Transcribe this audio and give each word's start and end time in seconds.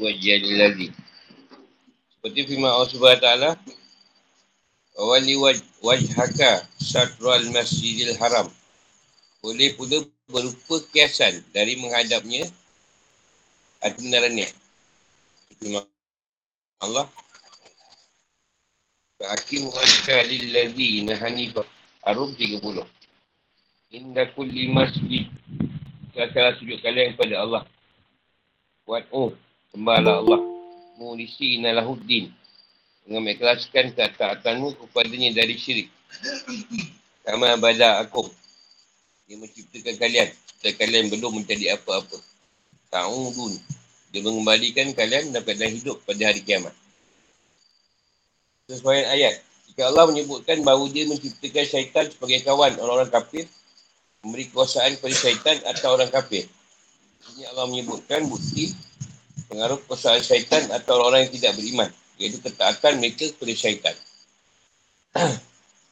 wajhal 0.00 0.44
ladzi. 0.56 0.88
Seperti 2.16 2.40
firman 2.48 2.72
Allah 2.72 3.16
taala 3.20 3.50
Wali 5.00 5.32
wajhaka 5.80 6.68
syatral 6.76 7.48
masjidil 7.56 8.12
haram. 8.20 8.52
Boleh 9.40 9.72
pula 9.72 10.04
berupa 10.28 10.76
kiasan 10.92 11.40
dari 11.56 11.80
menghadapnya 11.80 12.44
atau 13.80 13.96
benarannya. 14.04 14.44
Firman 15.56 15.88
Allah. 16.84 17.08
Fa'akim 19.16 19.72
wajhaka 19.72 20.28
lilladzina 20.28 21.16
hanifah. 21.16 21.64
Arum 22.04 22.36
30. 22.36 22.60
Inda 23.96 24.28
kulli 24.36 24.68
masjid. 24.68 25.24
Katalah 26.12 26.60
sujud 26.60 26.76
kalian 26.84 27.16
kepada 27.16 27.40
Allah. 27.40 27.62
Wad'u. 28.84 29.32
Sembahlah 29.70 30.22
Allah. 30.22 30.40
Mulisi 30.98 31.62
nalahuddin. 31.62 32.28
Dengan 33.06 33.22
mengikhlaskan 33.24 33.94
ketaatanmu 33.94 34.76
kepadanya 34.76 35.42
dari 35.42 35.56
syirik. 35.56 35.88
Kama 37.22 37.56
bada 37.56 38.02
aku. 38.02 38.26
Dia 39.30 39.38
menciptakan 39.38 39.94
kalian. 39.96 40.28
Dan 40.60 40.72
kalian 40.76 41.06
belum 41.08 41.42
menjadi 41.42 41.78
apa-apa. 41.78 42.18
Ta'udun. 42.90 43.54
Dia 44.10 44.20
mengembalikan 44.26 44.90
kalian 44.90 45.30
dalam 45.30 45.46
keadaan 45.46 45.72
hidup 45.78 46.02
pada 46.02 46.22
hari 46.26 46.42
kiamat. 46.42 46.74
Sesuai 48.66 49.06
ayat. 49.06 49.38
Jika 49.70 49.86
Allah 49.86 50.10
menyebutkan 50.10 50.66
bahawa 50.66 50.90
dia 50.90 51.06
menciptakan 51.06 51.62
syaitan 51.62 52.10
sebagai 52.10 52.42
kawan 52.42 52.74
orang-orang 52.82 53.10
kafir, 53.14 53.46
memberi 54.26 54.50
kekuasaan 54.50 54.98
kepada 54.98 55.14
syaitan 55.14 55.56
atau 55.62 55.94
orang 55.94 56.10
kafir. 56.10 56.50
Ini 57.34 57.54
Allah 57.54 57.70
menyebutkan 57.70 58.26
bukti 58.26 58.74
pengaruh 59.50 59.82
kekuasaan 59.84 60.22
syaitan 60.22 60.70
atau 60.70 60.96
orang-orang 60.96 61.26
yang 61.26 61.34
tidak 61.34 61.52
beriman. 61.58 61.90
Iaitu 62.16 62.38
ketaatan 62.38 63.02
mereka 63.02 63.26
kepada 63.34 63.54
syaitan. 63.58 63.96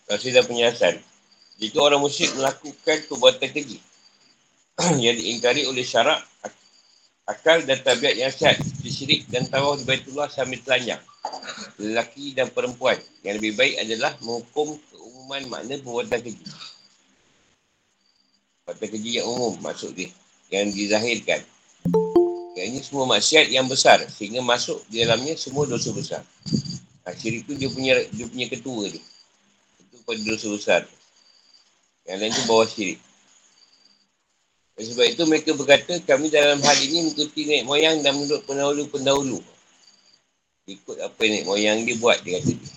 Kasih 0.09 0.31
dan 0.33 0.45
penyiasan. 0.47 0.95
Jika 1.59 1.79
orang 1.83 1.99
musyrik 1.99 2.33
melakukan 2.39 2.99
perbuatan 3.11 3.51
keji 3.51 3.83
yang 5.05 5.17
diingkari 5.19 5.67
oleh 5.67 5.83
syarak, 5.83 6.23
akal 7.27 7.59
dan 7.67 7.83
tabiat 7.83 8.15
yang 8.15 8.31
sihat, 8.31 8.63
disyirik 8.79 9.27
dan 9.27 9.43
tawaf 9.51 9.83
di 9.83 9.85
Baitullah 9.85 10.31
sambil 10.31 10.63
telanjang 10.63 11.03
lelaki 11.79 12.35
dan 12.35 12.51
perempuan. 12.51 12.99
Yang 13.23 13.35
lebih 13.43 13.53
baik 13.59 13.75
adalah 13.83 14.13
menghukum 14.23 14.79
keumuman 14.91 15.43
makna 15.51 15.75
perbuatan 15.81 16.21
keji. 16.23 16.47
Perbuatan 18.67 18.89
keji 18.89 19.11
yang 19.23 19.27
umum 19.29 19.55
maksud 19.63 19.95
dia. 19.95 20.11
Yang 20.49 20.67
dizahirkan. 20.77 21.41
Yang 22.59 22.69
ini 22.75 22.81
semua 22.83 23.05
maksiat 23.07 23.47
yang 23.55 23.71
besar. 23.71 24.03
Sehingga 24.11 24.43
masuk 24.43 24.83
di 24.91 25.07
dalamnya 25.07 25.39
semua 25.39 25.63
dosa 25.71 25.95
besar. 25.95 26.27
Ha, 27.07 27.15
syirik 27.15 27.47
tu 27.47 27.55
dia 27.55 27.71
punya 27.71 28.03
dia 28.11 28.27
punya 28.27 28.47
ketua 28.51 28.91
dia. 28.91 29.03
Itu 29.79 30.03
pada 30.03 30.19
dosa 30.27 30.47
besar. 30.51 30.81
Yang 32.03 32.19
lain 32.19 32.33
tu 32.35 32.43
bawah 32.51 32.67
syirik. 32.67 32.99
Dan 34.75 34.85
sebab 34.91 35.07
itu 35.07 35.23
mereka 35.27 35.51
berkata 35.55 35.95
kami 36.03 36.35
dalam 36.35 36.59
hal 36.59 36.79
ini 36.83 37.07
mengikuti 37.07 37.47
nenek 37.47 37.67
moyang 37.67 38.03
dan 38.03 38.15
menurut 38.15 38.43
pendahulu-pendahulu 38.47 39.39
ikut 40.69 40.97
apa 41.01 41.21
yang 41.25 41.49
moyang 41.49 41.79
dia 41.89 41.97
buat 41.97 42.21
dia 42.23 42.39
kata 42.39 42.53
dia. 42.53 42.73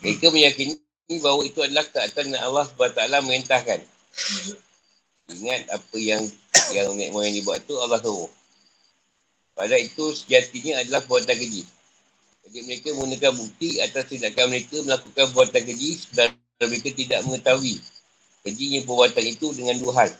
Mereka 0.00 0.26
meyakini 0.30 0.74
bahawa 1.18 1.42
itu 1.44 1.58
adalah 1.60 1.84
keadaan 1.90 2.38
Allah 2.38 2.64
SWT 2.70 3.00
merintahkan. 3.26 3.80
Ingat 5.28 5.62
apa 5.68 5.96
yang 5.98 6.22
yang 6.72 6.94
nenek 6.94 7.10
moyang 7.12 7.34
dia 7.34 7.44
buat 7.44 7.60
tu 7.66 7.76
Allah 7.76 8.00
suruh. 8.00 8.37
Padahal 9.58 9.82
itu 9.82 10.14
sejatinya 10.14 10.78
adalah 10.78 11.02
buatan 11.10 11.34
keji. 11.34 11.66
Jadi 12.46 12.58
mereka 12.62 12.94
menggunakan 12.94 13.32
bukti 13.34 13.82
atas 13.82 14.06
tindakan 14.06 14.54
mereka 14.54 14.78
melakukan 14.86 15.26
buatan 15.34 15.62
keji 15.66 15.98
dan 16.14 16.30
mereka 16.62 16.94
tidak 16.94 17.20
mengetahui 17.26 17.82
kejinya 18.46 18.86
perbuatan 18.86 19.24
itu 19.26 19.46
dengan 19.58 19.76
dua 19.82 19.92
hal. 20.06 20.10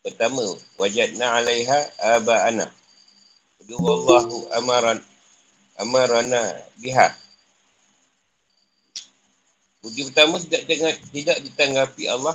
Pertama, 0.00 0.56
wajadna 0.80 1.44
alaiha 1.44 1.78
aba'ana. 2.16 2.72
Kedua, 3.60 3.84
Allahu 3.84 4.48
amaran 4.56 4.98
amarana 5.76 6.56
biha. 6.80 7.12
Bukti 9.78 10.08
pertama 10.10 10.42
tidak 10.42 10.66
tengah, 10.66 10.94
tidak 11.14 11.38
ditanggapi 11.44 12.10
Allah 12.10 12.34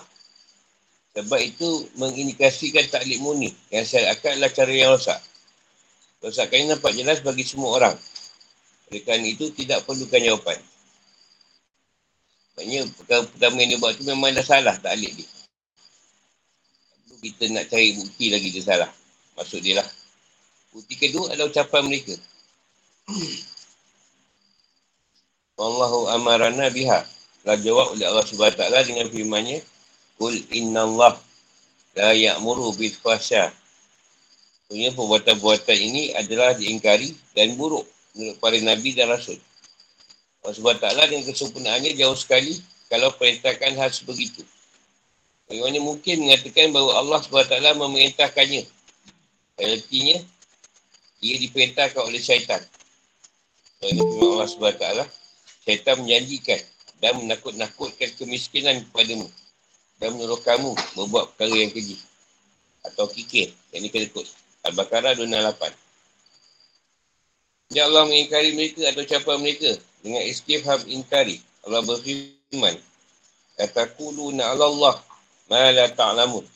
sebab 1.14 1.40
itu 1.44 1.92
mengindikasikan 2.00 2.88
taklik 2.90 3.20
muni 3.20 3.52
yang 3.70 3.84
saya 3.84 4.16
akan 4.16 4.40
adalah 4.40 4.52
cara 4.56 4.72
yang 4.72 4.96
rosak. 4.96 5.20
Rosakan 6.24 6.56
ini 6.56 6.72
nampak 6.72 6.96
jelas 6.96 7.20
bagi 7.20 7.44
semua 7.44 7.76
orang. 7.76 7.96
Oleh 8.88 9.04
itu 9.28 9.52
tidak 9.52 9.84
perlukan 9.84 10.24
jawapan. 10.24 10.56
Maksudnya 12.56 12.86
perkara 12.96 13.22
pertama 13.28 13.56
yang 13.60 13.70
dia 13.76 13.80
buat 13.82 13.98
tu 13.98 14.06
memang 14.06 14.32
dah 14.32 14.46
salah 14.46 14.78
taklik 14.80 15.12
dia. 15.18 15.28
Kita 17.24 17.44
nak 17.52 17.68
cari 17.68 17.98
bukti 17.98 18.32
lagi 18.32 18.56
dia 18.56 18.64
salah. 18.64 18.92
Maksud 19.36 19.60
dia 19.66 19.84
lah. 19.84 19.88
Bukti 20.72 20.96
kedua 20.96 21.34
adalah 21.34 21.50
ucapan 21.50 21.82
mereka. 21.92 22.16
Allahu 25.60 26.08
amarana 26.14 26.70
biha. 26.70 27.04
Telah 27.44 27.58
jawab 27.60 28.00
oleh 28.00 28.06
Allah 28.08 28.24
SWT 28.24 28.64
dengan 28.88 29.08
firmannya. 29.12 29.60
Kul 30.16 30.40
inna 30.54 30.86
Allah 30.88 31.20
la 31.98 32.14
ya'muru 32.14 32.72
bil 32.78 32.94
fahsya. 33.02 33.50
Sebenarnya 34.68 34.92
perbuatan-perbuatan 34.96 35.78
ini 35.78 36.04
adalah 36.18 36.56
diingkari 36.56 37.14
dan 37.36 37.54
buruk 37.60 37.86
menurut 38.16 38.38
para 38.40 38.58
Nabi 38.58 38.96
dan 38.96 39.12
Rasul. 39.12 39.38
Allah 40.44 40.56
SWT 40.60 41.08
dengan 41.08 41.24
kesempurnaannya 41.24 41.92
jauh 41.96 42.18
sekali 42.20 42.60
kalau 42.92 43.16
perintahkan 43.16 43.80
hal 43.80 43.90
sebegitu. 43.96 44.44
Bagaimana 45.48 45.80
mungkin 45.80 46.24
mengatakan 46.24 46.72
bahawa 46.72 47.00
Allah 47.00 47.20
SWT 47.24 47.56
memerintahkannya. 47.80 48.64
Artinya, 49.60 50.18
ia 51.24 51.36
diperintahkan 51.40 52.02
oleh 52.04 52.20
syaitan. 52.20 52.60
Firman 53.80 54.36
Allah 54.36 54.48
SWT. 54.50 54.86
Syaitan 55.64 55.96
menjanjikan 56.04 56.60
dan 57.00 57.20
menakut-nakutkan 57.24 58.10
kemiskinan 58.20 58.84
kepadamu. 58.90 59.28
Dan 60.00 60.20
menyuruh 60.20 60.42
kamu 60.44 60.76
membuat 61.00 61.32
perkara 61.36 61.56
yang 61.56 61.72
keji. 61.72 61.96
Atau 62.84 63.08
kikir. 63.08 63.52
Yang 63.72 63.80
ini 63.80 63.90
kelekut. 63.92 64.28
Al-Baqarah 64.64 65.20
28. 65.20 65.76
Ya 67.74 67.90
Allah 67.90 68.06
mengingkari 68.08 68.56
mereka 68.56 68.88
atau 68.88 69.04
ucapan 69.04 69.38
mereka. 69.44 69.72
Dengan 70.04 70.24
istifham 70.24 70.80
ingkari. 70.88 71.42
Allah 71.68 71.84
berfirman. 71.84 72.76
Kataku 73.60 74.32
na 74.32 74.56
Allah. 74.56 74.96
Mala 75.52 75.86
ta'lamun. 75.92 76.48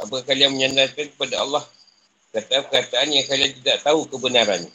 Apa 0.00 0.24
kalian 0.24 0.56
menyandarkan 0.56 1.12
kepada 1.12 1.40
Allah? 1.44 1.64
Kata 2.32 2.68
perkataan 2.68 3.12
yang 3.12 3.24
kalian 3.24 3.52
tidak 3.64 3.80
tahu 3.80 4.04
kebenarannya. 4.12 4.68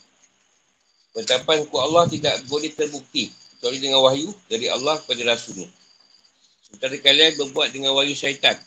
Penetapan 1.14 1.68
ku 1.68 1.78
Allah 1.78 2.08
tidak 2.10 2.42
boleh 2.48 2.72
terbukti 2.74 3.30
kecuali 3.58 3.78
dengan 3.78 4.02
wahyu 4.02 4.34
dari 4.50 4.72
Allah 4.72 4.98
kepada 4.98 5.36
Rasulnya. 5.36 5.70
Sementara 6.66 6.96
kalian 6.98 7.38
berbuat 7.38 7.70
dengan 7.76 7.94
wahyu 7.94 8.16
syaitan 8.16 8.58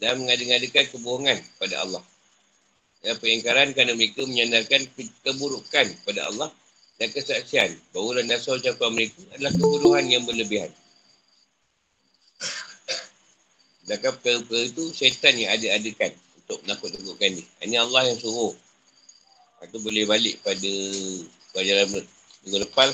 dan 0.00 0.18
mengadakan 0.18 0.88
kebohongan 0.90 1.38
pada 1.60 1.84
Allah. 1.84 2.02
Dan 3.00 3.16
pengingkaran 3.16 3.72
kerana 3.72 3.96
mereka 3.96 4.28
menyandarkan 4.28 4.84
keburukan 5.24 5.86
pada 6.04 6.20
Allah 6.28 6.52
dan 7.00 7.08
kesaksian 7.08 7.72
bahawa 7.96 8.20
dasar 8.28 8.60
ucapan 8.60 8.90
mereka 8.92 9.20
adalah 9.32 9.52
kebodohan 9.56 10.04
yang 10.12 10.24
berlebihan. 10.28 10.68
Sedangkan 13.80 14.12
perkara-perkara 14.20 14.68
itu 14.68 14.84
syaitan 14.92 15.34
yang 15.34 15.50
ada-adakan 15.56 16.12
untuk 16.44 16.58
menakut-nakutkan 16.68 17.40
dia. 17.40 17.46
Ini 17.64 17.76
Allah 17.80 18.12
yang 18.12 18.18
suruh. 18.20 18.52
Itu 19.64 19.80
boleh 19.80 20.04
balik 20.04 20.44
pada 20.44 20.72
pelajaran 21.56 22.04
minggu 22.44 22.58
lepas 22.64 22.92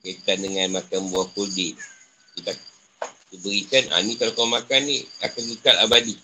kaitan 0.00 0.40
dengan 0.40 0.80
makan 0.80 1.12
buah 1.12 1.28
kuldi 1.36 1.76
kita 2.36 2.52
diberikan 3.30 3.84
ah, 3.92 4.00
ni 4.00 4.16
kalau 4.16 4.32
kau 4.32 4.48
makan 4.48 4.80
ni 4.88 5.04
akan 5.22 5.42
kekal 5.56 5.76
abadi 5.84 6.16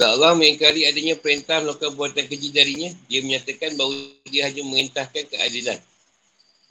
kalau 0.00 0.16
Allah 0.16 0.32
mengingkari 0.32 0.88
adanya 0.88 1.12
perintah 1.12 1.60
melakukan 1.60 1.92
buatan 1.92 2.24
keji 2.24 2.56
darinya, 2.56 2.88
dia 3.04 3.20
menyatakan 3.20 3.76
bahawa 3.76 3.92
dia 4.32 4.48
hanya 4.48 4.64
merintahkan 4.64 5.28
keadilan. 5.28 5.76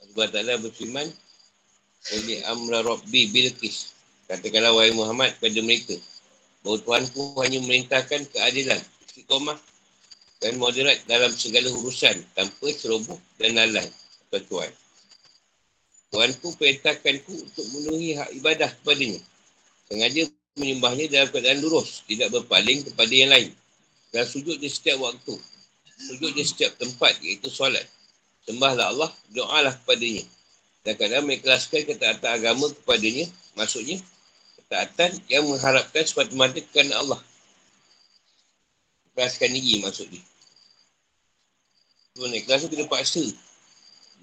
Allah 0.02 0.26
Ta'ala 0.34 0.58
berfirman, 0.58 1.06
Ini 2.10 2.42
amra 2.50 2.82
rabbi 2.82 3.30
bilkis. 3.30 3.94
Katakanlah 4.26 4.74
wahai 4.74 4.90
Muhammad 4.90 5.30
kepada 5.38 5.62
mereka, 5.62 5.94
bahawa 6.66 6.82
Tuhan 6.82 7.04
pun 7.14 7.38
hanya 7.46 7.62
merintahkan 7.62 8.26
keadilan. 8.34 8.82
Istiqomah 9.06 9.62
dan 10.42 10.58
moderat 10.58 10.98
dalam 11.06 11.30
segala 11.30 11.70
urusan 11.70 12.18
tanpa 12.34 12.66
ceroboh 12.74 13.20
dan 13.38 13.54
lalai 13.54 13.86
tuan. 14.50 14.74
Ku 16.10 16.50
perintahkan 16.58 17.22
ku 17.22 17.46
untuk 17.46 17.66
memenuhi 17.78 18.18
hak 18.18 18.34
ibadah 18.42 18.74
kepadanya. 18.82 19.22
Sengaja 19.86 20.26
menyembahnya 20.58 21.06
dalam 21.10 21.28
keadaan 21.30 21.58
lurus, 21.62 22.02
tidak 22.08 22.34
berpaling 22.34 22.82
kepada 22.82 23.12
yang 23.14 23.30
lain. 23.30 23.50
Dan 24.10 24.26
sujud 24.26 24.58
di 24.58 24.66
setiap 24.66 24.98
waktu. 24.98 25.34
Sujud 26.10 26.32
di 26.34 26.42
setiap 26.42 26.74
tempat 26.80 27.14
iaitu 27.22 27.46
solat. 27.52 27.86
Sembahlah 28.48 28.90
Allah, 28.90 29.10
doalah 29.30 29.74
kepadanya. 29.84 30.26
Dan 30.82 30.94
kadang 30.96 31.28
mengikhlaskan 31.28 31.86
ketaatan 31.86 32.30
agama 32.40 32.66
kepadanya. 32.72 33.28
Maksudnya, 33.54 34.00
ketaatan 34.58 35.14
yang 35.30 35.46
mengharapkan 35.46 36.02
sepatu-mata 36.02 36.58
kerana 36.72 36.98
Allah. 36.98 37.20
Ikhlaskan 39.12 39.52
diri 39.52 39.84
maksudnya. 39.84 40.22
Sebenarnya 42.16 42.38
ikhlas 42.42 42.64
tu 42.64 42.68
kena 42.72 42.88
paksa. 42.88 43.24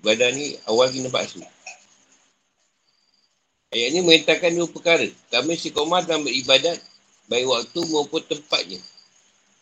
Badan 0.01 0.33
ni 0.33 0.57
awal 0.65 0.89
kena 0.89 1.13
paksa. 1.13 1.45
Ayat 3.67 3.89
ni 3.91 3.99
mengatakan 3.99 4.55
dua 4.55 4.67
perkara. 4.71 5.07
Kami 5.27 5.59
si 5.59 5.75
Komar 5.75 6.07
dalam 6.07 6.23
beribadat, 6.23 6.79
baik 7.27 7.45
waktu 7.51 7.79
maupun 7.91 8.23
tempatnya. 8.23 8.79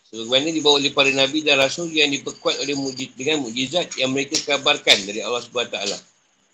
Sebagaimana 0.05 0.53
dibawa 0.53 0.77
oleh 0.77 0.93
para 0.93 1.09
Nabi 1.09 1.41
dan 1.41 1.57
Rasul 1.57 1.89
yang 1.89 2.13
diperkuat 2.13 2.61
oleh 2.61 2.77
mujiz, 2.77 3.09
dengan 3.17 3.41
mujizat 3.41 3.97
yang 3.97 4.13
mereka 4.13 4.37
kabarkan 4.45 5.09
dari 5.09 5.25
Allah 5.25 5.41
SWT. 5.41 5.77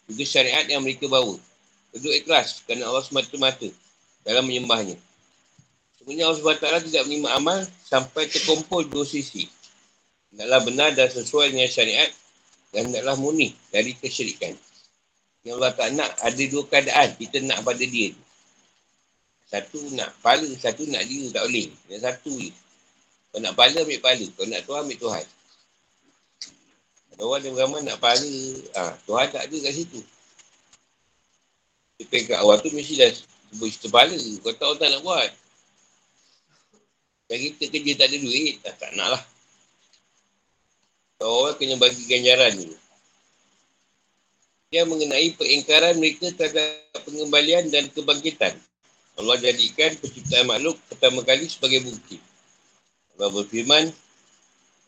Juga 0.08 0.24
syariat 0.24 0.64
yang 0.72 0.80
mereka 0.80 1.12
bawa. 1.12 1.36
Kedua 1.92 2.14
ikhlas 2.16 2.64
kerana 2.64 2.88
Allah 2.88 3.04
semata-mata 3.04 3.68
dalam 4.24 4.48
menyembahnya. 4.48 4.96
Sebenarnya 6.00 6.32
Allah 6.32 6.40
SWT 6.40 6.88
tidak 6.88 7.04
menerima 7.06 7.30
amal 7.36 7.60
sampai 7.84 8.32
terkumpul 8.32 8.88
dua 8.88 9.04
sisi. 9.04 9.52
Tidaklah 10.32 10.62
benar 10.64 10.90
dan 10.96 11.12
sesuai 11.12 11.52
dengan 11.52 11.68
syariat 11.68 12.08
dan 12.72 12.88
tidaklah 12.88 13.20
murni 13.20 13.52
dari 13.76 13.92
kesyirikan. 14.00 14.56
Yang 15.42 15.56
Allah 15.58 15.74
tak 15.74 15.90
nak 15.98 16.12
ada 16.22 16.44
dua 16.46 16.64
keadaan 16.70 17.10
kita 17.18 17.42
nak 17.42 17.66
pada 17.66 17.82
dia. 17.82 18.14
Satu 19.52 19.84
nak 19.98 20.16
pala, 20.24 20.48
satu 20.56 20.88
nak 20.88 21.04
dia 21.04 21.28
tak 21.34 21.44
boleh. 21.50 21.68
Yang 21.92 22.02
satu 22.08 22.32
je. 22.40 22.54
Kau 23.32 23.40
nak 23.44 23.52
pala, 23.58 23.84
ambil 23.84 24.00
pala. 24.00 24.26
Kau 24.38 24.48
nak 24.48 24.62
Tuhan, 24.64 24.82
ambil 24.88 25.00
Tuhan. 25.02 25.26
Ada 27.12 27.22
orang 27.28 27.42
yang 27.44 27.54
beramal 27.60 27.82
nak 27.84 27.98
pala. 28.00 28.34
Ha, 28.80 28.82
Tuhan 29.04 29.28
tak 29.28 29.44
ada 29.50 29.58
kat 29.60 29.74
situ. 29.76 30.02
Tapi 32.00 32.18
kat 32.32 32.38
awal 32.40 32.58
tu 32.64 32.72
mesti 32.72 32.96
dah 32.96 33.12
sebut 33.52 33.68
cerita 33.72 33.88
pala. 33.92 34.20
Kau 34.40 34.54
tahu 34.56 34.74
tak 34.80 34.88
nak 34.88 35.02
buat. 35.04 35.30
Dan 37.28 37.38
kita 37.40 37.64
kerja 37.72 37.92
tak 38.00 38.08
ada 38.08 38.18
duit. 38.20 38.56
Tak, 38.64 38.74
tak 38.80 38.92
nak 38.96 39.08
lah. 39.20 39.24
Orang 41.22 41.56
kena 41.60 41.78
bagi 41.78 42.02
ganjaran 42.10 42.58
ni. 42.58 42.74
Yang 44.72 44.88
mengenai 44.88 45.28
pengingkaran 45.36 46.00
mereka 46.00 46.32
terhadap 46.32 47.04
pengembalian 47.04 47.68
dan 47.68 47.92
kebangkitan. 47.92 48.56
Allah 49.20 49.36
jadikan 49.36 49.92
penciptaan 50.00 50.48
makhluk 50.48 50.80
pertama 50.88 51.28
kali 51.28 51.44
sebagai 51.52 51.84
bukti. 51.84 52.24
Allah 53.20 53.30
berfirman, 53.36 53.92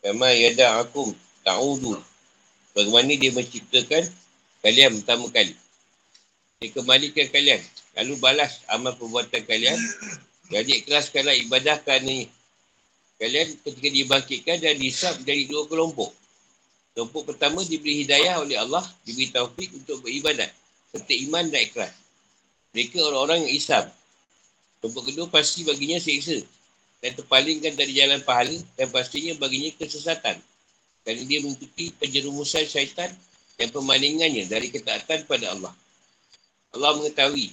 Kama 0.00 0.32
yada 0.32 0.80
akum 0.80 1.12
ta'udu. 1.44 2.00
Bagaimana 2.72 3.12
dia 3.12 3.32
menciptakan 3.32 4.08
kalian 4.64 5.04
pertama 5.04 5.28
kali. 5.28 5.52
Dia 6.64 6.72
kembalikan 6.72 7.28
kalian. 7.28 7.60
Lalu 8.00 8.14
balas 8.20 8.64
amal 8.72 8.96
perbuatan 8.96 9.44
kalian. 9.44 9.76
Jadi 10.48 10.80
ikhlaskanlah 10.84 11.36
ibadah 11.44 11.76
kerana 11.84 12.24
kalian 13.20 13.48
ketika 13.64 13.88
dibangkitkan 13.92 14.56
dan 14.64 14.76
disab 14.80 15.16
dari 15.28 15.44
dua 15.44 15.68
kelompok. 15.68 16.23
Kelompok 16.94 17.34
pertama 17.34 17.58
diberi 17.66 18.06
hidayah 18.06 18.38
oleh 18.38 18.54
Allah, 18.54 18.86
diberi 19.02 19.26
taufik 19.34 19.74
untuk 19.74 20.06
beribadat. 20.06 20.54
Serta 20.94 21.14
iman 21.26 21.42
dan 21.50 21.66
ikhlas. 21.66 21.90
Mereka 22.70 23.02
orang-orang 23.02 23.50
yang 23.50 23.54
Islam. 23.58 23.84
Kelompok 24.78 25.02
kedua 25.10 25.26
pasti 25.26 25.66
baginya 25.66 25.98
seksa 25.98 26.38
dan 27.02 27.18
terpalingkan 27.18 27.74
dari 27.74 27.92
jalan 27.98 28.22
pahala 28.22 28.54
dan 28.78 28.86
pastinya 28.94 29.34
baginya 29.42 29.74
kesesatan. 29.74 30.38
Kerana 31.02 31.22
dia 31.26 31.42
mengikuti 31.42 31.90
penjerumusan 31.98 32.64
syaitan 32.64 33.10
dan 33.58 33.68
pemalingannya 33.74 34.46
dari 34.46 34.70
ketaatan 34.70 35.26
pada 35.26 35.50
Allah. 35.50 35.74
Allah 36.74 36.90
mengetahui 36.98 37.50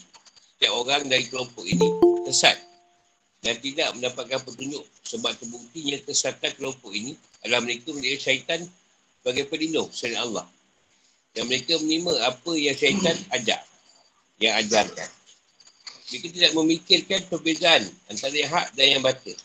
setiap 0.61 0.73
orang 0.77 1.09
dari 1.09 1.25
kelompok 1.29 1.65
ini 1.65 1.87
kesat 2.29 2.57
dan 3.41 3.57
tidak 3.57 3.89
mendapatkan 3.97 4.39
petunjuk 4.45 4.85
sebab 5.01 5.33
terbuktinya 5.37 5.97
kesatan 6.05 6.53
kelompok 6.57 6.93
ini 6.93 7.17
adalah 7.41 7.65
mereka 7.65 7.89
menjadi 7.89 8.17
syaitan 8.21 8.61
sebagai 9.21 9.45
pelindung 9.47 9.87
selain 9.93 10.17
Allah. 10.17 10.49
Dan 11.31 11.47
mereka 11.47 11.77
menerima 11.79 12.11
apa 12.27 12.51
yang 12.57 12.75
syaitan 12.75 13.15
ajak, 13.31 13.61
yang 14.41 14.57
ajarkan. 14.59 15.09
Mereka 16.11 16.27
tidak 16.35 16.51
memikirkan 16.57 17.19
perbezaan 17.31 17.87
antara 18.11 18.35
yang 18.35 18.51
hak 18.51 18.67
dan 18.75 18.99
yang 18.99 19.03
batil. 19.05 19.37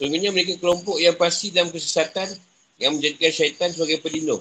Sebenarnya 0.00 0.30
mereka 0.32 0.56
kelompok 0.56 0.96
yang 0.96 1.12
pasti 1.18 1.52
dalam 1.52 1.68
kesesatan 1.68 2.32
yang 2.80 2.96
menjadikan 2.96 3.30
syaitan 3.34 3.68
sebagai 3.68 4.00
pelindung. 4.00 4.40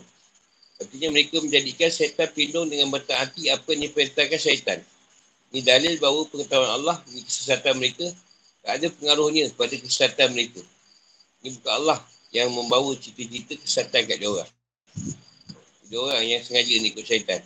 Artinya 0.80 1.14
mereka 1.14 1.44
menjadikan 1.44 1.90
syaitan 1.92 2.32
pelindung 2.32 2.72
dengan 2.72 2.88
hati 2.96 3.52
apa 3.52 3.68
yang 3.76 3.92
diperintahkan 3.92 4.40
syaitan. 4.40 4.80
Ini 5.52 5.68
dalil 5.68 6.00
bahawa 6.00 6.24
pengetahuan 6.32 6.72
Allah 6.80 6.98
di 7.12 7.22
kesesatan 7.28 7.76
mereka 7.76 8.08
tak 8.64 8.80
ada 8.80 8.88
pengaruhnya 8.94 9.52
kepada 9.52 9.76
kesesatan 9.76 10.32
mereka. 10.32 10.64
Ini 11.44 11.60
bukan 11.60 11.74
Allah 11.76 12.00
yang 12.32 12.50
membawa 12.52 12.96
cita-cita 12.96 13.60
kesesatan 13.60 14.08
kat 14.08 14.18
dia 14.20 14.32
orang. 14.32 14.52
Dia 15.92 16.00
orang 16.00 16.24
yang 16.24 16.42
sengaja 16.44 16.74
ni 16.80 16.96
ikut 16.96 17.04
syaitan. 17.04 17.44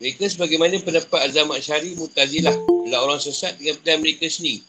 Mereka 0.00 0.32
sebagaimana 0.32 0.80
pendapat 0.80 1.28
Azamat 1.28 1.60
Syari 1.60 1.92
Mutazilah 1.96 2.56
adalah 2.56 3.00
orang 3.04 3.20
sesat 3.20 3.56
dengan 3.60 3.76
pilihan 3.80 4.00
mereka 4.00 4.24
sendiri. 4.28 4.64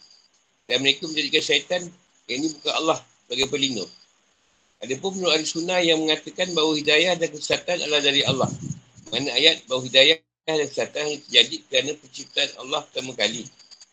Dan 0.67 0.83
mereka 0.83 1.07
menjadikan 1.07 1.43
syaitan 1.43 1.81
yang 2.27 2.43
ini 2.43 2.47
bukan 2.59 2.73
Allah 2.75 2.99
sebagai 3.27 3.47
pelindung. 3.47 3.91
Ada 4.81 4.97
pun 4.97 5.15
menurut 5.15 5.35
ahli 5.37 5.45
sunnah 5.47 5.79
yang 5.83 6.03
mengatakan 6.03 6.51
bahawa 6.51 6.73
hidayah 6.73 7.13
dan 7.15 7.29
kesesatan 7.31 7.79
adalah 7.79 8.01
dari 8.01 8.25
Allah. 8.27 8.49
Mana 9.11 9.29
ayat 9.35 9.63
bahawa 9.67 9.87
hidayah 9.87 10.17
dan 10.47 10.67
kesesatan 10.67 11.03
yang 11.05 11.19
terjadi 11.27 11.55
kerana 11.69 11.91
penciptaan 11.99 12.49
Allah 12.59 12.81
pertama 12.89 13.11
kali. 13.15 13.43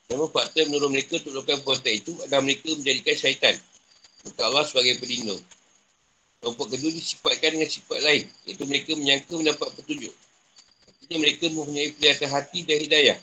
Namun 0.08 0.26
fakta 0.32 0.64
menurut 0.64 0.88
mereka 0.88 1.20
untuk 1.20 1.36
melakukan 1.36 1.60
perbuatan 1.60 1.92
itu 1.92 2.12
adalah 2.24 2.42
mereka 2.42 2.72
menjadikan 2.72 3.14
syaitan. 3.14 3.54
Bukan 4.28 4.44
Allah 4.44 4.64
sebagai 4.68 5.00
pelindung. 5.00 5.40
Kelompok 6.38 6.70
kedua 6.70 6.90
disifatkan 6.92 7.56
dengan 7.56 7.70
sifat 7.72 7.98
lain. 8.04 8.24
Iaitu 8.46 8.64
mereka 8.68 8.90
menyangka 8.94 9.32
mendapat 9.34 9.68
petunjuk. 9.80 10.14
Artinya 10.86 11.16
mereka 11.24 11.44
mempunyai 11.48 11.88
pilihan 11.96 12.28
hati 12.28 12.58
dan 12.68 12.78
hidayah. 12.84 13.16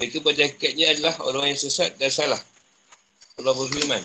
Mereka 0.00 0.16
pada 0.24 0.40
hakikatnya 0.48 0.86
adalah 0.96 1.14
orang 1.24 1.44
yang 1.52 1.60
sesat 1.60 1.92
dan 2.00 2.08
salah. 2.08 2.40
Allah 3.36 3.52
berfirman. 3.52 4.02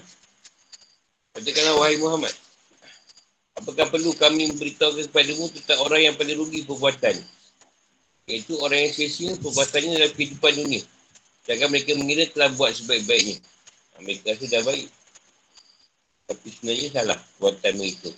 Katakanlah 1.31 1.75
wahai 1.79 1.95
Muhammad. 1.95 2.35
Apakah 3.55 3.87
perlu 3.87 4.11
kami 4.15 4.51
memberitahu 4.51 4.99
kepadamu 5.07 5.47
tentang 5.55 5.79
orang 5.83 6.11
yang 6.11 6.15
paling 6.19 6.35
rugi 6.35 6.67
perbuatan? 6.67 7.15
Iaitu 8.27 8.55
orang 8.59 8.87
yang 8.87 8.93
sia-sia 8.95 9.31
perbuatannya 9.39 9.91
dalam 9.95 10.11
kehidupan 10.15 10.51
dunia. 10.55 10.83
Jangan 11.47 11.67
mereka 11.71 11.91
mengira 11.97 12.23
telah 12.31 12.51
buat 12.55 12.71
sebaik-baiknya. 12.75 13.39
Mereka 14.01 14.33
rasa 14.33 14.45
dah 14.47 14.63
baik. 14.65 14.87
Tapi 16.29 16.47
sebenarnya 16.51 16.89
salah 16.91 17.19
buatan 17.39 17.73
mereka. 17.77 18.11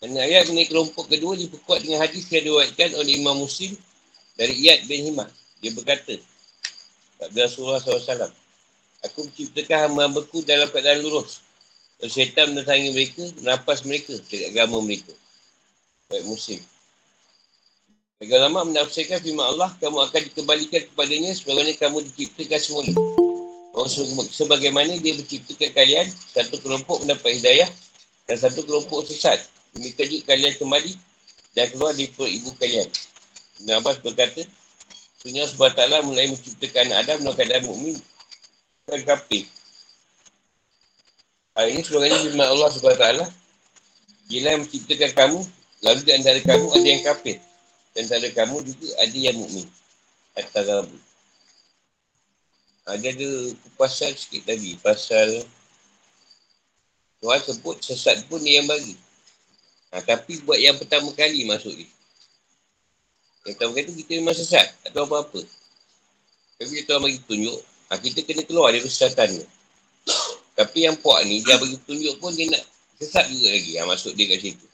Dan 0.00 0.16
ayat 0.16 0.48
mengenai 0.48 0.68
kelompok 0.72 1.12
kedua 1.12 1.36
diperkuat 1.36 1.84
dengan 1.84 2.00
hadis 2.00 2.24
yang 2.32 2.48
diwakilkan 2.48 2.96
oleh 2.96 3.20
Imam 3.20 3.36
Muslim 3.36 3.76
dari 4.32 4.56
Iyad 4.56 4.88
bin 4.88 5.12
Himah. 5.12 5.28
Dia 5.60 5.76
berkata, 5.76 6.16
Kepada 7.20 7.36
Rasulullah 7.44 7.84
SAW, 7.84 8.32
Aku 9.04 9.24
menciptakan 9.24 9.92
hamba-hambaku 9.92 10.44
dalam 10.44 10.68
keadaan 10.72 11.04
lurus. 11.04 11.44
Dan 12.00 12.08
syaitan 12.08 12.52
mendatangi 12.52 12.96
mereka, 12.96 13.28
menapas 13.40 13.84
mereka 13.84 14.16
dari 14.28 14.48
agama 14.48 14.80
mereka. 14.80 15.12
Baik 16.08 16.24
Muslim. 16.24 16.60
Bagi 18.20 18.36
lama 18.36 18.68
menafsirkan 18.68 19.20
firman 19.20 19.48
Allah, 19.56 19.72
kamu 19.80 20.00
akan 20.04 20.20
dikembalikan 20.32 20.84
kepadanya 20.92 21.32
sebagaimana 21.32 21.72
kamu 21.76 22.04
diciptakan 22.08 22.60
semula. 22.60 23.19
Oh, 23.80 23.88
sebagaimana 24.28 24.92
dia 25.00 25.16
menciptakan 25.16 25.72
kalian, 25.72 26.04
satu 26.36 26.60
kelompok 26.60 27.00
mendapat 27.00 27.40
hidayah 27.40 27.64
dan 28.28 28.36
satu 28.36 28.60
kelompok 28.68 29.08
sesat. 29.08 29.40
Demikian 29.72 30.06
juga 30.12 30.36
kalian 30.36 30.52
kembali 30.60 30.92
dan 31.56 31.64
keluar 31.72 31.96
di 31.96 32.12
perut 32.12 32.28
ibu 32.28 32.52
kalian. 32.60 32.84
Ibn 33.64 33.80
Abbas 33.80 34.04
berkata, 34.04 34.44
Sunnah 35.24 35.48
SWT 35.48 35.80
mulai 36.04 36.28
menciptakan 36.28 36.92
Adam 36.92 37.24
dalam 37.24 37.36
keadaan 37.40 37.64
mu'min 37.72 37.96
dan 38.84 39.00
kafir. 39.08 39.48
Hari 41.56 41.76
ini 41.76 41.80
sebenarnya 41.80 42.20
firman 42.20 42.48
Allah 42.52 42.68
SWT, 42.68 43.06
Bila 44.30 44.46
yang 44.54 44.62
menciptakan 44.62 45.10
kamu, 45.16 45.40
lalu 45.82 46.00
di 46.06 46.12
antara 46.14 46.38
kamu 46.38 46.66
ada 46.70 46.86
yang 46.86 47.02
kafir. 47.02 47.36
Dan 47.96 48.06
antara 48.06 48.28
kamu 48.30 48.56
juga 48.62 48.88
ada 49.00 49.16
yang 49.16 49.36
mu'min. 49.40 49.66
Antara 50.36 50.84
Rabu. 50.84 51.09
Ada 52.90 53.14
ada 53.14 53.30
pasal 53.78 54.10
sikit 54.18 54.50
tadi. 54.50 54.74
Pasal 54.82 55.46
Tuhan 57.22 57.40
sebut 57.44 57.76
sesat 57.78 58.26
pun 58.26 58.42
dia 58.42 58.58
yang 58.58 58.66
bagi. 58.66 58.98
Ha, 59.94 60.02
tapi 60.02 60.42
buat 60.42 60.58
yang 60.58 60.74
pertama 60.74 61.10
kali 61.14 61.46
masuk 61.46 61.74
ni. 61.74 61.86
Yang 63.46 63.54
pertama 63.58 63.70
kali 63.78 63.84
tu 63.86 63.94
kita 64.02 64.10
memang 64.18 64.34
sesat. 64.34 64.66
Tak 64.82 64.90
tahu 64.90 65.06
apa-apa. 65.06 65.40
Tapi 66.58 66.70
kita 66.82 66.96
orang 66.96 67.04
bagi 67.10 67.20
tunjuk. 67.28 67.58
Ha, 67.90 67.98
kita 67.98 68.18
kena 68.26 68.42
keluar 68.42 68.74
dari 68.74 68.82
kesesatan 68.82 69.38
ni. 69.38 69.44
Tapi 70.58 70.78
yang 70.84 70.96
puak 71.00 71.24
ni, 71.24 71.40
dia 71.40 71.56
bagi 71.56 71.78
tunjuk 71.88 72.20
pun 72.20 72.34
dia 72.36 72.50
nak 72.52 72.64
sesat 73.00 73.30
juga 73.30 73.48
lagi. 73.54 73.70
Yang 73.78 73.86
masuk 73.86 74.12
dia 74.18 74.26
kat 74.28 74.38
situ. 74.44 74.66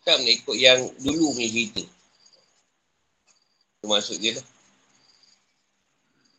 Tetap 0.00 0.18
nak 0.18 0.32
ikut 0.34 0.56
yang 0.58 0.80
dulu 0.98 1.30
punya 1.36 1.48
cerita. 1.50 1.82
Itu 3.78 3.86
maksud 3.86 4.16
dia 4.18 4.34
lah. 4.38 4.46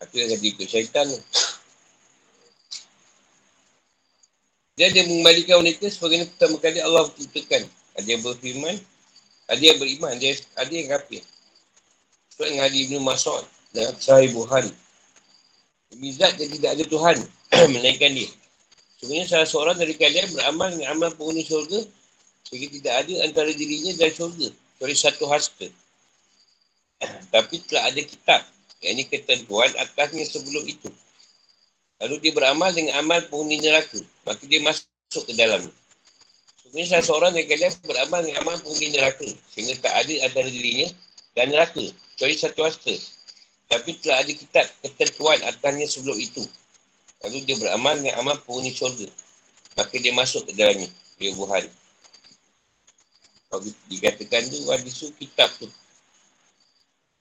Aku 0.03 0.19
yang 0.19 0.29
kata 0.35 0.45
ikut 0.45 0.67
syaitan 0.67 1.05
tu. 1.07 1.19
Dia 4.73 4.89
ada 4.89 5.05
mengembalikan 5.05 5.61
mereka 5.61 5.85
sebagai 5.87 6.25
pertama 6.33 6.57
kali 6.57 6.81
Allah 6.81 7.05
menciptakan. 7.07 7.69
Ada 7.93 8.07
yang 8.09 8.21
berfirman, 8.25 8.75
ada 9.45 9.61
yang 9.61 9.77
beriman, 9.77 10.09
ada, 10.17 10.27
ada 10.57 10.73
yang 10.73 10.89
kafir. 10.89 11.21
Sebab 12.33 12.45
yang 12.49 12.61
hadis 12.65 12.81
Ibn 12.89 13.05
Mas'ud 13.05 13.45
dan 13.77 13.93
Sahih 14.01 14.33
Buhari. 14.33 14.73
Mizat 15.93 16.33
dia 16.41 16.49
tidak 16.49 16.73
ada 16.73 16.83
Tuhan 16.89 17.17
melainkan 17.77 18.17
dia. 18.17 18.29
Sebenarnya 18.97 19.27
salah 19.29 19.45
seorang 19.45 19.77
dari 19.77 19.93
kalian 19.93 20.33
beramal 20.33 20.73
dengan 20.73 20.89
amal 20.97 21.09
penghuni 21.13 21.45
syurga 21.45 21.85
sehingga 22.49 22.67
tidak 22.73 22.93
ada 23.05 23.13
antara 23.29 23.51
dirinya 23.53 23.93
dan 23.93 24.09
syurga. 24.09 24.49
Kecuali 24.49 24.95
satu 24.97 25.29
hasta. 25.29 25.67
Tapi 27.33 27.55
telah 27.69 27.93
ada 27.93 28.01
kitab. 28.01 28.41
Yang 28.83 28.93
ini 28.99 29.03
ketentuan 29.07 29.71
atasnya 29.79 30.27
sebelum 30.27 30.67
itu. 30.67 30.91
Lalu 32.03 32.19
dia 32.19 32.31
beramal 32.35 32.75
dengan 32.75 32.99
amal 32.99 33.23
penghuni 33.31 33.63
neraka. 33.63 33.95
Maka 34.27 34.43
dia 34.43 34.59
masuk 34.59 35.23
ke 35.23 35.33
dalam. 35.39 35.71
Sebenarnya 36.59 36.99
salah 36.99 37.05
seorang 37.07 37.31
yang 37.39 37.47
kalian 37.47 37.71
beramal 37.87 38.19
dengan 38.19 38.37
amal 38.43 38.55
penghuni 38.59 38.91
neraka. 38.91 39.27
Sehingga 39.55 39.79
tak 39.79 39.93
ada 40.03 40.13
antara 40.27 40.51
dirinya 40.51 40.91
dan 41.31 41.55
neraka. 41.55 41.83
Kecuali 42.13 42.35
satu 42.35 42.59
hasta. 42.67 42.95
Tapi 43.71 43.89
telah 44.03 44.19
ada 44.19 44.31
kitab 44.35 44.67
ketentuan 44.83 45.39
atasnya 45.47 45.87
sebelum 45.87 46.19
itu. 46.19 46.43
Lalu 47.23 47.47
dia 47.47 47.55
beramal 47.55 47.95
dengan 47.95 48.19
amal 48.19 48.35
penghuni 48.43 48.75
syurga. 48.75 49.07
Maka 49.79 49.95
dia 49.95 50.11
masuk 50.11 50.43
ke 50.43 50.51
dalamnya. 50.59 50.91
Dia 51.17 51.31
buhan. 51.39 51.65
Kalau 53.47 53.63
dikatakan 53.87 54.43
tu, 54.49 54.59
ada 54.67 54.89
su 54.91 55.07
kitab 55.15 55.47
tu. 55.55 55.71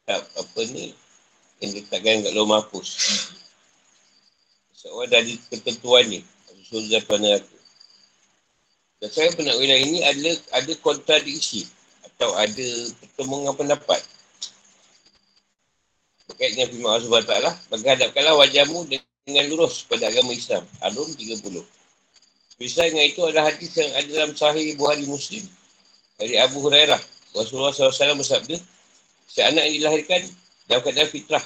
Kitab 0.03 0.27
apa 0.27 0.61
ni, 0.75 0.97
yang 1.63 1.71
diletakkan 1.79 2.27
kat 2.27 2.33
luar 2.35 2.49
mampus. 2.59 2.89
Seorang 4.75 5.15
ada 5.15 5.33
ketentuan 5.49 6.05
ni. 6.11 6.21
Surga 6.67 6.99
tuan 7.07 7.23
neraka. 7.23 7.57
Dan 9.03 9.11
saya 9.11 9.31
pernah 9.35 9.55
wilayah 9.59 9.83
ini 9.83 9.99
ada 10.03 10.31
ada 10.55 10.73
kontradiksi 10.83 11.67
atau 12.07 12.35
ada 12.35 12.67
pertemuan 13.03 13.55
pendapat. 13.55 14.03
Berkait 16.31 16.55
dengan 16.55 16.71
firman 16.71 16.91
Allah 16.99 17.23
SWT, 17.23 17.35
menghadapkanlah 17.75 18.35
wajahmu 18.47 18.79
dengan 19.27 19.45
lurus 19.51 19.87
pada 19.87 20.07
agama 20.07 20.35
Islam. 20.35 20.63
Arum 20.83 21.11
30. 21.15 21.63
Bisa 22.63 22.87
dengan 22.87 23.07
itu 23.07 23.21
adalah 23.27 23.51
hadis 23.51 23.75
yang 23.75 23.91
ada 23.91 24.09
dalam 24.11 24.33
sahih 24.39 24.75
Buhari 24.79 25.03
Muslim. 25.07 25.43
Dari 26.19 26.39
Abu 26.39 26.63
Hurairah. 26.63 27.03
Rasulullah 27.35 27.75
SAW 27.75 28.23
bersabda, 28.23 28.57
si 29.27 29.41
anak 29.41 29.67
yang 29.67 29.75
dilahirkan 29.83 30.23
dalam 30.73 30.81
keadaan 30.89 31.11
fitrah. 31.13 31.45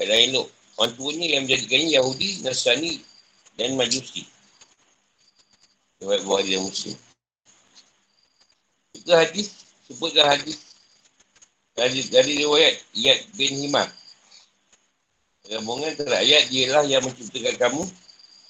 Keadaan 0.00 0.32
elok. 0.32 0.48
Orang 0.80 0.96
tuanya 0.96 1.26
yang 1.36 1.42
menjadikannya 1.44 1.88
Yahudi, 2.00 2.28
Nasrani 2.40 3.04
dan 3.60 3.76
Majusi. 3.76 4.24
Sebab 6.00 6.24
Buhari 6.24 6.56
dan 6.56 6.64
Muslim. 6.64 6.96
Itu 8.96 9.12
hadis, 9.12 9.68
sebutlah 9.84 10.32
hadis 10.32 10.64
dari, 11.76 12.00
dari 12.08 12.32
riwayat 12.40 12.74
Iyad 12.96 13.20
bin 13.36 13.52
Himar. 13.68 13.92
Gabungan 15.44 15.92
antara 15.92 16.24
ayat 16.24 16.48
dia 16.48 16.72
lah 16.72 16.88
yang 16.88 17.04
menciptakan 17.04 17.54
kamu. 17.60 17.82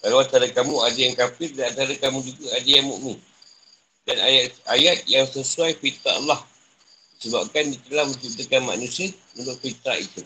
Kalau 0.05 0.17
antara 0.23 0.47
kamu 0.47 0.75
ada 0.79 0.99
yang 1.01 1.15
kafir 1.19 1.51
dan 1.59 1.75
antara 1.75 1.91
kamu 1.99 2.23
juga 2.23 2.55
ada 2.55 2.71
yang 2.71 2.87
mukmin. 2.87 3.19
Dan 4.07 4.21
ayat-ayat 4.21 4.99
yang 5.11 5.27
sesuai 5.27 5.81
fitrah 5.83 6.23
Allah. 6.23 6.41
Sebabkan 7.25 7.73
dia 7.73 7.81
telah 7.89 8.05
menciptakan 8.05 8.63
manusia 8.69 9.09
untuk 9.41 9.57
fitrah 9.65 9.97
itu. 9.97 10.21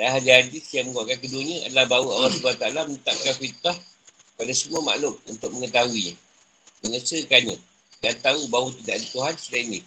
Dan 0.00 0.16
hadis-hadis 0.16 0.64
yang 0.72 0.88
menguatkan 0.88 1.20
keduanya 1.20 1.68
adalah 1.68 1.84
bahawa 1.84 2.08
Allah 2.16 2.32
SWT 2.32 2.64
menetapkan 2.88 3.34
fitrah 3.36 3.76
pada 4.40 4.52
semua 4.56 4.80
makhluk 4.80 5.20
untuk 5.28 5.52
mengetahuinya. 5.52 6.16
Mengesahkannya. 6.80 7.60
Dan 8.00 8.14
tahu 8.24 8.48
bahawa 8.48 8.72
tidak 8.80 8.94
ada 8.96 9.06
Tuhan 9.12 9.34
selain 9.36 9.66
ini. 9.68 9.80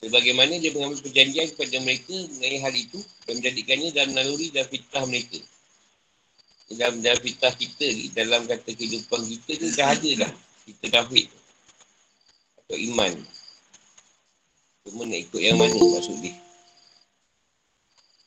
Sebagaimana 0.00 0.56
dia 0.56 0.72
mengambil 0.72 1.04
perjanjian 1.04 1.46
kepada 1.52 1.76
mereka 1.84 2.16
mengenai 2.32 2.58
hal 2.64 2.74
itu 2.74 2.98
dan 3.28 3.32
menjadikannya 3.38 3.88
dalam 3.92 4.10
naluri 4.16 4.48
dan 4.48 4.64
fitrah 4.72 5.04
mereka. 5.04 5.38
Dalam, 6.72 7.04
dalam 7.04 7.20
fitrah 7.20 7.52
kita 7.52 7.86
dalam 8.16 8.48
kata 8.48 8.72
kehidupan 8.72 9.20
kita 9.28 9.52
ni 9.60 9.68
dah 9.76 9.88
ada 9.92 10.10
dah. 10.24 10.32
Kita 10.64 10.84
tauhid 10.88 11.28
atau 12.64 12.78
iman. 12.88 13.12
Cuma 14.82 15.06
nak 15.06 15.20
ikut 15.22 15.40
yang 15.40 15.58
mana 15.58 15.78
maksud 15.78 16.18
dia. 16.18 16.34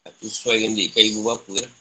Aku 0.05 0.29
sesuai 0.29 0.63
dengan 0.63 0.77
dia 0.79 1.01
ibu 1.01 1.25
bapa 1.25 1.51
lah. 1.51 1.71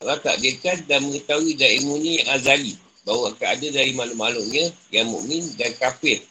Allah 0.00 0.16
tak 0.24 0.40
dan 0.88 1.04
mengetahui 1.04 1.60
dan 1.60 1.70
ilmunya 1.76 2.24
yang 2.24 2.28
azali. 2.32 2.74
Bahawa 3.04 3.36
akan 3.36 3.48
ada 3.52 3.66
dari 3.68 3.92
makhluk-makhluknya 3.92 4.72
yang 4.92 5.12
mukmin 5.12 5.44
dan 5.60 5.76
kafir. 5.76 6.24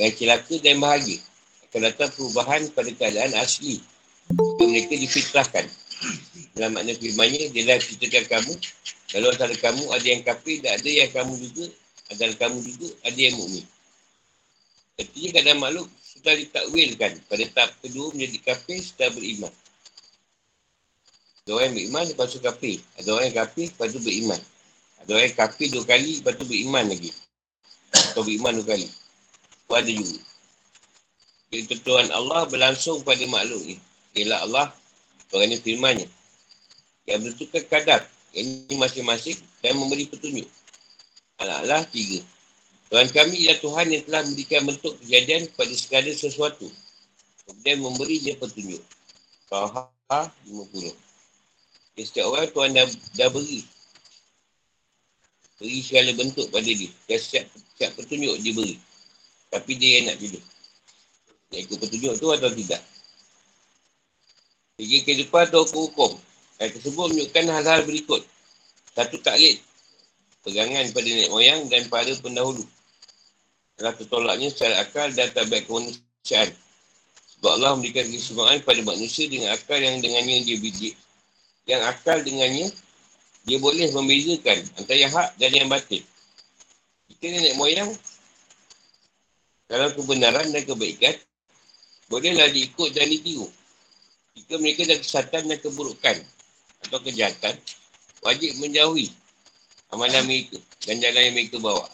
Yang 0.00 0.24
celaka 0.24 0.54
dan 0.64 0.80
bahagia. 0.80 1.20
Akan 1.68 1.80
datang 1.84 2.10
perubahan 2.16 2.72
pada 2.72 2.90
keadaan 2.92 3.36
asli. 3.36 3.84
Jika 4.32 4.64
mereka 4.64 4.94
difitrahkan. 4.96 5.64
Dalam 6.56 6.72
makna 6.76 6.96
firmannya, 6.96 7.52
dia 7.52 7.62
dah 7.68 7.76
ceritakan 7.80 8.24
kamu. 8.28 8.54
Kalau 9.12 9.28
antara 9.28 9.54
kamu 9.60 9.84
ada 9.92 10.06
yang 10.08 10.22
kafir 10.24 10.56
dan 10.64 10.80
ada 10.80 10.88
yang 10.88 11.10
kamu 11.12 11.32
juga. 11.36 11.66
Antara 12.08 12.32
kamu 12.36 12.58
juga 12.64 12.88
ada 13.04 13.20
yang 13.20 13.36
mukmin. 13.36 13.64
Artinya 15.00 15.28
keadaan 15.32 15.60
makhluk 15.60 15.88
sudah 16.04 16.34
ditakwilkan 16.36 17.12
pada 17.26 17.44
tahap 17.50 17.70
kedua 17.80 18.12
menjadi 18.12 18.38
kafir 18.52 18.78
setelah 18.78 19.12
beriman. 19.16 19.52
Ada 21.42 21.50
orang 21.58 21.64
yang 21.66 21.74
beriman, 21.74 22.02
lepas 22.14 22.26
tu 22.30 22.38
kafir. 22.38 22.78
Ada 23.02 23.08
orang 23.10 23.26
yang 23.32 23.38
kafir, 23.42 23.66
lepas 23.74 23.88
tu 23.90 24.00
beriman. 24.04 24.40
Ada 25.02 25.10
orang 25.10 25.26
yang 25.26 25.38
kafir 25.42 25.66
dua 25.74 25.84
kali, 25.88 26.10
lepas 26.22 26.34
tu 26.38 26.46
beriman 26.46 26.84
lagi. 26.86 27.10
Atau 27.90 28.22
beriman 28.22 28.52
dua 28.62 28.66
kali. 28.76 28.86
Itu 28.86 29.72
ada 29.74 29.90
juga. 29.90 30.20
Ketentuan 31.52 32.08
Allah 32.14 32.46
berlangsung 32.46 33.02
pada 33.02 33.26
makhluk 33.26 33.60
ni. 33.66 33.76
Ialah 34.14 34.38
Allah, 34.46 34.66
ini 35.34 35.58
firmannya. 35.58 36.06
Yang 37.10 37.18
menentukan 37.26 37.64
kadar. 37.66 38.00
Ini 38.32 38.78
masing-masing 38.78 39.36
dan 39.60 39.76
memberi 39.76 40.06
petunjuk. 40.08 40.48
Alah-alah 41.42 41.84
tiga. 41.90 42.24
Tuhan 42.92 43.08
kami 43.08 43.48
ialah 43.48 43.56
Tuhan 43.64 43.86
yang 43.88 44.02
telah 44.04 44.20
memberikan 44.20 44.68
bentuk 44.68 44.92
kejadian 45.00 45.48
kepada 45.48 45.72
segala 45.80 46.12
sesuatu. 46.12 46.68
Kemudian 47.48 47.80
memberi 47.80 48.20
dia 48.20 48.36
petunjuk. 48.36 48.84
Taha 49.48 49.88
50. 50.44 50.92
Jadi, 51.96 52.02
setiap 52.04 52.28
orang 52.28 52.52
Tuhan 52.52 52.70
dah, 52.76 52.84
dah 53.16 53.28
beri. 53.32 53.64
Beri 55.56 55.80
segala 55.80 56.12
bentuk 56.12 56.52
pada 56.52 56.68
dia. 56.68 56.92
Dan 57.08 57.16
setiap, 57.16 57.48
setiap 57.72 57.96
petunjuk 57.96 58.36
dia 58.44 58.52
beri. 58.52 58.76
Tapi 59.48 59.72
dia 59.80 59.90
yang 59.96 60.04
nak 60.12 60.16
pilih. 60.20 60.44
Nak 61.48 61.60
ikut 61.64 61.78
petunjuk 61.80 62.12
tu 62.20 62.28
atau 62.28 62.50
tidak. 62.52 62.82
Jadi 64.76 64.96
kehidupan 65.00 65.48
atau 65.48 65.64
hukum. 65.64 66.12
Yang 66.60 66.76
tersebut 66.76 67.04
menunjukkan 67.08 67.44
hal-hal 67.56 67.80
berikut. 67.88 68.20
Satu 68.92 69.16
taklid. 69.24 69.64
Pegangan 70.44 70.92
pada 70.92 71.08
nenek 71.08 71.32
moyang 71.32 71.72
dan 71.72 71.88
pada 71.88 72.12
pendahulu 72.20 72.68
telah 73.76 73.92
tertolaknya 73.96 74.48
secara 74.52 74.84
akal 74.84 75.08
dan 75.12 75.28
tak 75.32 75.48
baik 75.48 75.66
kemanusiaan. 75.66 76.50
Sebab 77.36 77.50
Allah 77.58 77.74
memberikan 77.74 78.06
kesemuaan 78.06 78.62
kepada 78.62 78.80
manusia 78.86 79.26
dengan 79.26 79.56
akal 79.56 79.78
yang 79.80 79.98
dengannya 79.98 80.46
dia 80.46 80.56
bidik. 80.62 80.94
Yang 81.66 81.82
akal 81.90 82.18
dengannya, 82.22 82.70
dia 83.42 83.58
boleh 83.58 83.90
membezakan 83.90 84.58
antara 84.78 84.98
yang 84.98 85.10
hak 85.10 85.28
dan 85.38 85.50
yang 85.50 85.66
batin. 85.66 86.02
Kita 87.10 87.24
nenek 87.26 87.54
moyang, 87.58 87.90
kalau 89.66 89.88
kebenaran 89.96 90.52
dan 90.52 90.62
kebaikan, 90.62 91.16
bolehlah 92.06 92.50
diikut 92.52 92.92
dan 92.92 93.08
ditiru. 93.08 93.48
Jika 94.36 94.60
mereka 94.60 94.84
ada 94.88 94.96
kesatan 95.00 95.48
dan 95.48 95.58
keburukan 95.60 96.16
atau 96.88 96.98
kejahatan, 97.02 97.56
wajib 98.22 98.52
menjauhi 98.62 99.10
amalan 99.92 100.24
mereka 100.24 100.56
dan 100.88 101.02
jalan 101.02 101.22
yang 101.28 101.34
mereka 101.36 101.56
bawa. 101.60 101.84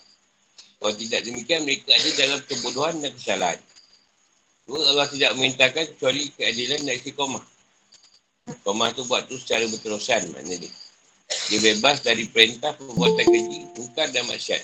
Kalau 0.79 0.95
tidak 0.95 1.21
demikian, 1.27 1.67
mereka 1.67 1.91
ada 1.91 2.11
dalam 2.15 2.41
kebodohan 2.47 3.03
dan 3.03 3.11
kesalahan. 3.19 3.59
Dua, 4.63 4.79
Allah 4.95 5.11
tidak 5.11 5.35
memintakan 5.35 5.85
kecuali 5.91 6.31
keadilan 6.39 6.87
dan 6.87 6.95
istiqomah. 6.95 7.43
Istiqomah 8.47 8.89
tu 8.95 9.03
buat 9.11 9.27
tu 9.27 9.35
secara 9.43 9.67
berterusan 9.67 10.31
makna 10.31 10.55
dia. 10.55 10.71
Dia 11.51 11.59
bebas 11.61 12.01
dari 12.07 12.31
perintah 12.31 12.79
perbuatan 12.79 13.27
keji, 13.27 13.61
bukan 13.75 14.07
dan 14.15 14.25
maksiat. 14.31 14.63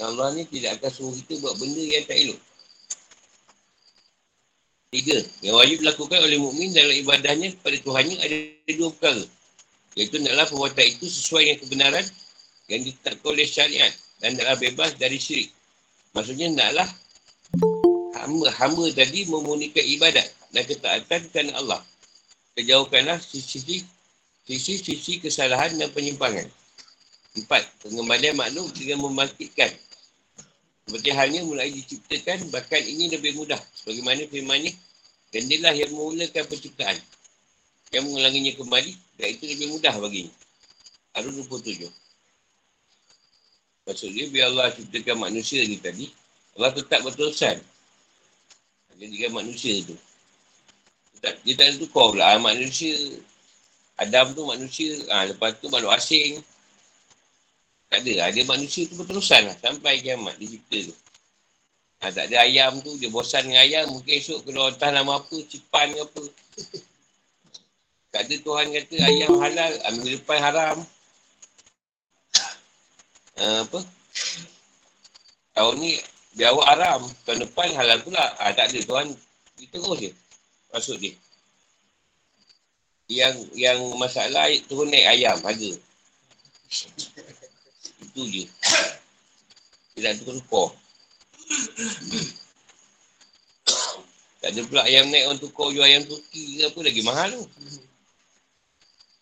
Yang 0.00 0.06
Allah 0.16 0.26
ni 0.32 0.42
tidak 0.48 0.80
akan 0.80 0.90
suruh 0.90 1.12
kita 1.12 1.44
buat 1.44 1.54
benda 1.60 1.82
yang 1.82 2.04
tak 2.08 2.16
elok. 2.16 2.40
Tiga, 4.96 5.18
yang 5.44 5.54
wajib 5.60 5.76
dilakukan 5.84 6.18
oleh 6.24 6.38
mukmin 6.40 6.72
dalam 6.72 6.96
ibadahnya 6.96 7.52
kepada 7.58 7.76
Tuhannya 7.84 8.16
ada 8.22 8.36
dua 8.72 8.88
perkara. 8.96 9.24
Iaitu 9.92 10.16
naklah 10.24 10.46
perbuatan 10.48 10.86
itu 10.88 11.06
sesuai 11.10 11.42
dengan 11.42 11.58
kebenaran 11.64 12.06
yang 12.70 12.80
ditetapkan 12.86 13.28
oleh 13.34 13.46
syariat 13.48 13.92
dan 14.26 14.34
naklah 14.34 14.58
bebas 14.58 14.98
dari 14.98 15.22
syirik. 15.22 15.54
Maksudnya 16.10 16.50
naklah 16.50 16.90
hamba-hamba 18.18 18.90
tadi 18.90 19.22
memunikan 19.30 19.86
ibadat 19.86 20.26
dan 20.50 20.66
ketaatan 20.66 21.30
kerana 21.30 21.54
Allah. 21.62 21.78
Kejauhkanlah 22.58 23.22
sisi-sisi 23.22 25.14
kesalahan 25.22 25.78
dan 25.78 25.94
penyimpangan. 25.94 26.42
Empat, 27.38 27.70
pengembalian 27.86 28.34
makhluk 28.34 28.74
dengan 28.74 29.06
membangkitkan. 29.06 29.70
Seperti 30.90 31.14
halnya 31.14 31.46
mulai 31.46 31.70
diciptakan, 31.70 32.50
bahkan 32.50 32.82
ini 32.82 33.06
lebih 33.06 33.38
mudah. 33.38 33.62
Bagaimana 33.86 34.26
firman 34.26 34.58
ini? 34.66 34.74
Dan 35.30 35.46
dia 35.46 35.62
lah 35.62 35.74
yang 35.76 35.94
memulakan 35.94 36.50
penciptaan. 36.50 36.98
Yang 37.94 38.02
mengulanginya 38.10 38.58
kembali, 38.58 38.92
dan 39.22 39.26
itu 39.30 39.44
lebih 39.54 39.78
mudah 39.78 39.94
baginya. 40.02 40.34
Arun 41.14 41.38
27. 41.46 41.86
Maksudnya, 43.86 44.24
biar 44.34 44.50
Allah 44.50 44.74
ciptakan 44.74 45.30
manusia 45.30 45.62
ni 45.62 45.78
tadi, 45.78 46.10
Allah 46.58 46.74
tetap 46.74 47.06
berterusan. 47.06 47.62
Jadikan 48.96 49.32
manusia 49.36 49.84
tu. 49.86 49.94
Tak, 51.20 51.40
dia 51.44 51.54
tak 51.54 51.66
ada 51.70 51.76
tukar 51.80 52.16
pula. 52.16 52.24
Ah, 52.34 52.40
manusia, 52.40 52.92
Adam 53.96 54.32
tu 54.36 54.44
manusia, 54.44 54.92
ha, 55.08 55.24
lepas 55.28 55.56
tu 55.56 55.68
makhluk 55.72 55.92
asing. 55.96 56.40
Tak 57.88 58.02
ada. 58.02 58.28
Ada 58.28 58.40
manusia 58.44 58.84
tu 58.90 58.98
berterusan 58.98 59.48
lah. 59.48 59.56
Sampai 59.62 60.02
kiamat 60.02 60.36
dia 60.36 60.52
cipta 60.52 60.90
tu. 60.90 60.94
Ha, 62.02 62.12
tak 62.12 62.28
ada 62.28 62.44
ayam 62.44 62.76
tu. 62.82 62.92
Dia 63.00 63.08
bosan 63.08 63.48
dengan 63.48 63.62
ayam. 63.64 63.84
Mungkin 63.94 64.12
esok 64.20 64.44
kena 64.44 64.68
entah 64.68 64.90
nama 64.92 65.22
apa. 65.22 65.36
Cipan 65.48 65.96
ke 65.96 66.00
apa. 66.02 66.22
tak 68.12 68.22
ada 68.28 68.34
Tuhan 68.36 68.66
kata 68.74 68.96
ayam 69.00 69.30
halal. 69.40 69.72
Ha, 69.80 69.86
minggu 69.94 70.10
depan 70.20 70.38
haram. 70.42 70.76
Ha, 73.36 73.68
apa? 73.68 73.80
Tahun 75.52 75.74
ni 75.76 76.00
biar 76.36 76.56
awak 76.56 76.68
haram. 76.72 77.00
Tahun 77.28 77.44
depan 77.44 77.68
halal 77.76 78.00
pula. 78.00 78.24
Ha, 78.40 78.56
tak 78.56 78.72
ada 78.72 78.80
Tuhan. 78.80 79.12
Dia 79.60 79.66
terus 79.72 79.98
je. 80.00 80.10
Maksud 80.72 80.96
dia. 81.00 81.12
Yang 83.06 83.36
yang 83.54 83.78
masalah 84.00 84.50
turun 84.66 84.88
naik 84.88 85.06
ayam 85.20 85.36
harga. 85.44 85.72
Itu 88.02 88.22
je. 88.24 88.44
Dia 89.96 90.12
nak 90.12 90.14
tukar-tukar. 90.20 90.68
tak 94.42 94.50
ada 94.52 94.60
pula 94.66 94.82
ayam 94.84 95.08
naik 95.08 95.24
orang 95.30 95.40
tukar 95.40 95.70
jual 95.70 95.86
ayam 95.86 96.02
Turki 96.04 96.60
ke 96.60 96.68
apa 96.68 96.78
lagi 96.82 97.02
mahal 97.04 97.28
tu. 97.32 97.44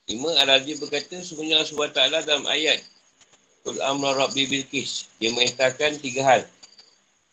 Lima 0.04 0.30
Al-Azim 0.44 0.76
berkata 0.80 1.16
sebenarnya 1.24 1.64
Allah 1.64 1.70
SWT 1.72 2.28
dalam 2.28 2.44
ayat 2.44 2.84
Kul 3.64 3.80
amra 3.80 4.12
rabbi 4.12 4.44
bilkis. 4.44 5.08
Dia 5.16 5.32
mengisahkan 5.32 5.96
tiga 6.04 6.20
hal. 6.20 6.42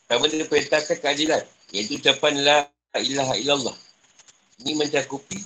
Pertama 0.08 0.32
dia 0.32 0.48
perintahkan 0.48 0.98
keadilan. 1.04 1.44
Iaitu 1.76 2.00
ucapan 2.00 2.40
la 2.40 2.58
ilaha 2.96 3.36
illallah. 3.36 3.76
Ini 4.64 4.80
mencakupi 4.80 5.44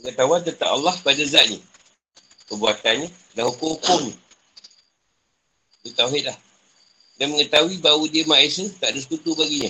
pengetahuan 0.00 0.40
tentang 0.40 0.80
Allah 0.80 0.96
pada 1.04 1.20
zat 1.28 1.52
ni. 1.52 1.60
Perbuatannya 2.48 3.12
dan 3.36 3.44
hukum-hukum. 3.52 4.08
Itu 5.84 5.92
tauhid 5.92 6.32
lah. 6.32 6.38
Dan 7.20 7.36
mengetahui 7.36 7.76
bahawa 7.84 8.08
dia 8.08 8.24
Mak 8.24 8.40
Esa 8.40 8.64
tak 8.80 8.96
ada 8.96 9.00
sekutu 9.04 9.36
baginya. 9.36 9.68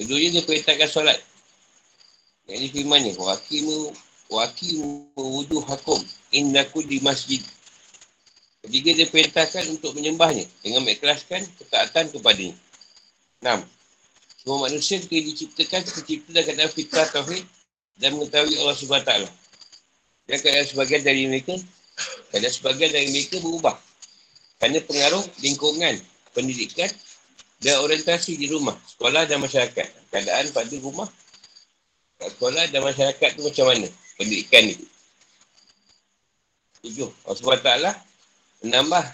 Keduanya 0.00 0.40
dia 0.40 0.42
perintahkan 0.48 0.88
solat. 0.88 1.20
Yang 2.48 2.56
ini 2.64 2.68
firmannya. 2.72 3.12
Wakimu 3.20 3.92
wakimu 4.32 5.12
wujuh 5.16 5.60
hakum 5.68 6.00
indaku 6.32 6.80
di 6.84 6.96
masjid. 7.04 7.44
Ketiga 8.68 9.00
dia 9.00 9.08
perintahkan 9.08 9.64
untuk 9.72 9.96
menyembahnya 9.96 10.44
dengan 10.60 10.84
mengikhlaskan 10.84 11.40
ketaatan 11.56 12.12
kepadanya. 12.12 12.52
Enam. 13.40 13.64
Semua 14.44 14.68
manusia 14.68 15.00
ketika 15.00 15.24
diciptakan, 15.24 15.80
tercipta 15.88 16.28
dalam 16.36 16.44
keadaan 16.52 16.70
fitrah 16.76 17.08
tauhid 17.08 17.48
dan 17.96 18.12
mengetahui 18.20 18.60
Allah 18.60 18.76
SWT. 18.76 19.12
Dan 20.28 20.36
keadaan 20.44 20.68
sebagian 20.68 21.00
dari 21.00 21.24
mereka, 21.24 21.56
keadaan 22.28 22.52
sebagian 22.52 22.92
dari 22.92 23.08
mereka 23.08 23.40
berubah 23.40 23.72
kerana 24.60 24.84
pengaruh 24.84 25.24
lingkungan, 25.40 25.94
pendidikan 26.36 26.92
dan 27.64 27.80
orientasi 27.80 28.36
di 28.36 28.52
rumah, 28.52 28.76
sekolah 28.84 29.24
dan 29.24 29.40
masyarakat. 29.40 30.12
Keadaan 30.12 30.52
pada 30.52 30.76
rumah, 30.76 31.08
sekolah 32.20 32.68
dan 32.68 32.84
masyarakat 32.84 33.28
tu 33.32 33.48
macam 33.48 33.64
mana? 33.72 33.88
Pendidikan 34.20 34.76
itu. 34.76 34.84
Tujuh. 36.84 37.08
Allah 37.24 37.60
Ta'ala 37.64 37.90
menambah 38.64 39.04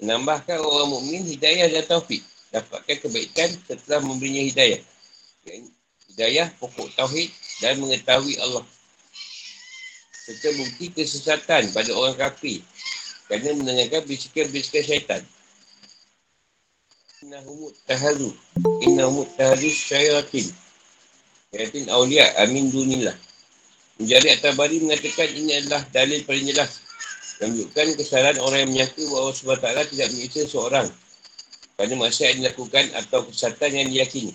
menambahkan 0.00 0.58
orang 0.60 0.88
mukmin 0.92 1.24
hidayah 1.24 1.72
dan 1.72 1.84
taufik. 1.88 2.20
Dapatkan 2.52 2.96
kebaikan 3.02 3.50
setelah 3.68 4.00
memberinya 4.04 4.44
hidayah. 4.44 4.80
Hidayah, 6.12 6.48
pokok 6.56 6.88
tauhid 6.96 7.28
dan 7.60 7.76
mengetahui 7.80 8.38
Allah. 8.40 8.64
Serta 10.26 10.48
bukti 10.58 10.90
kesesatan 10.90 11.70
pada 11.70 11.90
orang 11.94 12.16
kafir 12.18 12.58
kerana 13.26 13.58
mendengarkan 13.58 14.02
bisikan-bisikan 14.06 14.82
syaitan. 14.82 15.22
Inna 17.26 17.42
humut 17.42 17.74
tahazu. 17.86 18.30
Inna 18.86 19.10
humut 19.10 19.30
tahazu 19.34 19.70
syaitin. 19.70 20.46
Syaitin 21.50 21.86
awliya 21.90 22.26
amin 22.42 22.70
dunillah. 22.70 23.14
Menjadi 23.96 24.38
At-Tabari 24.38 24.82
mengatakan 24.82 25.30
ini 25.34 25.56
adalah 25.56 25.82
dalil 25.90 26.22
paling 26.22 26.46
jelas. 26.52 26.85
Menunjukkan 27.36 28.00
kesalahan 28.00 28.38
orang 28.40 28.64
yang 28.64 28.70
menyangka 28.72 29.02
bahawa 29.12 29.30
SWT 29.36 29.66
tidak 29.92 30.08
menyiksa 30.16 30.42
seorang. 30.48 30.88
Kerana 31.76 31.94
masyarakat 32.00 32.32
yang 32.32 32.40
dilakukan 32.48 32.84
atau 32.96 33.20
kesatuan 33.28 33.72
yang 33.76 33.88
diyakini. 33.92 34.32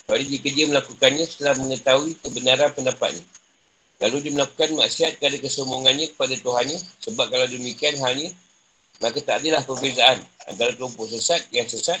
Kecuali 0.00 0.24
jika 0.24 0.48
dia 0.48 0.66
melakukannya 0.66 1.24
setelah 1.28 1.54
mengetahui 1.60 2.16
kebenaran 2.24 2.72
pendapatnya. 2.72 3.20
Lalu 4.00 4.16
dia 4.24 4.32
melakukan 4.32 4.72
maksiat 4.72 5.20
kerana 5.20 5.36
kesombongannya 5.36 6.06
kepada 6.16 6.34
Tuhannya. 6.40 6.80
Sebab 7.04 7.26
kalau 7.28 7.46
demikian 7.46 8.00
halnya, 8.00 8.32
maka 9.04 9.20
tak 9.20 9.44
adalah 9.44 9.60
perbezaan 9.60 10.24
antara 10.48 10.72
kelompok 10.72 11.12
sesat 11.12 11.44
yang 11.52 11.68
sesat. 11.68 12.00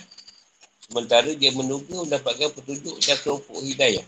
Sementara 0.88 1.28
dia 1.36 1.52
menunggu 1.52 2.08
mendapatkan 2.08 2.48
petunjuk 2.56 2.96
dan 3.04 3.20
kelompok 3.20 3.60
hidayah. 3.60 4.02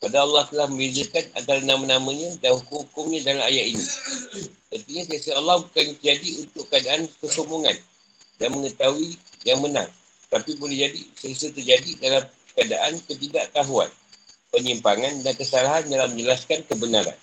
Pada 0.00 0.24
Allah 0.24 0.48
telah 0.48 0.64
membezakan 0.72 1.24
antara 1.36 1.60
nama-namanya 1.60 2.40
dan 2.40 2.56
hukum-hukumnya 2.56 3.20
dalam 3.20 3.44
ayat 3.44 3.76
ini. 3.76 3.86
Artinya, 4.72 5.02
kisah 5.12 5.36
Allah 5.36 5.60
bukan 5.60 5.86
jadi 6.00 6.30
untuk 6.40 6.64
keadaan 6.72 7.04
kesombongan 7.20 7.76
dan 8.40 8.48
mengetahui 8.56 9.20
yang 9.44 9.60
benar. 9.60 9.92
Tapi 10.32 10.56
boleh 10.56 10.88
jadi, 10.88 11.00
sesuatu 11.20 11.60
terjadi 11.60 11.90
dalam 12.00 12.24
keadaan 12.56 12.96
ketidaktahuan 13.04 13.92
penyimpangan 14.50 15.20
dan 15.20 15.34
kesalahan 15.36 15.84
dalam 15.86 16.16
menjelaskan 16.16 16.64
kebenaran. 16.64 17.18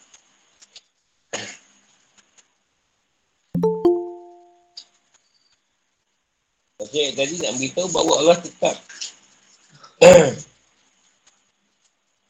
Maksudnya 6.77 7.09
tadi 7.17 7.35
nak 7.41 7.53
beritahu 7.57 7.87
bahawa 7.89 8.13
Allah 8.21 8.37
tetap. 8.37 8.75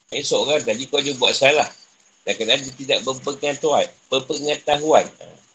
Esok 0.08 0.41
kan 0.48 0.60
tadi 0.63 0.88
kau 0.88 1.04
je 1.04 1.12
buat 1.20 1.36
salah. 1.36 1.67
Dan 2.24 2.36
kerana 2.36 2.60
dia 2.60 2.74
tidak 2.76 3.00
berpengetahuan, 3.08 3.88
berpengetahuan 4.12 5.08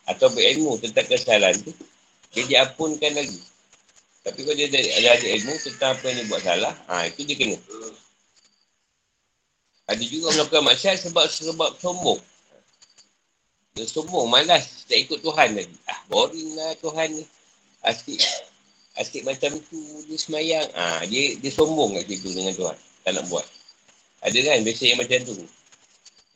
atau 0.08 0.28
berilmu 0.32 0.80
tentang 0.80 1.04
kesalahan 1.04 1.56
tu, 1.60 1.72
dia 2.32 2.44
diampunkan 2.48 3.12
lagi. 3.12 3.40
Tapi 4.24 4.40
kalau 4.40 4.56
dia 4.56 4.72
ada, 4.72 4.80
ada 5.20 5.28
ilmu 5.36 5.52
tentang 5.60 5.92
apa 5.96 6.04
yang 6.08 6.16
dia 6.16 6.26
buat 6.32 6.42
salah, 6.44 6.72
ha, 6.88 7.04
itu 7.04 7.28
dia 7.28 7.36
kena. 7.36 7.58
Ada 9.92 10.04
juga 10.08 10.32
melakukan 10.32 10.64
maksiat 10.72 10.96
sebab 11.04 11.26
sebab 11.28 11.70
sombong. 11.76 12.20
Dia 13.76 13.84
sombong, 13.88 14.28
malas. 14.28 14.84
Tak 14.88 14.96
ikut 14.96 15.20
Tuhan 15.20 15.48
lagi. 15.58 15.76
Ah, 15.88 16.00
boring 16.08 16.56
lah 16.56 16.72
Tuhan 16.80 17.08
ni. 17.20 17.24
Asyik, 17.82 18.20
asyik 18.96 19.22
macam 19.26 19.58
tu, 19.68 19.80
dia 20.08 20.16
semayang. 20.16 20.68
Ah, 20.72 21.04
dia 21.04 21.36
dia 21.36 21.50
sombong 21.52 21.98
kat 21.98 22.04
situ 22.08 22.32
dengan 22.32 22.56
Tuhan. 22.56 22.76
Tak 23.04 23.12
nak 23.16 23.24
buat. 23.28 23.44
Ada 24.22 24.38
kan 24.38 24.62
biasa 24.62 24.82
yang 24.86 25.00
macam 25.02 25.18
tu. 25.26 25.34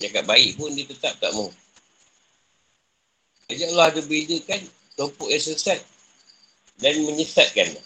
Cakap 0.03 0.25
baik 0.27 0.59
pun 0.59 0.75
dia 0.75 0.85
tetap 0.85 1.14
tak 1.22 1.31
mau. 1.33 1.49
Jadi 3.46 3.62
Allah 3.70 3.94
ada 3.94 4.01
bedakan 4.03 4.61
kelompok 4.99 5.29
yang 5.31 5.42
sesat 5.42 5.79
dan 6.83 6.99
menyesatkan. 7.07 7.79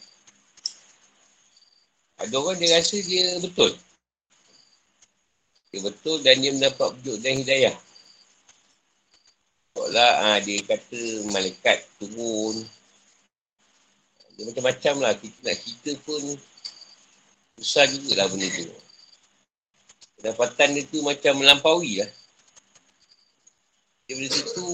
Ada 2.20 2.34
orang 2.36 2.56
dia 2.56 2.80
rasa 2.80 2.96
dia 3.04 3.36
betul. 3.44 3.76
Dia 5.70 5.80
betul 5.84 6.16
dan 6.24 6.40
dia 6.40 6.50
mendapat 6.56 6.96
petunjuk 6.96 7.16
dan 7.20 7.32
hidayah. 7.44 7.76
Seolah 9.76 10.12
ha, 10.18 10.30
dia 10.42 10.58
kata 10.66 11.00
malaikat 11.30 11.86
turun. 12.00 12.56
Dia 14.34 14.48
macam-macam 14.48 14.94
lah. 15.04 15.12
Kita 15.14 15.38
nak 15.44 15.56
cerita 15.60 15.92
pun 16.02 16.20
susah 17.60 17.84
juga 17.86 18.18
lah 18.18 18.26
benda 18.32 18.48
tu. 18.48 18.89
Pendapatan 20.20 20.76
dia 20.76 20.84
tu 20.84 21.00
macam 21.00 21.32
melampaui 21.40 22.04
lah. 22.04 22.10
Daripada 24.04 24.28
situ 24.36 24.68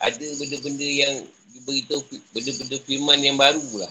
ada 0.00 0.26
benda-benda 0.40 0.88
yang 0.88 1.14
diberitahu 1.52 2.00
benda-benda 2.32 2.76
firman 2.88 3.20
yang 3.20 3.36
baru 3.36 3.60
pula. 3.68 3.88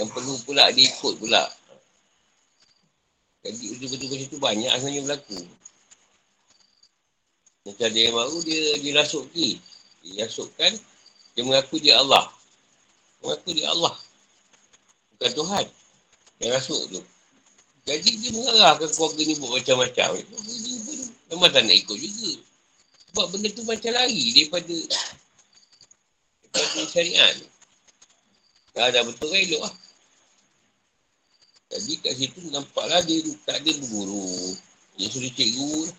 yang 0.00 0.08
perlu 0.08 0.40
pula 0.48 0.72
diikut 0.72 1.20
pula. 1.20 1.44
Jadi 3.44 3.76
benda-benda 3.76 4.06
macam 4.08 4.28
tu 4.32 4.40
banyak 4.40 4.72
sebenarnya 4.80 5.02
berlaku. 5.04 5.40
Macam 7.68 7.84
ada 7.84 7.98
yang 8.00 8.14
baru 8.16 8.36
dia 8.48 8.62
dirasuki. 8.80 9.60
Dia 10.00 10.24
rasukkan 10.24 10.72
dia 11.36 11.42
mengaku 11.44 11.76
dia 11.84 12.00
Allah. 12.00 12.32
Mengaku 13.20 13.52
dia 13.52 13.68
Allah. 13.68 13.92
Bukan 15.12 15.30
Tuhan. 15.36 15.66
Yang 16.40 16.50
rasuk 16.56 16.82
tu. 16.96 17.00
Jadi 17.86 18.10
dia 18.18 18.30
mengarahkan 18.34 18.90
keluarga 18.90 19.22
ni 19.22 19.34
buat 19.38 19.62
macam-macam. 19.62 20.08
Memang 21.30 21.50
tak 21.54 21.62
nak 21.62 21.76
ikut 21.78 21.96
juga. 22.02 22.32
Sebab 23.14 23.26
benda 23.30 23.48
tu 23.54 23.62
macam 23.62 23.90
lari 23.94 24.22
daripada 24.34 24.76
daripada 26.50 26.82
syariat. 26.90 27.34
Dah, 28.74 28.90
dah 28.90 29.02
betul 29.06 29.30
kan 29.30 29.40
elok 29.40 29.62
lah. 29.64 29.74
Jadi 31.66 31.92
kat 32.02 32.12
situ 32.18 32.38
nampaklah 32.50 33.00
dia 33.06 33.22
tak 33.46 33.62
ada 33.62 33.70
berguru. 33.78 34.54
Dia 34.98 35.06
suruh 35.12 35.32
cikgu 35.32 35.92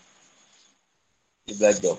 Dia 1.48 1.54
belajar. 1.56 1.98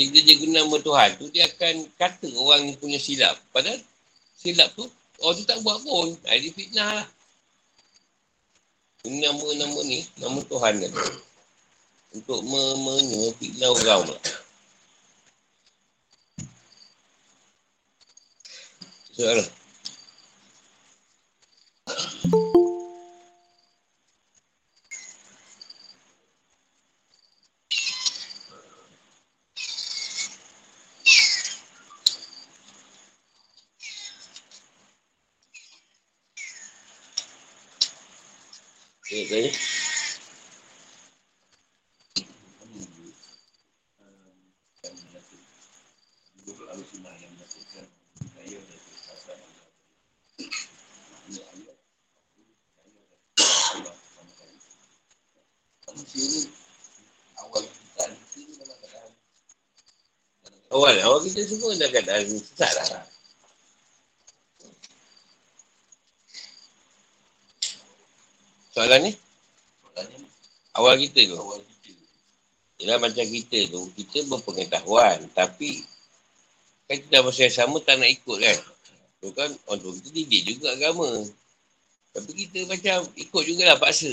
Jika 0.00 0.18
dia 0.24 0.34
guna 0.40 0.64
nama 0.64 0.76
Tuhan 0.80 1.10
tu, 1.20 1.28
dia 1.28 1.44
akan 1.44 1.84
kata 2.00 2.28
orang 2.40 2.72
punya 2.80 2.96
silap. 2.96 3.36
Padahal 3.52 3.76
silap 4.32 4.72
tu, 4.72 4.88
orang 5.20 5.36
tu 5.36 5.44
tak 5.44 5.60
buat 5.60 5.78
pun. 5.84 6.16
Dia 6.24 6.50
fitnah 6.52 6.88
lah. 7.00 7.06
Ini 9.04 9.16
nama-nama 9.24 9.80
ni, 9.84 10.04
nama 10.20 10.40
Tuhan 10.44 10.74
kan. 10.80 10.92
Untuk 12.16 12.40
memenya 12.44 13.32
fitnah 13.36 13.68
orang 13.72 14.00
pula. 14.04 14.18
Soalan. 19.16 19.48
Okay. 39.10 39.50
Awal, 60.70 61.02
awal 61.02 61.18
kita 61.40 61.56
semua 61.56 61.72
dah 61.72 61.88
kata 61.88 62.20
sesat 62.28 62.72
lah. 62.76 63.00
Soalan 68.76 69.08
ni? 69.08 69.12
Awal 70.76 71.00
kita 71.00 71.32
tu. 71.32 71.36
Awal 71.40 71.64
kita. 71.64 71.92
Yalah 72.84 72.98
macam 73.00 73.24
kita 73.24 73.72
tu, 73.72 73.88
kita 73.96 74.28
berpengetahuan. 74.28 75.24
Tapi, 75.32 75.80
kan 76.84 77.00
kita 77.00 77.08
dah 77.08 77.22
masa 77.24 77.48
yang 77.48 77.56
sama 77.56 77.80
tak 77.80 77.96
nak 77.96 78.12
ikut 78.12 78.36
kan. 78.36 78.58
Tu 79.24 79.28
kan, 79.32 79.48
orang 79.64 79.80
tu 79.80 79.96
kita 79.96 80.08
didik 80.12 80.42
juga 80.44 80.76
agama. 80.76 81.24
Tapi 82.12 82.30
kita 82.36 82.68
macam 82.68 83.08
ikut 83.16 83.42
jugalah 83.48 83.80
paksa. 83.80 84.12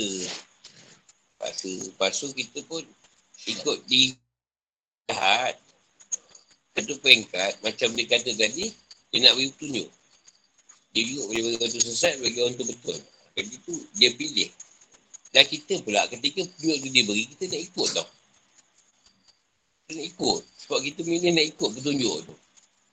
Paksa. 1.43 1.91
Paksa 1.99 2.31
kita 2.31 2.63
pun 2.71 2.87
ikut 3.43 3.83
di 3.83 4.15
jahat. 5.11 5.59
Satu 6.77 6.93
peringkat, 7.01 7.57
macam 7.65 7.89
dia 7.97 8.05
kata 8.05 8.37
tadi, 8.37 8.69
dia 9.09 9.17
nak 9.25 9.33
beri 9.33 9.49
petunjuk. 9.49 9.89
Dia 10.93 11.01
juga 11.09 11.21
boleh 11.25 11.41
bagi 11.41 11.57
orang 11.57 11.71
tu 11.73 11.81
sesat, 11.81 12.13
bagi 12.21 12.37
orang 12.37 12.53
tu 12.53 12.65
betul. 12.69 12.97
Jadi 13.33 13.55
tu 13.65 13.73
dia 13.97 14.13
pilih. 14.13 14.49
Dan 15.33 15.43
kita 15.49 15.81
pula 15.81 16.05
ketika 16.05 16.45
petunjuk 16.45 16.77
tu 16.77 16.89
dia 16.93 17.03
beri, 17.09 17.23
kita 17.33 17.43
nak 17.49 17.61
ikut 17.65 17.87
tau. 17.97 18.07
Kita 19.73 19.91
nak 19.97 20.05
ikut. 20.05 20.41
Sebab 20.61 20.79
kita 20.85 20.99
pilih 21.01 21.31
nak 21.33 21.45
ikut 21.49 21.69
petunjuk 21.81 22.17
tu. 22.29 22.33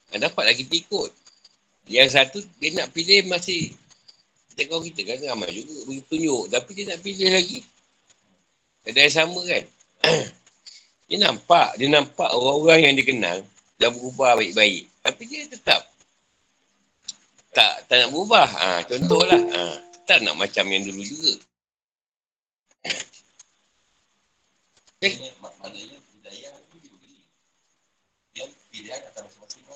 Dan 0.08 0.18
dapatlah 0.24 0.54
kita 0.56 0.74
ikut. 0.80 1.10
Yang 1.84 2.08
satu, 2.16 2.40
dia 2.64 2.72
nak 2.72 2.88
pilih 2.88 3.28
masih 3.28 3.68
kau 4.64 4.80
kita 4.80 5.04
kan 5.04 5.20
ramai 5.28 5.52
juga 5.52 5.76
beri 5.84 6.00
petunjuk. 6.08 6.48
Tapi 6.48 6.70
dia 6.72 6.84
nak 6.88 6.98
pilih 7.04 7.28
lagi. 7.28 7.60
Ada 8.88 8.96
yang 8.96 9.12
sama 9.12 9.40
kan. 9.44 9.64
dia 11.12 11.16
nampak, 11.20 11.76
dia 11.76 11.88
nampak 11.92 12.32
orang-orang 12.32 12.80
yang 12.88 12.96
dia 12.96 13.04
kenal 13.04 13.38
dah 13.80 13.90
berubah 13.90 14.38
baik-baik. 14.38 14.90
Tapi 15.04 15.22
dia 15.26 15.46
tetap 15.48 15.86
tak 17.54 17.86
tak 17.86 17.96
nak 18.02 18.10
berubah. 18.10 18.48
Ha, 18.48 18.82
contohlah. 18.86 19.40
Ha 19.40 19.84
tak 20.04 20.20
nak 20.20 20.36
macam 20.36 20.64
yang 20.68 20.84
dulu 20.84 21.02
juga. 21.04 21.32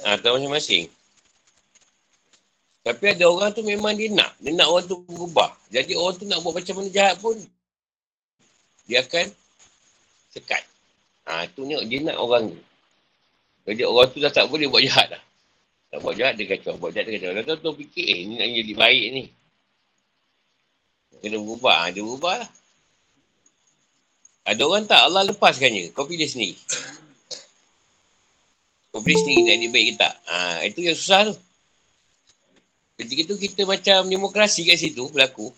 Ha, 0.04 0.16
tak 0.20 0.30
masing-masing. 0.36 0.88
Tapi 2.84 3.04
ada 3.12 3.24
orang 3.28 3.52
tu 3.52 3.60
memang 3.64 3.92
dia 3.92 4.08
nak. 4.12 4.32
Dia 4.40 4.56
nak 4.56 4.68
orang 4.72 4.86
tu 4.88 4.96
berubah. 5.04 5.52
Jadi 5.68 5.92
orang 5.92 6.16
tu 6.16 6.24
nak 6.24 6.40
buat 6.40 6.56
macam 6.56 6.74
mana 6.80 6.88
jahat 6.88 7.16
pun. 7.20 7.36
Dia 8.88 9.04
akan 9.04 9.28
sekat. 10.32 10.64
Ha, 11.28 11.44
tu 11.52 11.68
ni 11.68 11.76
dia 11.88 12.00
nak 12.08 12.16
orang 12.16 12.52
ni. 12.52 12.58
Jadi 13.68 13.84
orang 13.84 14.08
tu 14.08 14.18
dah 14.24 14.32
tak 14.32 14.48
boleh 14.48 14.64
buat 14.64 14.80
jahat 14.80 15.12
dah. 15.12 15.22
Tak 15.92 15.98
buat 16.00 16.16
jahat 16.16 16.40
dia 16.40 16.48
kacau. 16.48 16.80
Buat 16.80 16.96
jahat 16.96 17.12
dia 17.12 17.20
kacau. 17.20 17.36
Tahu 17.44 17.60
tu 17.60 17.72
fikir 17.84 18.06
eh 18.08 18.20
ni 18.24 18.40
nak 18.40 18.48
jadi 18.48 18.72
baik 18.72 19.06
ni. 19.12 19.24
Kena 21.20 21.36
berubah. 21.36 21.76
Ha, 21.84 21.92
dia 21.92 22.00
berubah 22.00 22.34
lah. 22.40 22.50
Ada 24.48 24.62
orang 24.64 24.88
tak 24.88 25.00
Allah 25.04 25.28
lepaskannya. 25.28 25.92
Kau 25.92 26.08
pilih 26.08 26.24
sendiri. 26.24 26.56
Kau 28.88 29.04
pilih 29.04 29.20
sendiri 29.20 29.42
nak 29.44 29.56
dia 29.60 29.68
baik 29.68 29.86
ke 29.92 29.94
tak. 30.00 30.14
Ha, 30.32 30.36
itu 30.64 30.80
yang 30.88 30.96
susah 30.96 31.20
tu. 31.28 31.36
Ketika 32.98 33.22
tu 33.28 33.36
kita 33.36 33.62
macam 33.68 34.08
demokrasi 34.08 34.64
kat 34.64 34.80
situ 34.80 35.04
berlaku. 35.12 35.52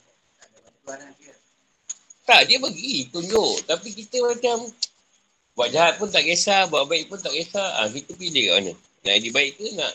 Tak, 2.26 2.46
dia 2.50 2.58
bagi 2.58 3.06
tunjuk. 3.06 3.70
Tapi 3.70 3.88
kita 3.94 4.18
macam 4.34 4.66
buat 5.60 5.76
jahat 5.76 6.00
pun 6.00 6.08
tak 6.08 6.24
kisah, 6.24 6.72
buat 6.72 6.88
baik 6.88 7.12
pun 7.12 7.20
tak 7.20 7.36
kisah. 7.36 7.84
Ha, 7.84 7.92
kita 7.92 8.16
pilih 8.16 8.48
kat 8.48 8.54
mana. 8.64 8.72
Nak 9.04 9.12
jadi 9.20 9.28
baik 9.28 9.60
ke 9.60 9.66
nak 9.76 9.92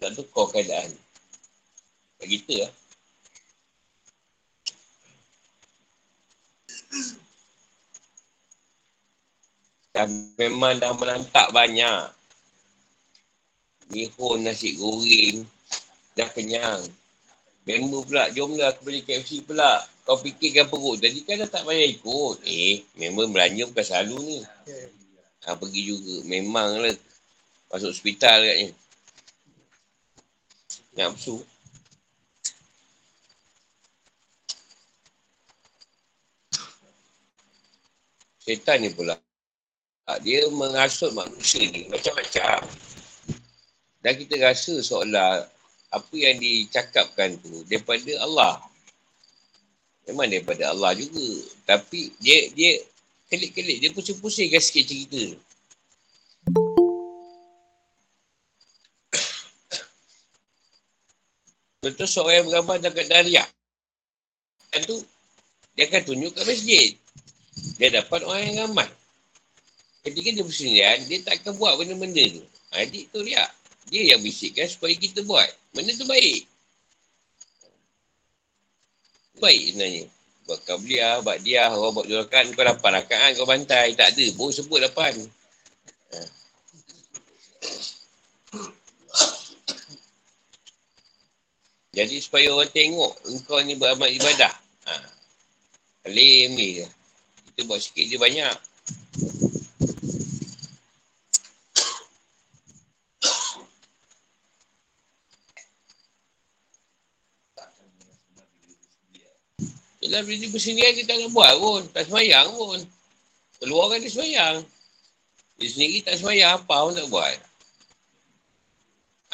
nak 0.00 0.10
tukar 0.16 0.48
keadaan. 0.48 0.96
Tak 2.16 2.24
kita 2.24 2.64
lah. 2.64 2.72
Dah 9.92 10.08
memang 10.40 10.80
dah 10.80 10.92
melantak 10.96 11.52
banyak. 11.52 12.08
Mihun 13.92 14.40
nasi 14.40 14.72
goreng. 14.80 15.44
Dah 16.16 16.32
kenyang. 16.32 16.80
Member 17.68 18.08
pula, 18.08 18.32
jomlah 18.32 18.72
aku 18.72 18.88
beli 18.88 19.04
KFC 19.04 19.44
pula. 19.44 19.84
Kau 20.06 20.14
fikirkan 20.14 20.70
perut. 20.70 21.02
Jadi 21.02 21.26
kan 21.26 21.42
dah 21.42 21.50
tak 21.50 21.66
payah 21.66 21.82
ikut. 21.90 22.38
Eh, 22.46 22.86
member 22.94 23.26
belanja 23.26 23.66
bukan 23.66 23.82
selalu 23.82 24.16
ni. 24.22 24.38
Ha, 25.42 25.58
pergi 25.58 25.82
juga. 25.82 26.22
Memang 26.30 26.78
lah. 26.78 26.94
Masuk 27.74 27.90
hospital 27.90 28.46
katnya. 28.46 28.70
Nafsu. 30.94 31.42
Setan 38.46 38.86
ni 38.86 38.94
pula. 38.94 39.18
Dia 40.22 40.46
mengasut 40.54 41.10
manusia 41.18 41.66
ni 41.66 41.90
macam-macam. 41.90 42.62
Dan 44.06 44.12
kita 44.22 44.38
rasa 44.38 44.78
seolah 44.78 45.50
apa 45.90 46.14
yang 46.14 46.38
dicakapkan 46.38 47.42
tu 47.42 47.66
daripada 47.66 48.14
Allah. 48.22 48.62
Memang 50.06 50.30
daripada 50.30 50.70
Allah 50.70 50.94
juga. 50.94 51.26
Tapi 51.66 52.14
dia 52.22 52.46
dia 52.54 52.78
kelik-kelik. 53.26 53.82
Dia 53.82 53.90
pusing-pusingkan 53.90 54.62
sikit 54.62 54.86
cerita. 54.86 55.26
Contoh 61.82 62.06
seorang 62.06 62.34
yang 62.42 62.46
bergambar 62.46 62.78
dekat 62.78 63.10
Dariah. 63.10 63.48
Dan 64.70 64.86
tu, 64.86 65.02
dia 65.74 65.90
akan 65.90 66.02
tunjuk 66.06 66.38
kat 66.38 66.46
masjid. 66.46 66.94
Dia 67.76 67.90
dapat 67.98 68.22
orang 68.22 68.46
yang 68.46 68.70
ramai. 68.70 68.86
Ketika 70.06 70.38
dia 70.38 70.46
bersendirian, 70.46 71.02
dia 71.10 71.18
tak 71.26 71.42
akan 71.42 71.58
buat 71.58 71.74
benda-benda 71.82 72.22
tu. 72.30 72.46
Jadi 72.70 73.10
tu 73.10 73.26
riak. 73.26 73.50
Dia 73.90 74.14
yang 74.14 74.22
bisikkan 74.22 74.70
supaya 74.70 74.94
kita 74.94 75.26
buat. 75.26 75.50
Benda 75.74 75.90
tu 75.98 76.06
baik. 76.06 76.46
Baik 79.36 79.62
sebenarnya. 79.72 80.04
Buat 80.46 80.60
kabliah, 80.62 81.14
buat 81.26 81.38
dia, 81.42 81.68
orang 81.74 81.92
buat 81.92 82.06
jurakan, 82.06 82.54
kau 82.54 82.62
lapan 82.62 82.92
rakaat, 83.02 83.30
kau 83.34 83.48
bantai. 83.48 83.98
Tak 83.98 84.14
ada, 84.14 84.26
pun 84.32 84.54
sebut 84.54 84.78
lapan. 84.78 85.14
Ha. 86.14 86.18
Jadi 91.96 92.20
supaya 92.20 92.52
orang 92.52 92.70
tengok 92.70 93.12
engkau 93.26 93.58
ni 93.64 93.74
beramal 93.74 94.08
ibadah. 94.12 94.52
Ha. 94.86 94.94
Alim 96.06 96.54
ni. 96.54 96.84
Kita 97.52 97.66
buat 97.66 97.80
sikit 97.82 98.04
je 98.06 98.16
banyak. 98.20 98.56
Yelah 110.16 110.32
bila 110.32 110.40
dia 110.40 110.48
bersendirian 110.48 110.92
dia 110.96 111.04
tak 111.04 111.16
nak 111.20 111.30
buat 111.36 111.52
pun. 111.60 111.82
Tak 111.92 112.08
semayang 112.08 112.48
pun. 112.56 112.80
Keluar 113.60 113.84
kan 113.92 114.00
dia 114.00 114.08
semayang. 114.08 114.56
Dia 115.60 115.68
sendiri 115.68 116.00
tak 116.00 116.16
semayang 116.16 116.56
apa 116.56 116.76
pun 116.88 116.96
tak 116.96 117.08
buat. 117.12 117.36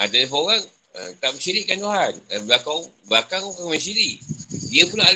Ada 0.03 0.27
ha, 0.27 0.35
orang 0.35 0.63
uh, 0.99 1.11
tak 1.23 1.31
bersyirikkan 1.39 1.79
Tuhan. 1.79 2.13
Uh, 2.35 2.43
belakang, 2.51 2.83
belakang 3.07 3.47
orang 3.47 3.71
main 3.71 3.79
syirik. 3.79 4.19
Dia 4.75 4.91
pula 4.91 5.07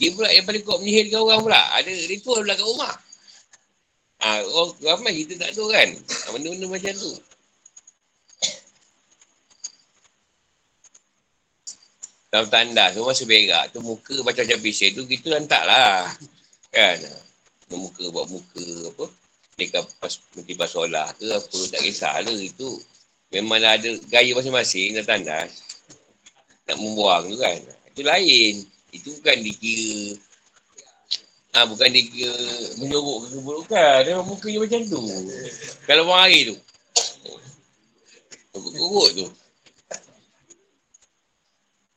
dia 0.00 0.08
pula 0.16 0.32
yang 0.32 0.48
paling 0.48 0.64
kuat 0.64 0.80
menyihirkan 0.80 1.20
orang 1.20 1.40
pula. 1.44 1.60
Ada 1.76 1.92
ritual 2.08 2.40
belakang 2.40 2.64
rumah. 2.64 2.96
Ah, 4.24 4.40
ha, 4.40 4.44
orang 4.56 4.72
ramai 4.80 5.20
kita 5.20 5.36
tak 5.36 5.52
tahu 5.52 5.68
kan. 5.68 5.92
Ha, 6.00 6.32
benda-benda 6.32 6.64
macam 6.64 6.96
tu. 6.96 7.12
Dalam 12.34 12.50
tanda 12.50 12.90
semua 12.90 13.14
seberak 13.14 13.70
tu 13.70 13.78
muka 13.78 14.18
macam 14.26 14.42
macam 14.42 14.58
pisau 14.58 14.90
tu 14.90 15.06
kita 15.06 15.38
hantar 15.38 15.62
lah. 15.70 16.10
Kan? 16.74 16.98
Muka 17.70 18.10
buat 18.10 18.26
muka 18.26 18.90
apa. 18.90 19.06
Mereka 19.54 19.86
pas 20.02 20.10
nanti 20.34 20.58
pas 20.58 20.66
solah 20.66 21.14
ke 21.14 21.30
apa 21.30 21.58
tak 21.70 21.78
kisah 21.86 22.26
lah 22.26 22.34
itu. 22.34 22.82
Memang 23.30 23.62
ada 23.62 23.86
gaya 24.10 24.34
masing-masing 24.34 24.98
dan 24.98 25.06
tandas. 25.06 25.62
Nak 26.66 26.74
membuang 26.74 27.30
tu 27.30 27.38
kan. 27.38 27.54
Itu 27.94 28.02
lain. 28.02 28.66
Itu 28.90 29.14
bukan 29.22 29.36
dikira. 29.38 30.18
Ha, 31.54 31.70
bukan 31.70 31.86
dikira 31.86 32.34
menyuruh 32.82 33.30
ke 33.30 33.38
keburukan. 33.38 33.98
Dia 34.10 34.18
mukanya 34.26 34.58
macam 34.58 34.80
tu. 34.90 35.02
Kalau 35.86 36.02
orang 36.10 36.22
hari 36.26 36.50
tu. 36.50 36.56
Kuruk 38.58 39.22
tu. 39.22 39.26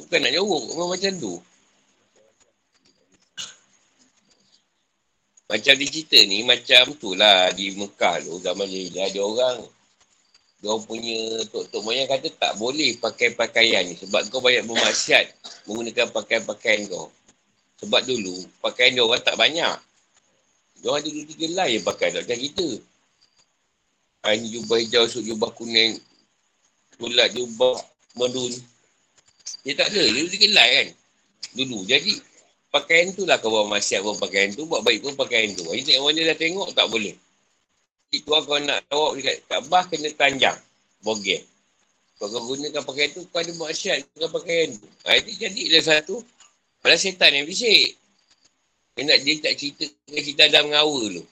Bukan 0.08 0.20
nak 0.24 0.32
nyuruk. 0.32 0.64
Memang 0.72 0.90
macam 0.96 1.12
tu. 1.20 1.34
Macam 5.48 5.74
di 5.80 5.86
cerita 5.88 6.20
ni, 6.28 6.44
macam 6.44 6.96
tu 6.96 7.16
lah 7.16 7.52
di 7.56 7.72
Mekah 7.76 8.20
tu, 8.24 8.36
zaman 8.44 8.68
ni, 8.68 8.92
ada 8.92 9.20
orang 9.24 9.64
dia 10.58 10.74
punya 10.90 11.46
tok-tok 11.54 11.86
moyang 11.86 12.10
kata 12.10 12.34
tak 12.34 12.58
boleh 12.58 12.98
pakai 12.98 13.38
pakaian 13.38 13.86
ni 13.86 13.94
sebab 13.94 14.26
kau 14.34 14.42
banyak 14.42 14.66
bermaksiat 14.66 15.30
menggunakan 15.70 16.10
pakaian-pakaian 16.10 16.90
kau. 16.90 17.14
Sebab 17.78 18.02
dulu 18.10 18.42
pakaian 18.58 18.98
dia 18.98 19.06
orang 19.06 19.22
tak 19.22 19.38
banyak. 19.38 19.78
Dia 20.82 20.88
orang 20.90 21.06
dulu 21.06 21.20
tiga 21.30 21.48
lai 21.54 21.78
yang 21.78 21.86
pakai 21.86 22.10
tak 22.10 22.26
macam 22.26 22.40
kita. 22.42 22.70
Ini 24.28 24.48
jubah 24.50 24.78
hijau, 24.82 25.06
so 25.06 25.22
jubah 25.22 25.54
kuning, 25.54 26.02
bulat 26.98 27.32
jubah 27.38 27.78
merun. 28.18 28.52
Dia 29.64 29.74
tak 29.76 29.94
ada, 29.94 30.02
dia 30.02 30.28
tiga 30.32 30.48
lai 30.56 30.70
kan. 30.72 30.88
Dulu. 31.58 31.88
Jadi 31.88 32.14
pakaian 32.72 33.12
tu 33.16 33.24
lah 33.24 33.40
kau 33.40 33.52
buat 33.52 33.68
maksiat 33.72 34.04
pun 34.04 34.16
pakaian 34.20 34.52
tu, 34.54 34.68
buat 34.68 34.84
baik 34.84 35.04
pun 35.04 35.14
pakaian 35.16 35.56
tu. 35.56 35.64
Ini 35.72 35.84
tengok 35.84 36.04
mana 36.12 36.22
dah 36.34 36.38
tengok 36.38 36.68
tak 36.76 36.88
boleh. 36.92 37.16
Itu 38.12 38.28
kau 38.32 38.58
nak 38.64 38.88
tawak 38.88 39.20
dekat 39.20 39.36
Kaabah 39.52 39.84
kena 39.92 40.10
tanjang. 40.16 40.60
Bogel. 41.04 41.44
Kau 42.18 42.26
kau 42.32 42.42
gunakan 42.50 42.82
pakaian 42.82 43.10
tu, 43.14 43.22
kau 43.30 43.40
ada 43.40 43.52
maksiat 43.54 43.98
dengan 44.16 44.30
pakaian 44.34 44.68
tu. 44.74 44.88
Ha, 45.06 45.22
itu 45.22 45.32
jadilah 45.38 45.84
satu. 45.86 46.16
Padahal 46.82 46.98
setan 46.98 47.36
yang 47.36 47.46
bisik. 47.46 47.94
Dia 48.98 49.06
nak 49.06 49.20
dia 49.22 49.34
tak 49.38 49.54
cerita 49.62 49.86
dengan 50.10 50.22
cerita 50.26 50.42
Adam 50.50 50.66
ngawa 50.74 51.02
tu. 51.14 51.24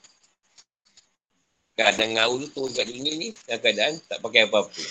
Adam 1.76 2.08
ngawa 2.14 2.34
tu 2.40 2.48
turun 2.54 2.70
kat 2.72 2.86
dunia 2.86 3.12
ni, 3.18 3.28
dalam 3.44 3.60
keadaan 3.60 3.92
tak 4.06 4.18
pakai 4.22 4.46
apa-apa. 4.46 4.82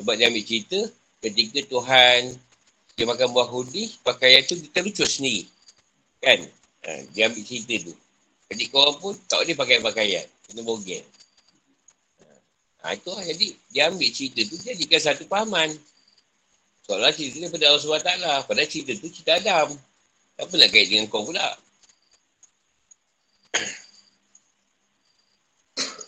Sebab 0.00 0.14
dia 0.18 0.26
ambil 0.26 0.42
cerita, 0.42 0.78
ketika 1.22 1.60
Tuhan 1.70 2.34
dia 2.94 3.04
makan 3.10 3.34
buah 3.34 3.50
hudi, 3.50 3.94
pakaian 4.06 4.42
tu 4.46 4.54
kita 4.58 4.78
lucu 4.82 5.04
sendiri. 5.06 5.50
Kan? 6.22 6.46
Ha, 6.86 7.02
dia 7.10 7.26
ambil 7.26 7.42
cerita 7.42 7.90
tu. 7.90 7.94
Jadi 8.50 8.64
kau 8.70 8.94
pun 9.02 9.14
tak 9.26 9.42
boleh 9.42 9.56
pakai 9.58 9.82
pakaian. 9.82 10.26
Kena 10.46 10.62
bogel. 10.62 11.02
Ha, 12.84 12.94
itu 12.94 13.10
lah. 13.10 13.24
Jadi 13.24 13.46
dia 13.72 13.90
ambil 13.90 14.10
cerita 14.14 14.40
tu 14.46 14.54
jadikan 14.60 15.00
satu 15.00 15.24
pahaman. 15.26 15.74
Soalnya 16.84 17.16
cerita 17.16 17.40
ni 17.40 17.48
daripada 17.48 17.64
Allah 17.72 17.82
SWT. 17.82 18.12
Padahal 18.44 18.68
cerita 18.68 18.92
tu 19.00 19.08
cerita 19.08 19.40
Adam. 19.40 19.68
Apa 20.38 20.52
nak 20.54 20.68
kait 20.70 20.90
dengan 20.90 21.08
kau 21.08 21.24
pula? 21.24 21.56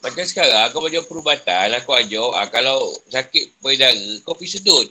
Macam 0.07 0.23
sekarang, 0.23 0.71
kau 0.71 0.79
baca 0.79 1.03
perubatan, 1.03 1.75
aku 1.75 1.91
ajar, 1.99 2.31
ah, 2.39 2.47
kalau 2.47 2.95
sakit 3.11 3.59
payudara, 3.59 4.23
kau 4.23 4.39
pergi 4.39 4.63
sedut. 4.63 4.87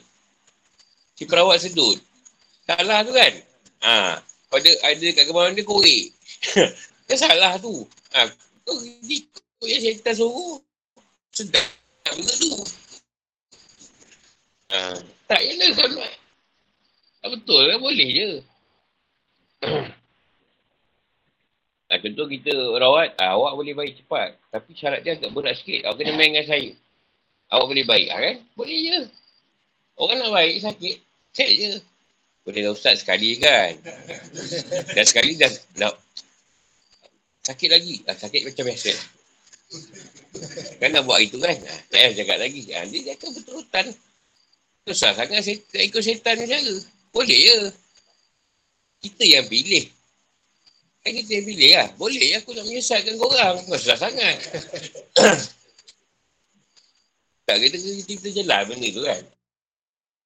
Si 1.16 1.24
perawat 1.24 1.64
sedut. 1.64 1.96
Salah 2.68 3.00
tu 3.08 3.16
kan? 3.16 3.32
Ha. 3.88 4.20
Kau 4.52 4.60
ada, 4.60 5.08
kat 5.16 5.24
kemarin 5.24 5.56
dia 5.56 5.64
korek. 5.64 6.12
Dia 7.08 7.16
salah 7.16 7.56
tu. 7.64 7.88
Ha, 8.12 8.28
kau 8.68 8.76
ikut 8.84 9.64
yang 9.64 9.82
syaitan 9.88 10.20
suruh. 10.20 10.60
Sedap 11.32 11.64
benda 12.12 12.34
tu. 12.36 12.52
Ha, 14.76 15.00
tak, 15.32 15.40
yalah 15.48 15.70
kau 15.80 15.88
nak. 15.96 16.14
Tak 17.24 17.30
betul 17.40 17.62
kan, 17.72 17.80
boleh 17.80 18.10
je. 18.12 18.30
Ha, 21.86 22.02
contoh 22.02 22.26
kita 22.26 22.54
rawat, 22.82 23.14
ha, 23.22 23.38
awak 23.38 23.54
boleh 23.54 23.78
baik 23.78 24.02
cepat. 24.02 24.34
Tapi 24.50 24.74
syarat 24.74 25.06
dia 25.06 25.14
agak 25.14 25.30
berat 25.30 25.54
sikit. 25.62 25.86
Awak 25.86 25.96
kena 26.02 26.18
main 26.18 26.34
dengan 26.34 26.46
saya. 26.50 26.72
Awak 27.54 27.66
boleh 27.70 27.86
baik, 27.86 28.08
ha, 28.10 28.18
kan? 28.18 28.36
Boleh 28.58 28.80
je. 28.82 29.00
Orang 29.96 30.18
nak 30.18 30.34
baik 30.34 30.66
sakit, 30.66 30.96
set 31.32 31.50
je. 31.54 31.72
Boleh 32.42 32.62
dah 32.66 32.74
ustaz 32.74 33.02
sekali 33.06 33.38
kan? 33.38 33.78
Dan 34.98 35.06
sekali 35.06 35.38
dah, 35.38 35.50
dah 35.78 35.94
Sakit 37.46 37.70
lagi. 37.70 38.02
Ah, 38.10 38.18
sakit 38.18 38.42
macam 38.42 38.66
biasa. 38.66 38.92
Kan 40.82 40.90
nak 40.90 41.06
buat 41.06 41.22
itu 41.22 41.38
kan? 41.38 41.54
Tak 41.62 41.94
payah 41.94 42.12
cakap 42.18 42.38
lagi. 42.42 42.62
Ah, 42.74 42.86
dia 42.90 43.14
cakap 43.14 43.30
betul-betul. 43.38 43.86
Susah 44.90 45.12
sangat 45.14 45.46
tak 45.46 45.84
ikut 45.86 46.02
setan 46.02 46.42
cara. 46.42 46.74
Boleh 47.14 47.38
je. 47.38 47.58
Kita 49.06 49.24
yang 49.26 49.46
pilih. 49.46 49.86
Kan 51.06 51.14
kita 51.22 51.46
pilih 51.46 51.78
lah. 51.78 51.94
Boleh 52.02 52.34
aku 52.42 52.58
nak 52.58 52.66
menyesatkan 52.66 53.14
korang. 53.22 53.62
Susah 53.70 53.94
sangat. 53.94 54.42
tak 57.46 57.62
kita, 57.62 57.78
kita 58.10 58.28
jelas 58.34 58.66
benda 58.66 58.90
tu 58.90 59.06
kan. 59.06 59.22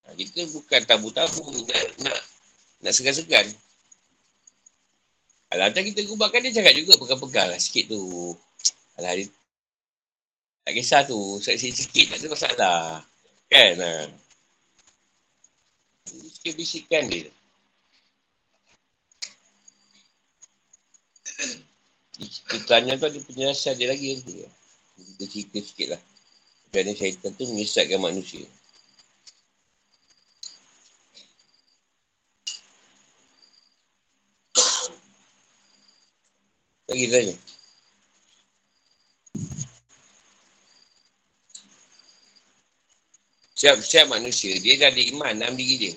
Ah, 0.07 0.15
kita 0.15 0.47
bukan 0.55 0.79
tabu-tabu 0.87 1.51
nak, 1.67 1.83
nak, 1.99 2.19
nak 2.79 2.93
segan-segan. 2.95 3.43
Alah, 5.51 5.67
macam 5.67 5.83
kita 5.83 5.99
kubakkan 6.07 6.47
dia 6.47 6.55
cakap 6.55 6.71
juga 6.79 6.95
pegang-pegang 6.95 7.51
lah 7.51 7.59
sikit 7.59 7.91
tu. 7.91 8.31
Alah, 8.95 9.19
dia 9.19 9.27
tak 10.63 10.79
kisah 10.79 11.03
tu. 11.03 11.43
Sikit-sikit 11.43 12.15
tak 12.15 12.23
ada 12.23 12.27
masalah. 12.31 12.79
Kan? 13.51 13.73
Ha. 13.83 13.91
Sikit 16.07 16.55
bisikan 16.55 17.03
dia. 17.11 17.27
Tanya 22.67 22.99
tu 22.99 23.07
ada 23.07 23.19
penjelasan 23.23 23.79
dia 23.79 23.89
lagi. 23.89 24.19
Kita 24.99 25.25
cerita 25.25 25.57
sikit 25.63 25.87
lah. 25.95 26.01
Kerana 26.69 26.91
syaitan 26.93 27.31
tu 27.33 27.47
menyesatkan 27.49 27.97
manusia. 27.97 28.45
Lagi 36.89 37.05
tanya. 37.09 37.35
Setiap 43.59 44.07
manusia, 44.07 44.55
dia 44.63 44.79
dah 44.79 44.87
ada 44.87 45.01
iman 45.11 45.33
dalam 45.35 45.59
diri 45.59 45.75
dia. 45.75 45.93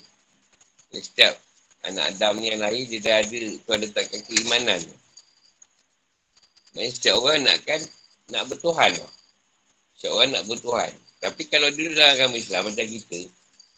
Setiap 0.99 1.39
Anak 1.83 2.15
Adam 2.15 2.39
ni 2.39 2.51
yang 2.51 2.63
lahir, 2.63 2.87
dia 2.91 2.99
dah 2.99 3.17
ada 3.23 3.39
Tuhan 3.63 3.79
letakkan 3.87 4.21
keimanan. 4.27 4.83
Maksudnya 6.73 6.93
setiap 6.97 7.17
orang 7.21 7.41
nak 7.45 7.59
kan 7.69 7.81
nak 8.33 8.45
bertuhan. 8.49 8.93
Setiap 9.97 10.13
orang 10.17 10.31
nak 10.33 10.45
bertuhan. 10.49 10.93
Tapi 11.23 11.43
kalau 11.47 11.69
dulu 11.71 11.93
dalam 11.95 12.17
agama 12.19 12.35
Islam 12.35 12.67
macam 12.67 12.87
kita, 12.89 13.21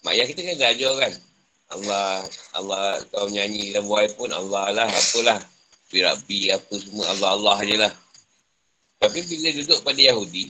mak 0.06 0.12
ayah 0.16 0.26
kita 0.30 0.40
kan 0.40 0.54
dah 0.56 0.70
ajar 0.72 0.92
kan. 0.96 1.12
Allah, 1.74 2.08
Allah 2.54 2.84
kau 3.10 3.26
nyanyi 3.26 3.74
dalam 3.74 3.90
buai 3.90 4.08
pun 4.14 4.30
Allah 4.30 4.70
lah, 4.72 4.88
apalah. 4.88 5.40
Firabi 5.90 6.48
apa 6.48 6.74
semua 6.80 7.12
Allah 7.12 7.30
Allah 7.36 7.58
je 7.66 7.76
lah. 7.76 7.92
Tapi 9.02 9.20
bila 9.26 9.48
duduk 9.52 9.78
pada 9.84 10.00
Yahudi, 10.00 10.48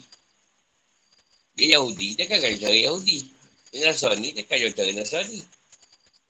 dia 1.59 1.78
Yahudi, 1.78 2.18
dia 2.18 2.26
kan 2.30 2.38
kan 2.38 2.54
cara 2.54 2.76
Yahudi. 2.76 3.26
Dia 3.74 3.90
Nasrani, 3.90 4.30
dia 4.30 4.46
kan 4.46 4.59
cara 4.59 4.90
Nasrani. 4.94 5.42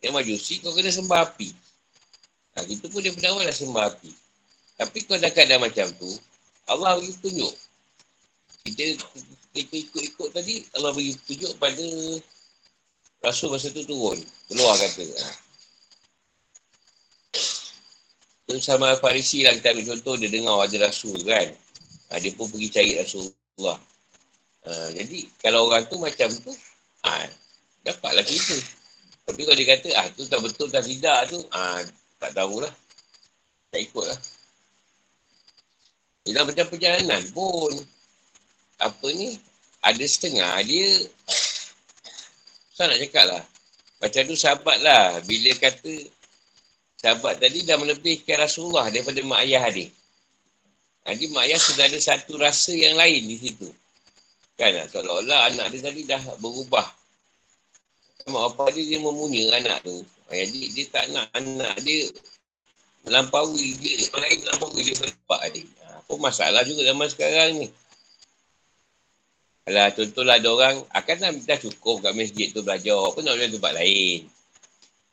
Yang 0.00 0.12
majusi, 0.12 0.54
kau 0.60 0.72
kena 0.72 0.92
sembah 0.92 1.20
api. 1.32 1.52
Ha, 2.54 2.64
itu 2.68 2.86
pun 2.88 3.00
dia 3.04 3.12
penawar 3.12 3.44
lah 3.44 3.52
sembah 3.52 3.84
api. 3.92 4.23
Tapi 4.74 5.06
kau 5.06 5.14
dah 5.14 5.30
keadaan 5.30 5.62
macam 5.62 5.86
tu, 5.94 6.10
Allah 6.66 6.98
bagi 6.98 7.14
tunjuk. 7.22 7.54
Kita, 8.64 8.84
kita 9.54 9.74
ikut-ikut 9.76 10.28
tadi, 10.34 10.66
Allah 10.74 10.90
bagi 10.90 11.14
tunjuk 11.28 11.52
pada 11.62 11.86
Rasul 13.22 13.54
masa 13.54 13.70
tu 13.70 13.86
turun. 13.86 14.18
Keluar 14.50 14.74
kata. 14.76 15.04
Ha. 15.04 15.28
Tu 18.44 18.60
sama 18.60 18.98
Farisi 19.00 19.46
lah 19.46 19.56
kita 19.56 19.72
ambil 19.72 19.96
contoh, 19.96 20.14
dia 20.20 20.28
dengar 20.28 20.58
ada 20.60 20.90
Rasul 20.90 21.16
kan. 21.22 21.48
Ha, 22.10 22.20
dia 22.20 22.34
pun 22.34 22.50
pergi 22.50 22.68
cari 22.68 22.92
Rasulullah. 22.98 23.78
Ha, 24.66 24.90
jadi, 24.90 25.28
kalau 25.38 25.70
orang 25.70 25.86
tu 25.86 25.96
macam 26.02 26.28
tu, 26.42 26.52
ha, 27.06 27.30
dapatlah 27.86 28.24
cerita. 28.26 28.58
Tapi 29.24 29.40
kalau 29.40 29.56
dia 29.56 29.68
kata, 29.72 29.88
ah 29.96 30.06
tu 30.12 30.28
tak 30.28 30.40
betul 30.44 30.68
tak 30.68 30.84
tidak 30.84 31.32
tu, 31.32 31.40
ah 31.54 31.80
tak 32.20 32.36
tahulah. 32.36 32.72
Tak 33.72 33.80
ikut 33.80 34.04
lah. 34.04 34.18
Dalam 36.24 36.48
macam 36.48 36.66
perjalanan 36.72 37.20
pun, 37.36 37.72
apa 38.80 39.06
ni, 39.12 39.36
ada 39.84 40.04
setengah 40.08 40.56
dia, 40.64 40.88
saya 42.72 42.90
nak 42.90 43.00
cakap 43.04 43.24
lah. 43.28 43.42
Macam 44.00 44.22
tu 44.24 44.36
sahabat 44.36 44.76
lah, 44.80 45.20
bila 45.28 45.52
kata, 45.60 45.94
sahabat 46.96 47.36
tadi 47.38 47.68
dah 47.68 47.76
melebihkan 47.76 48.40
Rasulullah 48.40 48.88
daripada 48.88 49.20
mak 49.20 49.44
ayah 49.44 49.68
dia. 49.68 49.92
Jadi 51.04 51.24
mak 51.28 51.44
ayah 51.44 51.60
sudah 51.60 51.84
ada 51.84 51.98
satu 52.00 52.40
rasa 52.40 52.72
yang 52.72 52.96
lain 52.96 53.28
di 53.28 53.36
situ. 53.36 53.68
Kan, 54.56 54.72
seolah-olah 54.88 55.52
anak 55.52 55.76
dia 55.76 55.80
tadi 55.84 56.08
dah 56.08 56.20
berubah 56.40 56.88
mak 58.24 58.56
bapak 58.56 58.72
dia, 58.72 58.96
dia 58.96 58.98
memunya 59.04 59.52
anak 59.60 59.84
tu. 59.84 60.00
Jadi 60.32 60.72
dia 60.72 60.84
tak 60.88 61.12
nak 61.12 61.28
anak 61.36 61.76
dia 61.84 62.08
melampaui 63.04 63.76
dia. 63.76 64.08
Orang 64.16 64.24
lain 64.24 64.38
melampaui 64.48 64.80
dia 64.80 64.96
bapak 64.96 65.42
dia. 65.52 65.83
Apa 66.04 66.14
masalah 66.20 66.62
juga 66.68 66.84
zaman 66.84 67.08
sekarang 67.08 67.50
ni. 67.64 67.68
Kalau 69.64 69.88
contohlah 69.96 70.36
ada 70.36 70.48
orang, 70.52 70.76
akan 70.92 71.16
dah, 71.24 71.30
dah 71.48 71.58
cukup 71.64 72.04
kat 72.04 72.12
masjid 72.12 72.52
tu 72.52 72.60
belajar. 72.60 73.00
Apa 73.00 73.24
nak 73.24 73.40
belajar 73.40 73.56
tempat 73.56 73.72
lain? 73.80 74.20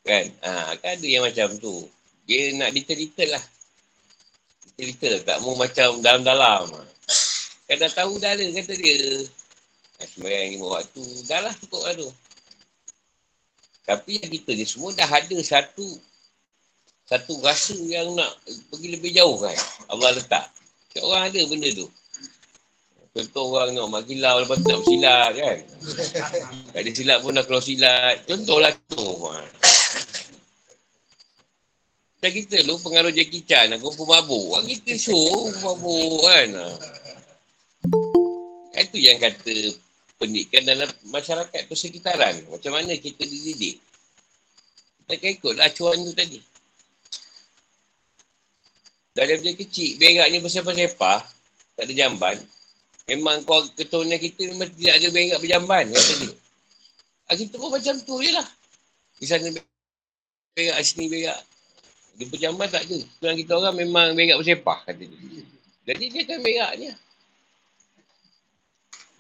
Kan? 0.04 0.26
Ha, 0.44 0.76
kan 0.76 0.92
ada 1.00 1.08
yang 1.08 1.24
macam 1.24 1.48
tu. 1.56 1.88
Dia 2.28 2.52
nak 2.60 2.76
detail-detail 2.76 3.40
lah. 3.40 3.44
Detail-detail. 4.76 5.24
Tak 5.24 5.38
mau 5.40 5.56
macam 5.56 6.04
dalam-dalam. 6.04 6.68
Kan 7.72 7.76
dah 7.80 7.92
tahu 7.96 8.20
dah 8.20 8.36
ada 8.36 8.44
kata 8.44 8.76
dia. 8.76 9.24
Sembayang 10.04 10.60
lima 10.60 10.68
waktu. 10.76 11.04
Dah 11.32 11.40
lah 11.48 11.54
cukup 11.56 11.82
lah 11.88 11.94
tu. 11.96 12.10
Tapi 13.88 14.20
yang 14.20 14.32
kita 14.36 14.52
ni 14.52 14.68
semua 14.68 14.92
dah 14.92 15.08
ada 15.08 15.38
satu 15.40 15.88
satu 17.08 17.44
rasa 17.44 17.76
yang 17.76 18.16
nak 18.16 18.36
pergi 18.72 18.88
lebih 19.00 19.12
jauh 19.16 19.40
kan. 19.40 19.56
Allah 19.88 20.16
letak. 20.16 20.48
Setiap 20.92 21.08
orang 21.08 21.32
ada 21.32 21.40
benda 21.48 21.72
tu. 21.72 21.88
Contoh 23.16 23.56
orang 23.56 23.72
nak 23.72 23.88
mak 23.88 24.04
kilau 24.12 24.44
lepas 24.44 24.60
tu 24.60 24.68
nak 24.68 24.84
bersilat 24.84 25.32
kan. 25.40 25.58
Tak 26.76 26.80
ada 26.84 26.92
silat 26.92 27.18
pun 27.24 27.32
nak 27.32 27.48
keluar 27.48 27.64
silat. 27.64 28.16
Contohlah 28.28 28.76
tu. 28.92 29.08
Macam 32.20 32.32
kita 32.36 32.68
lu 32.68 32.76
pengaruh 32.84 33.16
Jackie 33.16 33.48
Chan 33.48 33.72
nak 33.72 33.80
kumpul 33.80 34.04
mabuk. 34.04 34.60
Orang 34.60 34.68
kita 34.68 35.00
show 35.00 35.48
mabuk 35.64 36.28
kan. 36.28 36.76
Itu 38.76 39.00
yang 39.00 39.16
kata 39.16 39.56
pendidikan 40.20 40.68
dalam 40.68 40.92
masyarakat 41.08 41.72
persekitaran. 41.72 42.52
Macam 42.52 42.76
mana 42.76 43.00
kita 43.00 43.24
dididik. 43.24 43.80
Kita 45.08 45.24
ikutlah 45.24 45.72
acuan 45.72 46.04
tu 46.04 46.12
tadi. 46.12 46.51
Dari 49.12 49.44
dia 49.44 49.52
kecil, 49.60 50.00
beraknya 50.00 50.40
bersepah-sepah, 50.40 51.20
tak 51.76 51.84
ada 51.84 51.94
jamban. 51.94 52.40
Memang 53.12 53.44
kau 53.44 53.60
keturunan 53.76 54.16
kita 54.16 54.48
memang 54.56 54.72
tidak 54.80 54.94
ada 55.04 55.08
berak 55.12 55.40
berjamban. 55.44 55.86
Kata 55.92 56.14
dia. 56.24 56.32
Ha, 57.28 57.36
kita 57.36 57.56
pun 57.60 57.70
macam 57.76 57.96
tu 58.08 58.16
je 58.24 58.32
lah. 58.32 58.48
Di 59.20 59.26
sana 59.28 59.52
berak, 59.52 60.78
sini 60.80 61.12
berak. 61.12 61.40
Di 62.16 62.24
berjamban 62.24 62.72
tak 62.72 62.88
ada. 62.88 63.00
Tuan 63.20 63.36
kita 63.36 63.52
orang 63.60 63.76
memang 63.76 64.16
berak 64.16 64.40
bersepah. 64.40 64.80
Kata 64.88 65.04
dia. 65.04 65.44
Jadi 65.92 66.06
dia 66.08 66.22
kan 66.24 66.40
beraknya. 66.40 66.92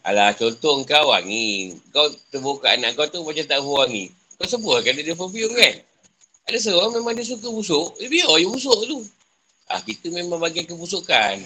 Alah, 0.07 0.31
contoh 0.39 0.81
kau 0.87 1.11
wangi. 1.11 1.75
Kau 1.91 2.07
terbuka 2.31 2.71
anak 2.71 2.95
kau 2.95 3.11
tu 3.11 3.27
macam 3.27 3.43
tak 3.43 3.59
wangi. 3.59 4.07
Kau 4.39 4.47
sebut 4.47 4.81
kan 4.87 4.95
dia 4.95 5.13
perfume 5.13 5.51
kan? 5.51 5.75
Ada 6.47 6.57
seorang 6.57 6.95
memang 6.95 7.13
dia 7.13 7.27
suka 7.27 7.51
busuk. 7.51 7.99
Eh, 7.99 8.07
biar 8.07 8.39
dia 8.39 8.47
busuk 8.47 8.79
tu. 8.87 9.03
Ah, 9.71 9.79
kita 9.79 10.11
memang 10.11 10.35
bagi 10.35 10.67
kebusukan. 10.67 11.39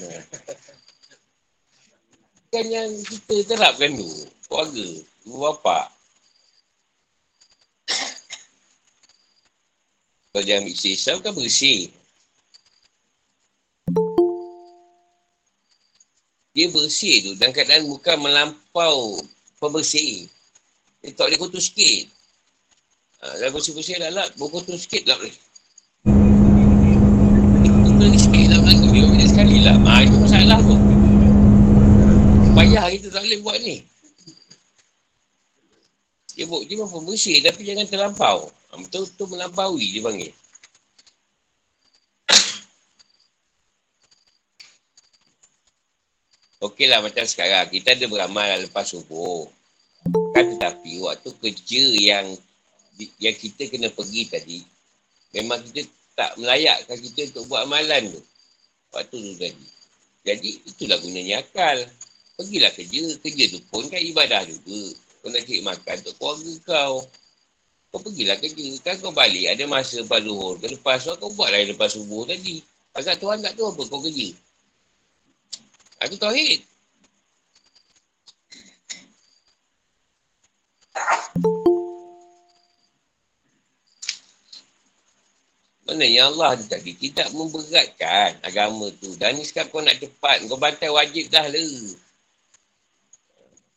Kan 2.50 2.66
yang 2.66 2.90
kita 3.06 3.54
terapkan 3.54 3.94
tu. 3.94 4.10
Keluarga. 4.50 4.88
Ibu 5.30 5.38
bapa. 5.38 5.94
Kalau 10.34 10.44
dia 10.44 10.58
ambil 10.58 10.74
Islam 10.74 11.22
kan 11.22 11.32
bersih. 11.38 11.94
dia 16.56 16.72
bersih 16.72 17.16
tu 17.20 17.32
dan 17.36 17.52
keadaan 17.52 17.84
bukan 17.84 18.16
melampau 18.16 19.20
pembersih. 19.60 20.32
Dia 21.04 21.12
tak 21.12 21.28
boleh 21.28 21.40
kotor 21.44 21.60
sikit. 21.60 22.08
Ha, 23.20 23.44
dah 23.44 23.50
bersih-bersih 23.52 24.00
dah 24.00 24.10
lah, 24.16 24.28
berkotor 24.40 24.80
sikit 24.80 25.04
tak 25.04 25.20
boleh. 25.20 25.36
Kotor 27.96 28.12
ni 28.12 28.20
sikit 28.20 28.52
lah 28.52 28.60
lagi, 28.60 28.92
dia 28.92 29.08
boleh 29.08 29.24
sekali 29.24 29.64
lah. 29.64 29.80
Ha, 29.88 30.04
itu 30.04 30.20
masalah 30.20 30.60
tu. 30.60 30.76
Payah 32.52 32.92
kita 32.92 33.08
tak 33.08 33.24
boleh 33.24 33.40
buat 33.40 33.56
ni. 33.64 33.88
Dia 36.36 36.44
buat 36.44 36.68
dia 36.68 36.76
memang 36.76 37.08
bersih 37.08 37.40
tapi 37.40 37.64
jangan 37.64 37.88
terlampau. 37.88 38.52
Ha, 38.52 38.84
betul-betul 38.84 39.32
melampaui 39.32 39.96
dia 39.96 40.04
panggil. 40.04 40.28
Okey 46.68 46.92
lah 46.92 47.00
macam 47.00 47.24
sekarang. 47.24 47.72
Kita 47.72 47.96
ada 47.96 48.12
beramal 48.12 48.60
lepas 48.60 48.92
subuh. 48.92 49.48
Kan 50.36 50.60
tetapi 50.60 51.00
waktu 51.00 51.32
kerja 51.32 51.84
yang 51.96 52.28
yang 53.24 53.36
kita 53.40 53.72
kena 53.72 53.88
pergi 53.88 54.28
tadi, 54.28 54.60
memang 55.32 55.64
kita 55.64 55.88
tak 56.16 56.40
melayakkan 56.40 56.98
kita 56.98 57.36
untuk 57.36 57.52
buat 57.52 57.68
amalan 57.68 58.10
tu. 58.10 58.22
Waktu 58.96 59.16
tu 59.20 59.34
tadi. 59.36 59.66
Jadi 60.26 60.50
itulah 60.64 60.98
gunanya 61.04 61.44
akal. 61.44 61.84
Pergilah 62.40 62.72
kerja. 62.72 63.04
Kerja 63.20 63.44
tu 63.52 63.60
pun 63.68 63.84
kan 63.92 64.00
ibadah 64.00 64.48
juga. 64.48 64.96
Kau 65.22 65.30
nak 65.30 65.44
cari 65.44 65.62
makan 65.62 65.96
untuk 66.02 66.16
keluarga 66.18 66.54
kau. 66.64 66.94
Kau 67.92 68.00
pergilah 68.00 68.38
kerja. 68.40 68.66
Kan 68.82 68.96
kau 69.04 69.12
balik 69.12 69.46
ada 69.52 69.64
masa 69.68 70.02
lepas 70.02 70.24
zuhur. 70.24 70.56
Lepas 70.64 71.04
tu 71.04 71.14
kau 71.20 71.30
buatlah 71.36 71.62
lepas 71.68 71.92
subuh 71.94 72.24
tadi. 72.26 72.64
Agak 72.96 73.20
Tuhan 73.20 73.44
tak 73.44 73.60
tahu 73.60 73.76
apa 73.76 73.82
kau 73.92 74.00
kerja. 74.00 74.32
Itu 76.08 76.16
tauhid. 76.16 76.64
Mana 85.96 86.12
yang 86.12 86.36
Allah 86.36 86.60
tadi 86.60 86.92
tidak 86.92 87.32
memberatkan 87.32 88.36
agama 88.44 88.92
tu. 89.00 89.16
Dan 89.16 89.40
ni 89.40 89.48
sekarang 89.48 89.72
kau 89.72 89.80
nak 89.80 89.96
cepat, 89.96 90.44
kau 90.44 90.60
bantai 90.60 90.92
wajib 90.92 91.32
dah 91.32 91.48
le. 91.48 91.96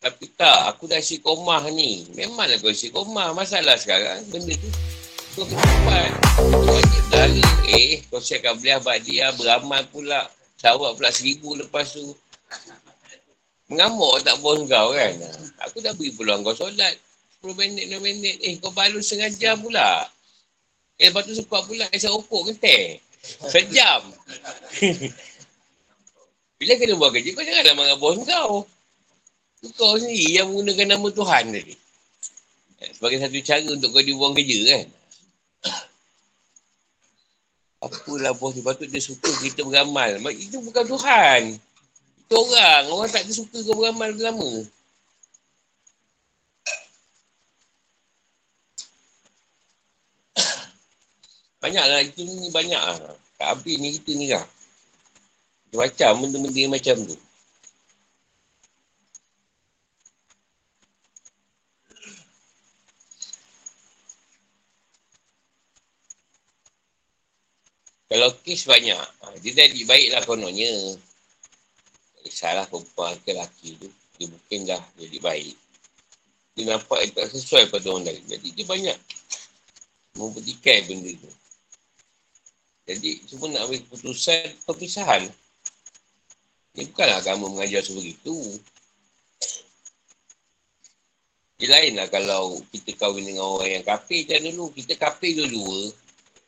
Tapi 0.02 0.26
tak, 0.34 0.66
aku 0.66 0.90
dah 0.90 0.98
komah 1.22 1.70
ni. 1.70 2.10
Memanglah 2.18 2.58
kau 2.58 2.74
komah. 2.74 3.30
Masalah 3.38 3.78
sekarang, 3.78 4.26
benda 4.34 4.50
tu 4.50 4.66
kau 5.38 5.46
cepat. 5.46 6.10
Wajib 6.42 7.04
dah 7.14 7.26
le. 7.30 7.42
Eh, 7.70 8.02
kau 8.10 8.18
siapkan 8.18 8.58
beliau 8.58 8.82
dia 8.98 9.30
beramal 9.38 9.86
pula. 9.86 10.26
Sawak 10.58 10.98
pula 10.98 11.14
seribu 11.14 11.54
lepas 11.54 11.86
tu. 11.94 12.18
Mengamuk 13.70 14.26
tak 14.26 14.42
bos 14.42 14.58
kau 14.66 14.90
kan? 14.90 15.14
Aku 15.70 15.78
dah 15.78 15.94
beri 15.94 16.10
peluang 16.18 16.42
kau 16.42 16.66
solat. 16.66 16.98
10 17.46 17.54
minit, 17.54 17.86
6 17.86 18.02
minit. 18.02 18.42
Eh, 18.42 18.58
kau 18.58 18.74
balu 18.74 18.98
setengah 18.98 19.30
jam 19.38 19.62
pula. 19.62 20.02
Eh, 20.98 21.14
lepas 21.14 21.22
tu 21.22 21.30
suka 21.30 21.62
pula 21.62 21.86
kisah 21.94 22.10
opok 22.10 22.50
ke 22.50 22.52
teh. 22.58 22.84
Sejam. 23.46 24.02
Bila 26.58 26.74
kena 26.74 26.98
buat 26.98 27.14
kerja, 27.14 27.38
kau 27.38 27.46
janganlah 27.46 27.74
marah 27.78 27.96
bos 28.02 28.18
kau. 28.26 28.66
Kau 29.78 29.94
sendiri 29.94 30.42
yang 30.42 30.50
menggunakan 30.50 30.98
nama 30.98 31.06
Tuhan 31.06 31.54
tadi. 31.54 31.74
Sebagai 32.98 33.22
satu 33.22 33.38
cara 33.46 33.70
untuk 33.70 33.94
kau 33.94 34.02
dibuang 34.02 34.34
kerja 34.34 34.58
kan. 34.74 34.86
Apalah 37.86 38.34
bos 38.34 38.58
ni, 38.58 38.62
patut 38.66 38.90
dia 38.90 38.98
suka 38.98 39.30
kita 39.38 39.62
beramal. 39.62 40.18
Itu 40.34 40.58
bukan 40.66 40.82
Tuhan. 40.82 41.42
Itu 42.26 42.34
orang. 42.34 42.90
Orang 42.90 43.06
tak 43.06 43.22
suka 43.30 43.62
kau 43.62 43.78
beramal 43.78 44.10
lama. 44.18 44.66
Banyaklah 51.58 52.00
itu 52.06 52.22
ni 52.22 52.48
banyak 52.54 52.78
lah. 52.78 52.96
Tak 53.38 53.48
habis 53.58 53.76
ni 53.82 53.94
kita 53.98 54.12
ni 54.14 54.26
lah. 54.30 54.46
Macam 55.74 56.22
benda-benda 56.22 56.78
macam 56.78 56.96
tu. 57.02 57.18
Kalau 68.08 68.32
kes 68.40 68.64
banyak, 68.64 68.96
ha, 68.96 69.36
dia 69.44 69.52
dah 69.52 69.68
baik 69.68 70.08
lah 70.16 70.22
kononnya. 70.24 70.96
Tak 72.16 72.20
kisahlah 72.24 72.64
perempuan 72.64 73.12
ke 73.20 73.36
lelaki 73.36 73.76
tu. 73.76 73.88
Dia 74.16 74.26
mungkin 74.32 74.58
dah 74.64 74.82
jadi 74.96 75.18
baik. 75.20 75.56
Dia 76.56 76.64
nampak 76.72 76.98
dia 77.04 77.22
tak 77.22 77.36
sesuai 77.36 77.68
pada 77.68 77.86
orang 77.92 78.08
lain. 78.08 78.24
Jadi 78.24 78.48
dia 78.56 78.64
banyak 78.64 78.96
mempertikai 80.16 80.88
benda 80.88 81.12
tu. 81.20 81.30
Jadi 82.88 83.20
semua 83.28 83.52
nak 83.52 83.68
ambil 83.68 83.84
keputusan 83.84 84.64
perpisahan. 84.64 85.28
Ini 86.72 86.88
bukanlah 86.88 87.20
agama 87.20 87.52
mengajar 87.52 87.84
seperti 87.84 88.16
itu. 88.16 88.36
Dia 91.60 91.68
lain 91.74 92.00
lah 92.00 92.08
kalau 92.08 92.64
kita 92.72 92.96
kahwin 92.96 93.28
dengan 93.28 93.44
orang 93.44 93.76
yang 93.76 93.84
kafir 93.84 94.24
macam 94.24 94.40
dulu. 94.40 94.64
Kita 94.72 94.96
kafir 94.96 95.36
dulu-dua. 95.36 95.92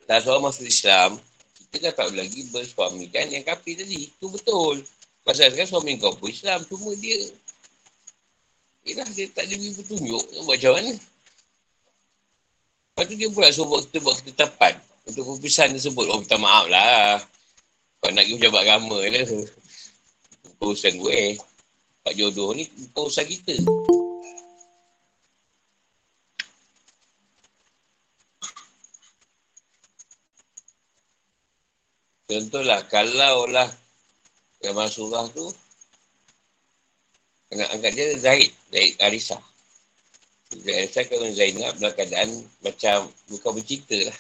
Tak 0.09 0.25
seorang 0.25 0.49
masuk 0.49 0.65
Islam. 0.65 1.21
Kita 1.61 1.93
kan 1.93 1.93
tak 1.93 2.17
lagi 2.17 2.41
bersuami 2.49 3.05
kan 3.13 3.29
yang 3.29 3.45
kafir 3.45 3.77
tadi. 3.77 4.09
Itu 4.09 4.33
betul. 4.33 4.81
Pasal 5.21 5.53
sekarang 5.53 5.69
suami 5.69 6.01
kau 6.01 6.17
pun 6.17 6.33
Islam. 6.33 6.65
Cuma 6.65 6.97
dia. 6.97 7.21
Yelah 8.89 9.05
dia 9.13 9.29
tak 9.29 9.45
ada 9.45 9.55
petunjuk. 9.77 10.25
Macam 10.49 10.73
mana? 10.73 10.93
Lepas 12.97 13.05
tu 13.05 13.15
dia 13.19 13.29
pula 13.29 13.53
suruh 13.53 13.85
kita 13.85 13.99
buat 14.01 14.17
ketetapan 14.25 14.81
untuk 15.09 15.25
perpisahan 15.37 15.73
tersebut. 15.73 16.05
Oh, 16.09 16.21
minta 16.21 16.37
maaf 16.37 16.67
lah. 16.69 17.21
Kau 18.01 18.09
nak 18.13 18.25
pergi 18.25 18.37
pejabat 18.41 18.61
agama 18.65 18.99
lah. 19.05 19.27
Urusan 20.61 20.97
gue. 21.01 21.37
Pak 22.01 22.17
jodoh 22.17 22.57
ni 22.57 22.65
bukan 22.69 23.01
urusan 23.09 23.27
kita. 23.29 23.55
Contohlah, 32.31 32.87
kalau 32.87 33.51
lah 33.51 33.67
yang 34.63 34.79
Rasulullah 34.79 35.27
tu 35.35 35.51
nak 37.51 37.69
angkat 37.75 37.91
dia 37.99 38.15
Zaid, 38.23 38.55
Zaid 38.71 38.95
Arisa. 39.03 39.35
Zaid 40.55 40.87
Arisa 40.87 41.01
kalau 41.11 41.27
Zainab 41.35 41.75
dalam 41.83 41.93
keadaan 41.99 42.31
macam 42.63 43.11
bukan 43.27 43.51
bercinta 43.59 43.99
lah. 43.99 44.19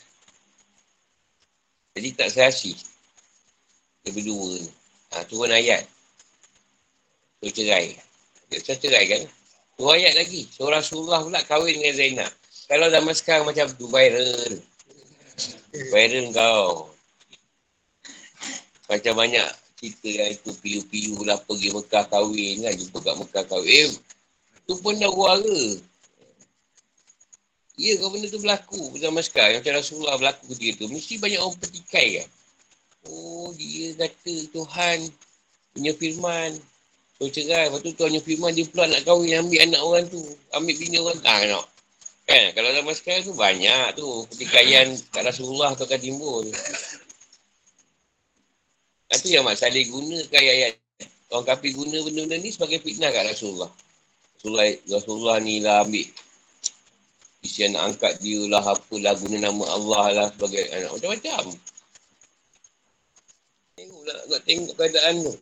Jadi 1.98 2.08
tak 2.14 2.28
serasi. 2.30 2.72
Dia 4.06 4.14
berdua 4.14 4.56
ni. 4.56 4.70
Ha, 5.10 5.26
turun 5.26 5.50
ayat. 5.50 5.82
Tu 7.42 7.50
cerai. 7.50 7.98
Dia 8.52 8.62
cerai 8.62 9.04
kan? 9.10 9.22
Tu 9.74 9.84
ayat 9.88 10.14
lagi. 10.14 10.46
So 10.54 10.70
Rasulullah 10.70 11.24
pula 11.24 11.42
kahwin 11.44 11.80
dengan 11.80 11.94
Zainab. 11.96 12.32
Kalau 12.70 12.86
zaman 12.86 13.14
sekarang 13.16 13.44
macam 13.50 13.66
tu 13.74 13.90
viral. 13.90 14.62
Viral 15.90 16.26
kau. 16.30 16.94
Macam 18.86 19.12
banyak 19.18 19.48
cerita 19.80 20.08
yang 20.10 20.30
itu 20.36 20.50
piu-piu 20.60 21.18
lah 21.26 21.40
pergi 21.42 21.74
Mekah 21.74 22.06
kahwin 22.06 22.62
kan. 22.62 22.72
Jumpa 22.78 22.98
kat 23.02 23.14
Mekah 23.18 23.44
kahwin. 23.50 23.90
Eh, 23.90 23.90
tu 24.68 24.78
pun 24.78 24.94
dah 24.94 25.10
warga. 25.10 25.89
Ya, 27.80 27.96
kalau 27.96 28.12
benda 28.12 28.28
tu 28.28 28.36
berlaku 28.44 28.92
zaman 29.00 29.24
sekarang, 29.24 29.64
macam 29.64 29.72
Rasulullah 29.80 30.20
berlaku 30.20 30.52
ketika 30.52 30.84
tu, 30.84 30.92
mesti 30.92 31.16
banyak 31.16 31.40
orang 31.40 31.56
petikai 31.64 32.06
kan. 32.20 32.28
Oh, 33.08 33.56
dia 33.56 33.96
kata 33.96 34.34
Tuhan 34.52 35.08
punya 35.72 35.96
firman. 35.96 36.60
So, 37.16 37.32
cerai. 37.32 37.72
Lepas 37.72 37.80
tu 37.80 37.96
Tuhan 37.96 38.12
punya 38.12 38.20
firman, 38.20 38.52
dia 38.52 38.68
pula 38.68 38.84
nak 38.84 39.00
kahwin 39.08 39.32
ambil 39.40 39.64
anak 39.64 39.80
orang 39.80 40.04
tu. 40.12 40.20
Ambil 40.52 40.76
bini 40.76 41.00
orang 41.00 41.24
tak 41.24 41.48
nak. 41.48 41.64
Kan? 42.28 42.52
Kalau 42.52 42.68
zaman 42.68 42.94
sekarang 43.00 43.22
tu 43.24 43.32
banyak 43.32 43.86
tu 43.96 44.06
pertikaian 44.28 44.86
kat 45.16 45.22
Rasulullah 45.24 45.72
atau 45.72 45.88
kat 45.88 46.04
timbul. 46.04 46.44
Itu 49.08 49.26
yang 49.32 49.48
Mak 49.48 49.56
Salih 49.56 49.88
gunakan 49.88 50.28
ayat 50.28 50.76
Orang 51.30 51.46
kapi 51.46 51.72
guna 51.72 52.02
benda-benda 52.02 52.36
ni 52.42 52.50
sebagai 52.52 52.82
fitnah 52.82 53.08
kat 53.08 53.24
Rasulullah. 53.24 53.70
Rasulullah, 54.36 54.66
Rasulullah 54.84 55.36
ni 55.40 55.64
lah 55.64 55.86
ambil 55.86 56.04
Isi 57.50 57.66
nak 57.66 57.82
angkat 57.90 58.22
dia 58.22 58.46
lah, 58.46 58.62
apalah 58.62 59.18
guna 59.18 59.50
nama 59.50 59.64
Allah 59.74 60.04
lah 60.14 60.26
sebagai 60.30 60.70
anak. 60.70 60.94
Macam-macam. 60.94 61.44
Tengoklah, 63.74 64.18
nak 64.30 64.40
tengok 64.46 64.74
keadaan 64.78 65.14
tu. 65.26 65.34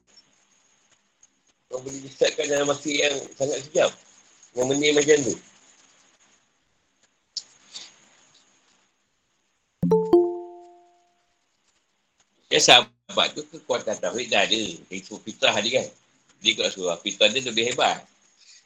Kau 1.68 1.84
boleh 1.84 2.00
disatkan 2.00 2.48
dalam 2.48 2.64
masa 2.72 2.88
yang 2.88 3.12
sangat 3.36 3.60
sekejap. 3.60 3.92
Memenih 4.56 4.96
macam 4.96 5.20
tu. 5.20 5.36
Ya 12.48 12.56
sahabat 12.64 13.36
tu 13.36 13.44
kekuatan 13.52 14.00
tauhid 14.00 14.32
dah 14.32 14.48
ada. 14.48 14.62
Itu 14.88 15.20
fitrah 15.20 15.60
dia 15.60 15.84
kan. 15.84 15.86
Dia 16.40 16.56
ikut 16.56 16.72
Rasulullah. 16.72 16.96
Fitrah 17.04 17.28
dia 17.28 17.44
lebih 17.44 17.68
hebat. 17.68 18.00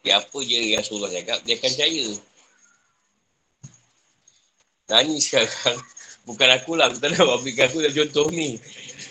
Ya 0.06 0.22
apa 0.22 0.38
je 0.46 0.78
Rasulullah 0.78 1.10
cakap, 1.10 1.42
dia 1.42 1.58
akan 1.58 1.70
percaya. 1.74 2.06
Nani 4.92 5.16
sekarang. 5.16 5.80
Bukan 6.28 6.48
aku 6.52 6.76
lah. 6.76 6.92
Aku 6.92 7.00
tak 7.00 7.16
nak 7.16 7.40
berikan 7.40 7.72
aku 7.72 7.80
dah 7.80 7.92
contoh 7.96 8.28
ni. 8.28 8.60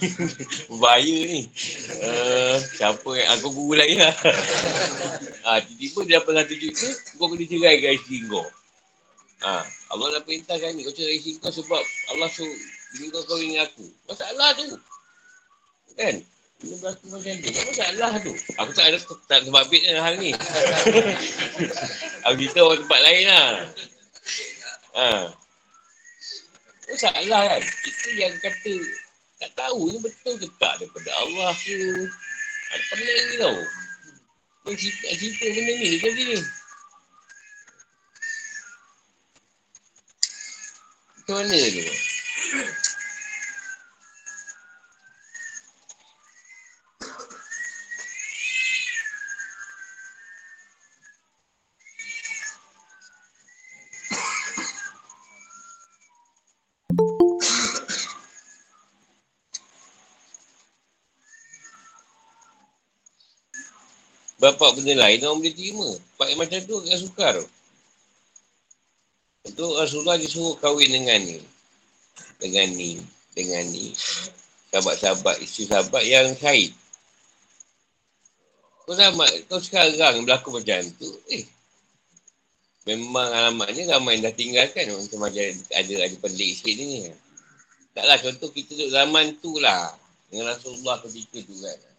Bahaya 0.82 1.18
ni. 1.26 1.50
Uh, 1.98 2.56
siapa 2.78 3.10
yang 3.18 3.30
aku 3.34 3.50
guru 3.50 3.74
lagi 3.74 3.98
lah. 3.98 4.14
ha, 5.44 5.58
tiba-tiba 5.66 6.00
dia 6.06 6.16
dapat 6.22 6.34
satu 6.46 6.54
juta. 6.54 6.90
Kau 7.18 7.28
kena 7.34 7.46
cerai 7.50 7.76
dengan 7.82 7.94
isteri 7.98 8.18
kau. 8.30 8.46
Ha, 9.42 9.66
Allah 9.66 10.08
dah 10.14 10.22
perintahkan 10.22 10.70
ni. 10.78 10.86
Kau 10.86 10.94
cerai 10.94 11.18
isteri 11.18 11.42
kau 11.42 11.50
sebab 11.50 11.82
Allah 12.14 12.30
suruh 12.30 12.62
Bini 12.92 13.08
kau 13.08 13.24
kahwin 13.24 13.56
dengan 13.56 13.66
aku. 13.66 13.86
Masalah 14.06 14.50
tu. 14.60 14.68
Kan? 15.96 16.16
Ini 16.62 16.76
berlaku 16.78 17.06
macam 17.10 17.34
tu. 17.40 17.50
Masalah 17.50 18.12
tu. 18.22 18.32
Aku 18.60 18.72
tak 18.78 18.86
ada 18.92 18.98
tak 19.26 19.40
sebab 19.50 19.64
bit 19.72 19.84
hal 19.90 20.16
ni. 20.20 20.32
aku 22.28 22.36
cerita 22.38 22.60
orang 22.62 22.80
tempat 22.86 23.00
lain 23.02 23.24
lah. 23.32 23.48
Ha. 24.92 25.08
Oh, 26.92 26.98
salah 27.00 27.48
kan? 27.48 27.64
Kita 27.64 28.10
yang 28.20 28.36
kata 28.44 28.76
tak 29.40 29.52
tahu 29.56 29.96
ni 29.96 29.98
betul 30.04 30.36
ke 30.36 30.48
tak 30.60 30.76
daripada 30.76 31.12
Allah 31.24 31.56
ke. 31.56 31.80
Ada 32.76 32.84
pernah 32.92 33.16
ni 33.16 33.36
tau. 33.40 33.58
Dia 34.68 34.72
cerita, 34.76 35.08
cerita 35.16 35.46
benda 35.56 35.74
ni 35.80 35.88
dia 35.96 36.10
ni. 36.12 36.40
Macam 41.16 41.36
mana 41.40 41.58
tu? 41.64 41.84
Bapak 64.42 64.74
benda 64.74 64.98
lain, 64.98 65.22
orang 65.22 65.38
boleh 65.38 65.54
terima. 65.54 65.90
Pak 66.18 66.28
yang 66.34 66.40
macam 66.42 66.60
tu 66.66 66.82
agak 66.82 66.98
sukar. 66.98 67.36
Untuk 69.46 69.78
Rasulullah 69.78 70.18
disuruh 70.18 70.58
kahwin 70.58 70.90
dengan 70.90 71.22
ni. 71.22 71.46
Dengan 72.42 72.68
ni. 72.74 72.98
Dengan 73.38 73.70
ni. 73.70 73.94
Sahabat-sahabat, 74.74 75.46
isteri 75.46 75.70
sahabat 75.70 76.04
yang 76.10 76.34
syahid. 76.34 76.74
Kau 78.82 78.98
sama, 78.98 79.30
kau 79.46 79.62
sekarang 79.62 80.26
berlaku 80.26 80.58
macam 80.58 80.90
tu. 80.98 81.10
Eh. 81.30 81.46
memang 82.82 83.30
alamatnya 83.30 83.94
ramai 83.94 84.18
yang 84.18 84.26
dah 84.26 84.34
tinggalkan 84.34 84.90
macam 84.90 85.22
ada, 85.30 85.54
ada, 85.78 85.94
ada 86.02 86.16
pelik 86.18 86.50
sikit 86.58 86.82
ni. 86.82 87.14
Taklah 87.94 88.18
contoh 88.18 88.50
kita 88.50 88.74
duduk 88.74 88.90
zaman 88.90 89.38
tu 89.38 89.54
lah. 89.62 89.94
Dengan 90.34 90.50
Rasulullah 90.50 90.98
ketika 91.06 91.46
tu 91.46 91.54
kan. 91.62 91.91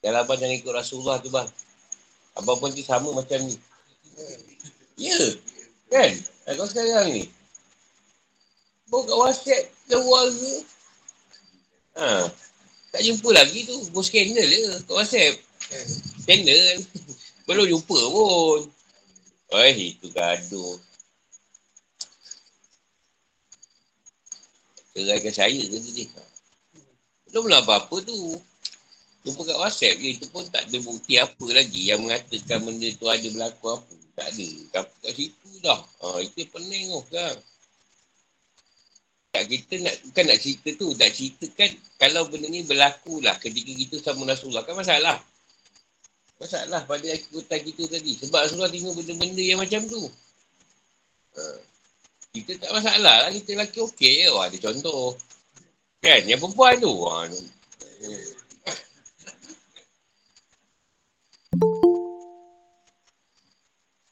Kalau 0.00 0.24
abang 0.24 0.40
jangan 0.40 0.56
ikut 0.56 0.72
Rasulullah 0.72 1.20
tu 1.20 1.28
bang. 1.28 1.48
Abang 2.40 2.56
pun 2.56 2.72
tu 2.72 2.80
sama 2.80 3.12
macam 3.12 3.36
ni. 3.44 3.56
Ya. 4.96 5.20
Kan? 5.92 6.10
Kau 6.56 6.64
sekarang 6.64 7.12
ni. 7.12 7.28
Bawa 8.88 9.06
kat 9.06 9.16
WhatsApp, 9.16 9.64
keluar 9.86 10.26
ke? 10.32 10.54
Ha. 12.00 12.26
Tak 12.90 13.00
jumpa 13.06 13.28
lagi 13.30 13.68
tu. 13.68 13.76
Bawa 13.92 14.02
skandal 14.02 14.46
je 14.48 14.58
kat 14.82 14.94
WhatsApp. 14.96 15.34
Skandal. 16.24 16.80
Belum 17.44 17.66
jumpa 17.68 17.98
pun. 18.08 18.60
Oh, 19.50 19.66
itu 19.66 20.06
gaduh. 20.14 20.78
Keraikan 24.90 25.34
saya 25.34 25.62
ke 25.70 25.76
tu 25.78 25.90
dia. 25.94 26.06
Belum 27.30 27.46
lah 27.46 27.62
apa-apa 27.62 28.02
tu. 28.02 28.38
Jumpa 29.20 29.40
kat 29.44 29.58
WhatsApp 29.60 30.00
je. 30.00 30.08
Itu 30.16 30.26
pun 30.32 30.48
tak 30.48 30.68
ada 30.68 30.78
bukti 30.80 31.20
apa 31.20 31.44
lagi 31.52 31.82
yang 31.92 32.00
mengatakan 32.00 32.64
benda 32.64 32.88
tu 32.96 33.06
ada 33.08 33.28
berlaku 33.28 33.64
apa. 33.76 33.94
Tak 34.16 34.28
ada. 34.32 34.48
Kat, 34.72 34.84
kat 35.04 35.12
situ 35.12 35.48
dah. 35.60 35.80
Ha, 35.80 36.06
itu 36.24 36.48
pening 36.48 36.88
tu 36.88 37.00
kan. 37.12 37.36
Tak 39.30 39.44
kita 39.46 39.74
nak, 39.84 39.94
bukan 40.10 40.24
nak 40.24 40.38
cerita 40.40 40.68
tu. 40.74 40.88
Tak 40.96 41.10
ceritakan 41.12 41.70
kalau 42.00 42.22
benda 42.32 42.48
ni 42.48 42.64
berlaku 42.64 43.20
lah 43.20 43.36
ketika 43.36 43.72
kita 43.76 43.96
sama 44.00 44.24
Rasulullah. 44.24 44.64
Kan 44.64 44.80
masalah. 44.80 45.20
Masalah 46.40 46.88
pada 46.88 47.04
ikutan 47.12 47.60
kita 47.60 47.92
tadi. 47.92 48.16
Sebab 48.24 48.48
Rasulullah 48.48 48.72
tengok 48.72 49.04
benda-benda 49.04 49.44
yang 49.44 49.60
macam 49.60 49.84
tu. 49.84 50.08
Ha. 51.36 51.42
Kita 52.32 52.56
tak 52.56 52.72
masalah 52.72 53.28
lah. 53.28 53.30
Kita 53.36 53.52
lelaki 53.52 53.84
okey 53.84 54.24
je. 54.24 54.32
Ada 54.32 54.56
contoh. 54.56 55.20
Kan? 56.00 56.24
Yang 56.24 56.40
perempuan 56.40 56.80
tu. 56.80 56.92
Wah, 56.96 57.28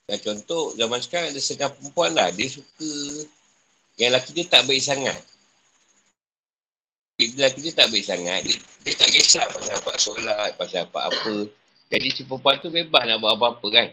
Dan 0.09 0.19
contoh 0.25 0.73
zaman 0.73 1.05
sekarang 1.05 1.37
ada 1.37 1.41
setengah 1.41 1.69
perempuan 1.77 2.17
lah. 2.17 2.33
Dia 2.33 2.49
suka 2.49 2.93
yang 4.01 4.17
lelaki 4.17 4.33
dia 4.33 4.49
tak 4.49 4.65
baik 4.65 4.81
sangat. 4.81 5.21
Bila 7.21 7.45
lelaki 7.45 7.61
dia 7.61 7.73
tak 7.77 7.93
baik 7.93 8.05
sangat, 8.09 8.41
dia, 8.47 8.57
dia 8.89 8.95
tak 8.97 9.11
kisah 9.13 9.45
pasal 9.53 9.75
apa 9.77 9.91
solat, 10.01 10.51
pasal 10.57 10.89
apa-apa. 10.89 11.37
Jadi 11.93 12.09
si 12.15 12.23
perempuan 12.25 12.57
tu 12.57 12.73
bebas 12.73 13.05
nak 13.05 13.21
buat 13.21 13.37
apa-apa 13.37 13.67
kan. 13.69 13.89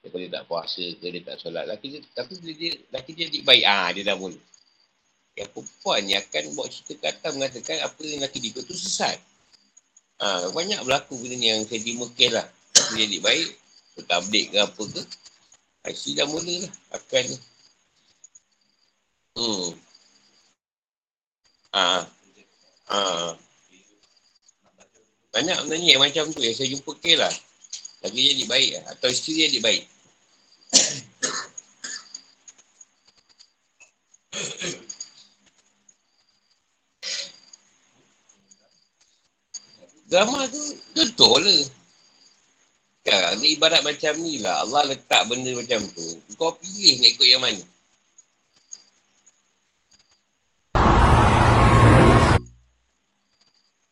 Dia 0.00 0.08
boleh 0.12 0.28
tak 0.28 0.44
puasa 0.44 0.84
ke, 0.84 1.06
dia 1.08 1.24
tak 1.24 1.40
solat. 1.40 1.64
Lelaki 1.64 1.86
dia, 1.88 2.00
tapi 2.12 2.36
bila 2.36 2.52
dia, 2.52 2.70
lelaki 2.92 3.10
dia 3.16 3.24
adik 3.32 3.42
baik, 3.48 3.64
ah 3.64 3.88
dia 3.96 4.02
dah 4.04 4.16
mula. 4.20 4.40
Yang 5.40 5.48
perempuan 5.56 6.00
ni 6.04 6.14
akan 6.20 6.42
buat 6.52 6.68
cerita 6.68 6.92
kata 7.00 7.32
mengatakan 7.32 7.76
apa 7.80 8.00
yang 8.04 8.20
lelaki 8.20 8.38
dia 8.44 8.60
tu 8.60 8.76
sesat. 8.76 9.16
Ah, 10.20 10.52
banyak 10.52 10.84
berlaku 10.84 11.16
benda 11.16 11.36
ni 11.38 11.48
yang 11.48 11.64
saya 11.64 11.80
dimukir 11.80 12.28
lah. 12.28 12.44
Dia 12.92 13.08
adik 13.08 13.24
baik, 13.24 13.48
tak 14.04 14.20
update 14.20 14.46
ke 14.52 14.58
apa 14.60 14.82
ke. 14.84 15.02
IC 15.88 16.12
dah 16.12 16.28
mula 16.28 16.44
lah. 16.44 16.68
Akan. 16.92 17.24
Hmm. 19.36 19.72
Ah. 21.72 22.04
Ah. 22.90 23.38
Banyak 25.30 25.70
ni 25.70 25.94
yang 25.94 26.02
macam 26.02 26.26
tu 26.34 26.42
yang 26.42 26.50
saya 26.52 26.66
jumpa 26.68 26.92
ke 27.00 27.16
lah. 27.16 27.32
Lagi 28.04 28.20
jadi 28.34 28.44
baik 28.44 28.76
lah. 28.76 28.84
Atau 28.92 29.08
isteri 29.08 29.48
jadi 29.48 29.60
baik. 29.62 29.88
Drama 40.10 40.42
tu 40.50 40.58
betul 40.92 41.46
lah. 41.46 41.79
Ya, 43.10 43.34
ni 43.42 43.58
ibarat 43.58 43.82
macam 43.82 44.14
ni 44.22 44.38
lah. 44.38 44.62
Allah 44.62 44.94
letak 44.94 45.26
benda 45.26 45.50
macam 45.50 45.82
tu. 45.82 46.06
Kau 46.38 46.54
pilih 46.54 47.02
nak 47.02 47.10
ikut 47.10 47.26
yang 47.26 47.42
mana. 47.42 47.62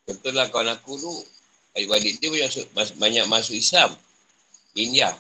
Contohlah 0.07 0.47
kawan 0.55 0.71
aku 0.71 1.03
tu, 1.03 1.11
adik-adik 1.75 2.23
dia 2.23 2.31
banyak 2.31 2.71
masuk, 2.71 2.95
banyak 2.95 3.27
masuk 3.27 3.59
Islam. 3.59 3.91
India. 4.79 5.11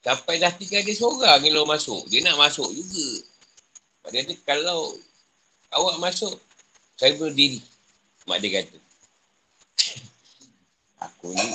Sampai 0.00 0.40
dah 0.40 0.48
tiga 0.56 0.80
dia 0.80 0.96
seorang 0.96 1.44
ni 1.44 1.52
lo 1.52 1.68
masuk. 1.68 2.08
Dia 2.08 2.24
nak 2.24 2.48
masuk 2.48 2.72
juga. 2.72 3.28
Padahal 4.00 4.24
dia 4.24 4.40
kalau 4.40 4.96
awak 5.68 6.00
masuk, 6.00 6.32
saya 6.96 7.12
berdiri. 7.20 7.60
Mak 8.24 8.40
dia 8.40 8.64
kata. 8.64 8.78
Aku 11.04 11.28
ni 11.28 11.48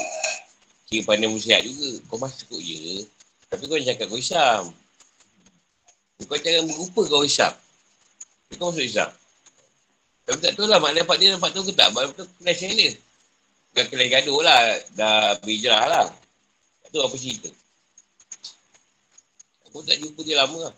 Kira 0.90 1.06
pandai 1.06 1.30
musiat 1.30 1.62
juga. 1.62 2.02
Kau 2.10 2.18
masuk 2.18 2.58
je. 2.58 3.06
Tapi 3.46 3.64
kau 3.70 3.78
cakap 3.78 4.10
kau 4.10 4.18
Islam. 4.18 4.74
Kau 6.26 6.38
jangan 6.42 6.66
berupa 6.66 7.02
kau. 7.06 7.22
Tapi 7.22 8.54
kau 8.58 8.74
masuk 8.74 8.86
Islam. 8.90 9.14
Tapi 10.26 10.38
tak 10.42 10.54
tahu 10.58 10.66
lah 10.66 10.82
mak 10.82 10.98
dapat 10.98 11.16
dia 11.22 11.38
dapat 11.38 11.50
tahu 11.54 11.70
ke 11.70 11.74
tak. 11.78 11.90
Baru 11.94 12.10
tu 12.18 12.26
kelai 12.42 12.58
saya 12.58 12.74
dia. 12.74 12.98
Bukan 13.70 13.86
kelai 13.94 14.10
gaduh 14.10 14.42
lah. 14.42 14.62
Dah 14.98 15.38
berhijrah 15.46 15.86
lah. 15.86 16.06
Tak 16.86 16.90
tahu 16.90 17.06
apa 17.06 17.16
cerita. 17.22 17.50
Aku 19.70 19.86
tak 19.86 20.02
jumpa 20.02 20.26
dia 20.26 20.42
lama 20.42 20.70
lah. 20.70 20.76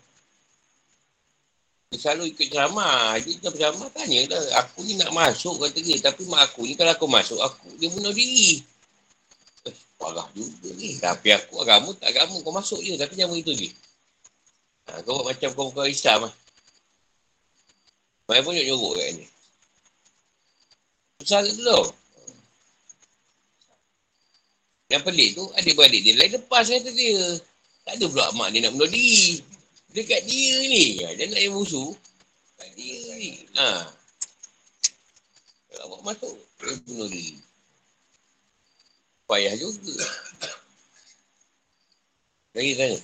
Dia 1.88 1.96
selalu 2.00 2.36
ikut 2.36 2.52
ceramah. 2.52 3.16
Dia 3.20 3.32
ikut 3.32 3.52
ceramah 3.56 3.88
tanya 3.96 4.28
lah. 4.28 4.64
Aku 4.64 4.84
ni 4.84 4.96
nak 5.00 5.12
masuk 5.12 5.56
kata 5.56 5.80
dia. 5.80 5.96
Tapi 6.04 6.28
mak 6.28 6.52
aku 6.52 6.68
ni 6.68 6.76
kalau 6.76 6.92
aku 6.92 7.08
masuk, 7.08 7.40
aku 7.40 7.72
dia 7.80 7.88
bunuh 7.88 8.12
diri. 8.12 8.60
Parah 10.02 10.26
juga 10.34 10.68
ni. 10.74 10.98
Tapi 10.98 11.30
aku 11.30 11.62
agama 11.62 11.94
tak 11.94 12.10
agama. 12.10 12.34
Kau 12.42 12.50
masuk 12.50 12.82
je. 12.82 12.98
Tapi 12.98 13.14
jangan 13.14 13.38
begitu 13.38 13.52
je. 13.54 13.68
Ha, 14.90 14.98
kau 15.06 15.22
buat 15.22 15.30
macam 15.30 15.50
kau 15.54 15.70
bukan 15.70 15.86
Islam 15.86 16.26
lah. 16.26 16.34
Mereka 18.26 18.42
pun 18.42 18.52
nyuruk 18.58 18.92
kat 18.98 19.08
ni. 19.14 19.26
Susah 21.22 21.46
tu 21.46 21.62
tau. 21.62 21.84
Yang 24.90 25.02
pelik 25.06 25.30
tu, 25.38 25.44
adik-beradik 25.56 26.02
dia 26.02 26.18
lain 26.18 26.34
lepas 26.34 26.66
kata 26.66 26.90
dia. 26.90 27.38
Tak 27.86 27.94
ada 27.96 28.04
pula 28.10 28.34
mak 28.34 28.50
dia 28.50 28.66
nak 28.66 28.74
bunuh 28.74 28.90
diri. 28.90 29.38
Dekat 29.94 30.26
dia 30.26 30.54
ni. 30.66 30.84
Ha, 31.06 31.14
dia 31.14 31.30
nak 31.30 31.38
yang 31.38 31.54
musuh. 31.54 31.94
Kat 32.58 32.74
dia 32.74 32.98
ni. 33.22 33.46
Ha. 33.54 33.86
Kalau 35.70 35.86
buat 35.94 36.02
masuk, 36.10 36.34
dia 36.58 36.74
bunuh 36.90 37.06
diri 37.06 37.51
payah 39.32 39.56
juga. 39.56 39.96
Lagi 42.52 42.76
tanya. 42.76 43.00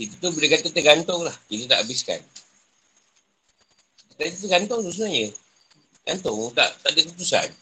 Kita 0.00 0.16
tu 0.24 0.32
boleh 0.32 0.48
kata 0.48 0.72
tergantung 0.72 1.20
lah. 1.28 1.36
Kita 1.52 1.68
tak 1.68 1.84
habiskan. 1.84 2.24
Kita 4.16 4.40
tergantung 4.40 4.80
tu 4.88 4.88
sebenarnya. 4.88 5.36
Gantung. 6.08 6.48
Tak, 6.56 6.80
tak 6.80 6.96
ada 6.96 7.00
keputusan. 7.04 7.52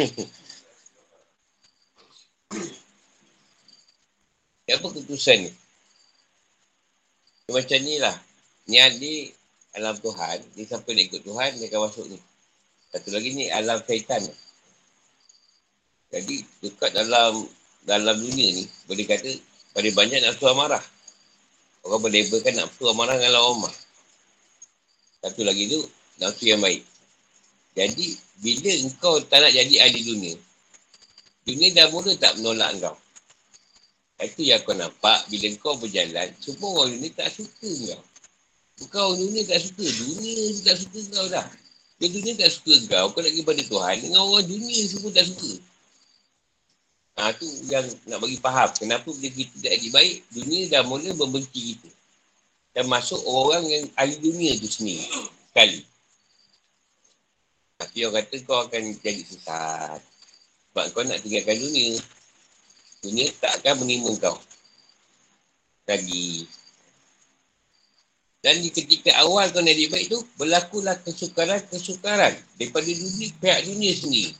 Apa 4.72 4.88
keputusan 4.88 5.48
ni? 5.48 5.52
Macam 7.52 7.80
ni 7.84 8.00
lah. 8.00 8.16
Ni 8.68 8.80
adik 8.80 9.36
alam 9.76 9.96
Tuhan. 10.00 10.40
Ni 10.56 10.64
siapa 10.64 10.88
nak 10.88 11.04
ikut 11.12 11.24
Tuhan, 11.24 11.50
dia 11.60 11.68
akan 11.72 11.80
masuk 11.88 12.08
ni. 12.08 12.20
Satu 12.88 13.12
lagi 13.12 13.36
ni 13.36 13.48
alam 13.52 13.80
syaitan. 13.84 14.20
Ni. 14.24 14.47
Jadi 16.08 16.40
dekat 16.64 16.90
dalam 16.96 17.44
dalam 17.84 18.16
dunia 18.16 18.48
ni 18.56 18.64
boleh 18.88 19.04
kata 19.04 19.28
paling 19.76 19.94
banyak 19.94 20.20
nafsu 20.24 20.48
amarah. 20.48 20.80
Orang 21.84 22.04
boleh 22.04 22.24
labelkan 22.24 22.56
nafsu 22.56 22.88
amarah 22.88 23.16
dengan 23.16 23.38
lawan 23.38 23.72
Satu 25.20 25.44
lagi 25.44 25.68
tu 25.68 25.80
nafsu 26.20 26.48
yang 26.48 26.60
baik. 26.64 26.82
Jadi 27.76 28.16
bila 28.42 28.70
engkau 28.88 29.22
tak 29.28 29.44
nak 29.44 29.52
jadi 29.54 29.74
ahli 29.86 30.00
dunia, 30.02 30.34
dunia 31.46 31.68
dah 31.76 31.86
mula 31.94 32.12
tak 32.18 32.34
menolak 32.40 32.74
engkau. 32.74 32.96
Itu 34.18 34.42
yang 34.42 34.58
kau 34.66 34.74
nampak 34.74 35.30
bila 35.30 35.46
kau 35.62 35.78
berjalan, 35.78 36.28
semua 36.42 36.82
orang 36.82 36.98
dunia 36.98 37.10
tak 37.14 37.30
suka 37.30 37.70
engkau. 37.70 38.02
Engkau 38.78 39.08
dunia 39.18 39.42
tak 39.42 39.58
suka. 39.62 39.86
Dunia 39.86 40.54
tak 40.62 40.76
suka 40.78 40.98
engkau 41.02 41.26
dah. 41.30 41.46
Dia 41.98 42.06
dunia 42.14 42.32
tak 42.38 42.50
suka 42.54 42.72
engkau. 42.78 43.04
Kau 43.10 43.20
nak 43.22 43.30
pergi 43.34 43.42
pada 43.42 43.62
Tuhan. 43.66 43.96
Dengan 44.06 44.22
orang 44.22 44.46
dunia 44.46 44.78
semua 44.86 45.10
tak 45.10 45.26
suka. 45.26 45.50
Ha, 47.18 47.34
tu 47.34 47.50
yang 47.66 47.82
nak 48.06 48.22
bagi 48.22 48.38
faham. 48.38 48.70
Kenapa 48.78 49.10
bila 49.10 49.26
kita 49.34 49.54
tak 49.58 49.74
jadi 49.74 49.90
baik, 49.90 50.16
dunia 50.30 50.60
dah 50.70 50.82
mula 50.86 51.10
membenci 51.18 51.74
kita. 51.74 51.90
Dan 52.78 52.86
masuk 52.86 53.18
orang 53.26 53.66
yang 53.66 53.90
ahli 53.98 54.22
dunia 54.22 54.54
tu 54.62 54.70
sendiri. 54.70 55.02
Sekali. 55.50 55.82
Tapi 57.82 57.98
orang 58.06 58.22
kata 58.22 58.36
kau 58.46 58.58
akan 58.62 58.82
jadi 59.02 59.22
sesat. 59.26 59.98
Sebab 60.70 60.84
kau 60.94 61.02
nak 61.02 61.18
tinggalkan 61.26 61.58
dunia. 61.58 61.98
Dunia 63.02 63.26
tak 63.42 63.62
akan 63.62 63.82
menerima 63.82 64.10
kau. 64.22 64.38
Lagi. 65.90 66.46
Dan 68.38 68.62
di 68.62 68.70
ketika 68.70 69.18
awal 69.26 69.50
kau 69.50 69.58
nak 69.58 69.74
baik 69.74 70.06
tu, 70.06 70.22
berlakulah 70.38 70.94
kesukaran-kesukaran 71.02 72.38
daripada 72.54 72.86
dunia, 72.86 73.26
pihak 73.42 73.60
dunia 73.66 73.90
sendiri. 73.98 74.38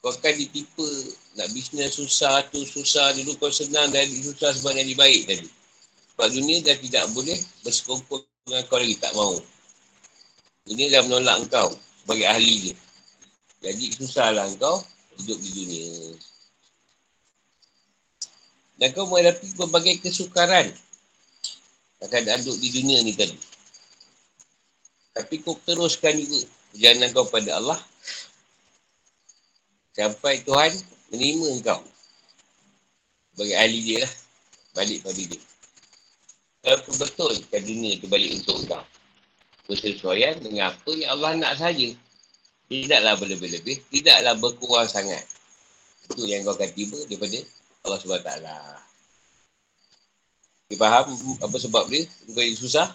Kau 0.00 0.08
akan 0.08 0.32
ditipu 0.32 0.84
nak 1.36 1.52
bisnes 1.52 1.92
susah 1.92 2.40
tu, 2.48 2.64
susah 2.64 3.12
dulu 3.12 3.36
kau 3.36 3.52
senang 3.52 3.92
dan 3.92 4.08
susah 4.08 4.56
sebab 4.56 4.72
nak 4.72 4.88
baik 4.96 5.28
tadi. 5.28 5.48
Sebab 6.16 6.26
dunia 6.32 6.56
dah 6.64 6.76
tidak 6.80 7.04
boleh 7.12 7.36
bersekongkol 7.60 8.24
dengan 8.48 8.64
kau 8.72 8.80
lagi, 8.80 8.96
tak 8.96 9.12
mau. 9.12 9.36
Dunia 10.64 10.88
dah 10.88 11.02
menolak 11.04 11.52
kau 11.52 11.76
sebagai 12.00 12.26
ahli 12.32 12.54
dia. 12.64 12.74
Jadi 13.60 13.84
susahlah 13.92 14.48
kau 14.56 14.80
hidup 15.20 15.36
di 15.36 15.50
dunia. 15.52 15.88
Dan 18.80 18.88
kau 18.96 19.04
menghadapi 19.04 19.52
berbagai 19.60 20.00
kesukaran 20.00 20.72
keadaan 22.08 22.40
duduk 22.40 22.56
di 22.64 22.68
dunia 22.72 23.04
ni 23.04 23.12
tadi. 23.12 23.36
Tapi 25.12 25.44
kau 25.44 25.60
teruskan 25.68 26.16
juga 26.16 26.48
perjalanan 26.72 27.12
kau 27.12 27.28
pada 27.28 27.60
Allah. 27.60 27.80
Sampai 30.00 30.40
Tuhan 30.48 30.72
menerima 31.12 31.60
kau. 31.60 31.84
Sebagai 33.36 33.56
ahli 33.60 33.78
dia 33.84 34.00
lah. 34.00 34.12
Balik 34.72 35.04
pada 35.04 35.20
dia. 35.20 35.40
Kalau 36.64 36.92
betul 36.96 37.32
kan 37.52 37.60
dunia 37.60 38.00
tu 38.00 38.08
balik 38.08 38.40
untuk 38.40 38.64
kau. 38.64 38.80
Bersesuaian 39.68 40.40
dengan 40.40 40.72
apa 40.72 40.90
yang 40.96 41.20
Allah 41.20 41.36
nak 41.36 41.52
saja. 41.60 41.92
Tidaklah 42.72 43.20
berlebih-lebih. 43.20 43.76
Tidaklah 43.92 44.40
berkurang 44.40 44.88
sangat. 44.88 45.20
Itu 46.08 46.24
yang 46.24 46.48
kau 46.48 46.56
akan 46.56 46.70
tiba 46.72 46.96
daripada 47.04 47.38
Allah 47.84 47.98
SWT. 48.00 48.30
Dia 50.70 50.76
faham 50.80 51.06
apa 51.44 51.56
sebab 51.60 51.84
dia? 51.92 52.08
Bukan 52.30 52.56
susah. 52.56 52.88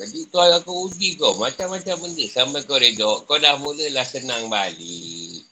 Jadi 0.00 0.32
kau 0.32 0.40
aku 0.40 0.88
uji 0.88 1.20
kau 1.20 1.36
macam-macam 1.36 2.08
benda 2.08 2.24
sampai 2.32 2.64
kau 2.64 2.80
reda. 2.80 3.20
Kau 3.28 3.36
dah 3.36 3.60
mulalah 3.60 4.08
senang 4.08 4.48
balik. 4.48 5.44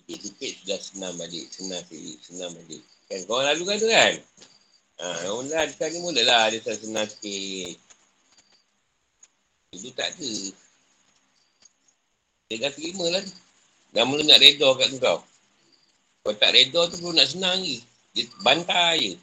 Sikit-sikit 0.00 0.52
sudah 0.64 0.80
senang 0.80 1.12
balik. 1.20 1.44
Senang 1.52 1.84
sikit, 1.84 2.16
senang 2.24 2.56
balik. 2.56 2.80
Kan 3.04 3.20
kau 3.28 3.44
lalu 3.44 3.62
kan 3.68 3.76
tu 3.76 3.88
kan? 3.92 4.14
Ha, 4.96 5.28
mula 5.28 5.68
sekarang 5.68 5.92
ni 5.92 5.98
mulalah 6.00 6.48
dia 6.48 6.72
senang 6.72 7.04
sikit. 7.04 7.76
Itu 9.76 9.92
tak 9.92 10.16
ada. 10.16 10.32
Dia 12.48 12.64
dah 12.64 12.72
terima 12.72 13.12
lah. 13.12 13.24
Dah 13.92 14.08
mula 14.08 14.24
nak 14.24 14.40
reda 14.40 14.72
kat 14.72 14.88
kau. 14.96 15.20
Kalau 16.24 16.36
tak 16.40 16.56
reda 16.56 16.80
tu 16.88 16.96
pun 17.04 17.12
nak 17.12 17.28
senang 17.28 17.60
lagi. 17.60 17.84
Dia 18.16 18.24
bantai 18.40 18.96
je. 19.04 19.14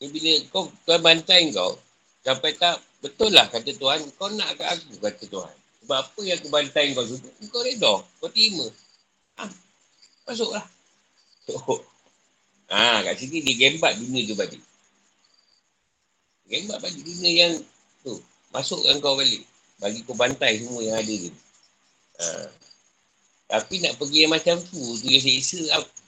Ni 0.00 0.08
bila 0.08 0.32
kau 0.48 0.72
tuan 0.88 1.04
bantai 1.04 1.52
kau, 1.52 1.76
sampai 2.24 2.56
tak 2.56 2.80
betul 3.04 3.30
lah 3.30 3.46
kata 3.52 3.70
Tuhan, 3.76 4.00
kau 4.16 4.32
nak 4.32 4.56
kat 4.56 4.80
aku 4.80 4.96
kata 4.98 5.24
Tuhan. 5.28 5.54
Sebab 5.84 5.98
apa 6.00 6.20
yang 6.24 6.40
aku 6.40 6.48
bantai 6.48 6.96
kau 6.96 7.04
tu, 7.04 7.20
kau 7.52 7.60
reda, 7.60 8.00
kau 8.00 8.30
terima. 8.32 8.64
Ha, 9.36 9.44
masuklah. 10.24 10.64
Oh. 11.52 11.84
Ha, 12.72 13.04
kat 13.04 13.20
sini 13.20 13.44
dia 13.44 13.68
gembat 13.68 14.00
dunia 14.00 14.24
tu 14.24 14.32
balik. 14.32 14.62
Gembat 16.48 16.80
balik 16.80 17.04
dunia 17.04 17.30
yang 17.44 17.52
tu, 18.00 18.16
masukkan 18.48 18.96
kau 19.04 19.20
balik. 19.20 19.44
Bagi 19.76 20.00
kau 20.08 20.16
bantai 20.16 20.64
semua 20.64 20.80
yang 20.80 20.96
ada 20.96 21.12
tu. 21.12 21.32
Ha. 22.24 22.48
Tapi 23.52 23.84
nak 23.84 24.00
pergi 24.00 24.24
yang 24.24 24.32
macam 24.32 24.56
tu, 24.64 24.80
tu 24.96 25.04
yang 25.04 25.20
seksa, 25.20 25.60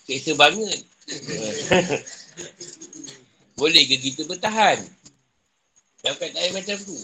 seksa 0.08 0.32
banget. 0.32 0.80
Boleh 3.60 3.84
ke 3.84 4.00
kita 4.00 4.24
bertahan? 4.24 4.95
Dalam 6.06 6.22
keadaan 6.22 6.54
macam 6.54 6.78
tu. 6.86 6.94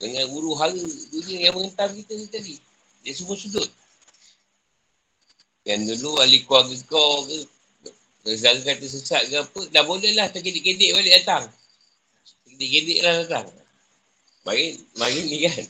Dengan 0.00 0.24
huru 0.32 0.56
hara 0.56 0.72
dunia 1.12 1.52
yang 1.52 1.52
mengentam 1.52 1.92
kita 1.92 2.16
ni 2.16 2.26
tadi. 2.32 2.56
Dia 3.04 3.12
semua 3.12 3.36
sudut. 3.36 3.68
Yang 5.68 6.00
dulu 6.00 6.16
ahli 6.24 6.48
keluarga 6.48 6.72
kau 6.88 7.28
ke, 7.28 7.44
Saudara 8.24 8.56
kata 8.56 8.88
sesat 8.88 9.28
ke 9.28 9.36
apa, 9.36 9.60
dah 9.68 9.84
boleh 9.84 10.16
lah 10.16 10.32
terkedik-kedik 10.32 10.96
balik 10.96 11.12
datang. 11.20 11.44
Terkedik-kedik 12.48 13.04
lah 13.04 13.20
datang. 13.20 13.52
Mari, 14.48 14.80
mari 14.96 15.28
ni 15.28 15.44
kan. 15.44 15.68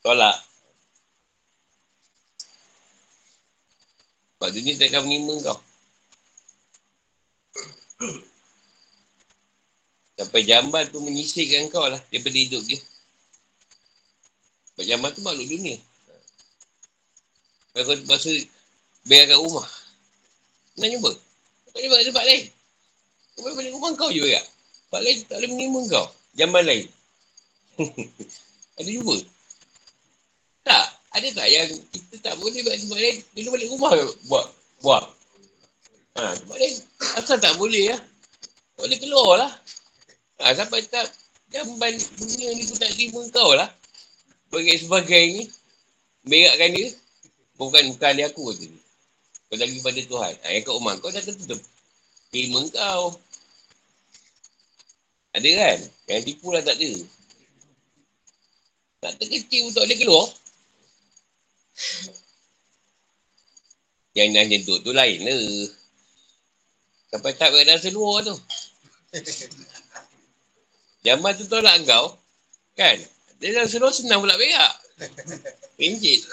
Tolak. 0.00 0.40
Sebab 4.40 4.48
dunia 4.56 4.72
tak 4.80 4.88
akan 4.88 5.02
menerima 5.04 5.34
kau. 5.52 5.58
Sampai 10.14 10.46
jamban 10.46 10.86
tu 10.94 11.02
menyisirkan 11.02 11.66
kau 11.74 11.86
lah 11.90 11.98
daripada 12.10 12.38
hidup 12.38 12.62
dia. 12.66 12.78
Sebab 14.74 14.84
jamban 14.86 15.10
tu 15.10 15.22
makhluk 15.26 15.46
dunia. 15.50 15.76
Kalau 17.74 17.84
kau 17.90 17.96
masa 18.06 18.30
biar 19.06 19.26
kat 19.26 19.38
rumah. 19.38 19.66
Nak 20.78 20.88
jumpa? 20.94 21.10
Tak 21.74 21.80
jumpa 21.82 21.94
kat 21.98 22.06
tempat 22.06 22.26
lain. 22.30 22.44
Kau 23.34 23.40
boleh 23.42 23.54
balik 23.58 23.72
rumah 23.74 23.90
kau 23.98 24.10
je 24.14 24.22
tak? 24.22 24.46
Tempat 24.86 25.00
lain 25.02 25.18
tak 25.26 25.36
boleh 25.42 25.50
menerima 25.50 25.80
kau. 25.90 26.06
Jamban 26.38 26.64
lain. 26.66 26.86
Ada 28.78 28.90
jumpa? 28.90 29.16
Tak. 30.62 30.86
Ada 31.14 31.28
tak 31.30 31.46
yang 31.46 31.70
kita 31.94 32.14
tak 32.26 32.34
boleh 32.42 32.58
buat 32.66 32.74
tempat 32.74 32.98
lain, 32.98 33.16
bila 33.38 33.48
balik 33.54 33.68
rumah 33.70 33.90
buat, 34.26 34.46
buat. 34.82 35.04
Ha, 36.18 36.34
tempat 36.34 36.56
lain, 36.58 36.74
asal 37.22 37.38
tak 37.38 37.54
boleh 37.54 37.94
lah. 37.94 38.00
Boleh 38.74 38.98
keluar 38.98 39.46
lah. 39.46 39.52
Ha, 40.42 40.50
sampai 40.56 40.82
tak, 40.90 41.06
jamban 41.54 41.94
dunia 42.18 42.48
ni 42.58 42.66
pun 42.66 42.76
tak 42.78 42.90
terima 42.90 43.22
kau 43.30 43.54
lah. 43.54 43.70
Sebagai 44.50 44.74
sebagainya, 44.82 45.46
berakkan 46.26 46.70
dia. 46.74 46.88
Bukan, 47.54 47.82
bukan 47.94 48.12
dia 48.18 48.26
aku 48.26 48.50
tu. 48.54 48.66
Kau 49.50 49.56
lagi 49.58 49.78
pada 49.78 50.00
Tuhan. 50.02 50.34
Ha, 50.42 50.46
yang 50.50 50.62
kat 50.66 50.74
rumah 50.74 50.94
kau 50.98 51.14
dah 51.14 51.22
tentu 51.22 51.58
terima 52.34 52.60
kau. 52.74 53.14
Ada 55.34 55.50
kan? 55.54 55.78
Yang 56.10 56.22
tipu 56.30 56.50
lah 56.50 56.62
tak 56.62 56.78
ada. 56.78 56.92
Tak 59.02 59.12
terkecil 59.22 59.70
untuk 59.70 59.84
dia 59.86 59.98
keluar. 59.98 60.26
Yang 64.14 64.28
dah 64.30 64.44
nyentuk 64.46 64.78
tu 64.82 64.90
lain 64.94 65.18
lah. 65.26 65.42
Sampai 67.10 67.34
tak 67.34 67.50
berada 67.50 67.78
seluar 67.78 68.22
tu. 68.22 68.34
Zaman 71.04 71.36
tu 71.36 71.44
tolak 71.44 71.84
kau. 71.84 72.16
Kan? 72.74 72.96
Dia 73.38 73.60
dah 73.60 73.68
seluar 73.68 73.92
senang 73.92 74.24
pula 74.24 74.40
berak. 74.40 74.72
Pinjit. 75.76 76.24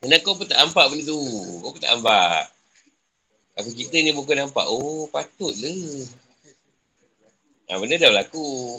Kenapa 0.00 0.22
kau 0.22 0.38
pun 0.38 0.46
tak 0.46 0.62
nampak 0.62 0.94
benda 0.94 1.10
tu? 1.10 1.18
Kau 1.60 1.74
pun 1.74 1.80
tak 1.82 1.90
nampak. 1.98 2.54
Aku 3.58 3.74
cerita 3.74 3.98
ni 3.98 4.14
bukan 4.14 4.46
nampak. 4.46 4.64
Oh, 4.70 5.10
patutlah. 5.10 6.06
Ha, 7.68 7.76
benda 7.82 7.98
dah 7.98 8.14
berlaku. 8.14 8.78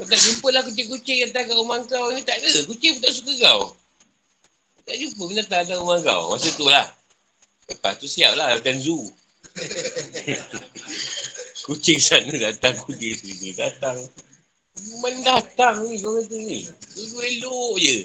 Kau 0.00 0.08
tak 0.08 0.16
jumpa 0.16 0.48
lah 0.48 0.64
kucing-kucing 0.64 1.16
yang 1.22 1.28
datang 1.28 1.52
kat 1.52 1.56
rumah 1.60 1.76
kau 1.84 2.08
ni. 2.08 2.24
Tak 2.24 2.40
ada. 2.40 2.64
Kucing 2.64 2.96
pun 2.96 3.00
tak 3.04 3.12
suka 3.20 3.32
kau. 3.36 3.76
Tak 4.88 4.96
jumpa 4.96 5.22
binatang 5.28 5.60
datang 5.60 5.84
rumah 5.84 6.00
kau. 6.00 6.32
Masa 6.32 6.48
tu 6.56 6.64
lah. 6.64 6.88
Lepas 7.70 8.02
tu 8.02 8.10
siap 8.10 8.34
lah 8.34 8.58
macam 8.58 8.74
zoo. 8.82 9.06
kucing 11.70 12.02
sana 12.02 12.34
datang, 12.34 12.74
kucing 12.82 13.14
sini 13.14 13.54
datang. 13.54 13.94
Mana 14.98 15.38
datang 15.38 15.86
ni 15.86 16.02
kau 16.02 16.18
kata 16.18 16.34
ni? 16.34 16.66
Dulu 16.66 17.16
elok 17.22 17.74
je. 17.78 17.98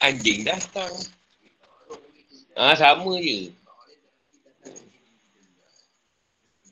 Anjing 0.00 0.48
datang. 0.48 0.92
Ah 2.56 2.72
ha, 2.72 2.80
sama 2.80 3.20
je. 3.20 3.52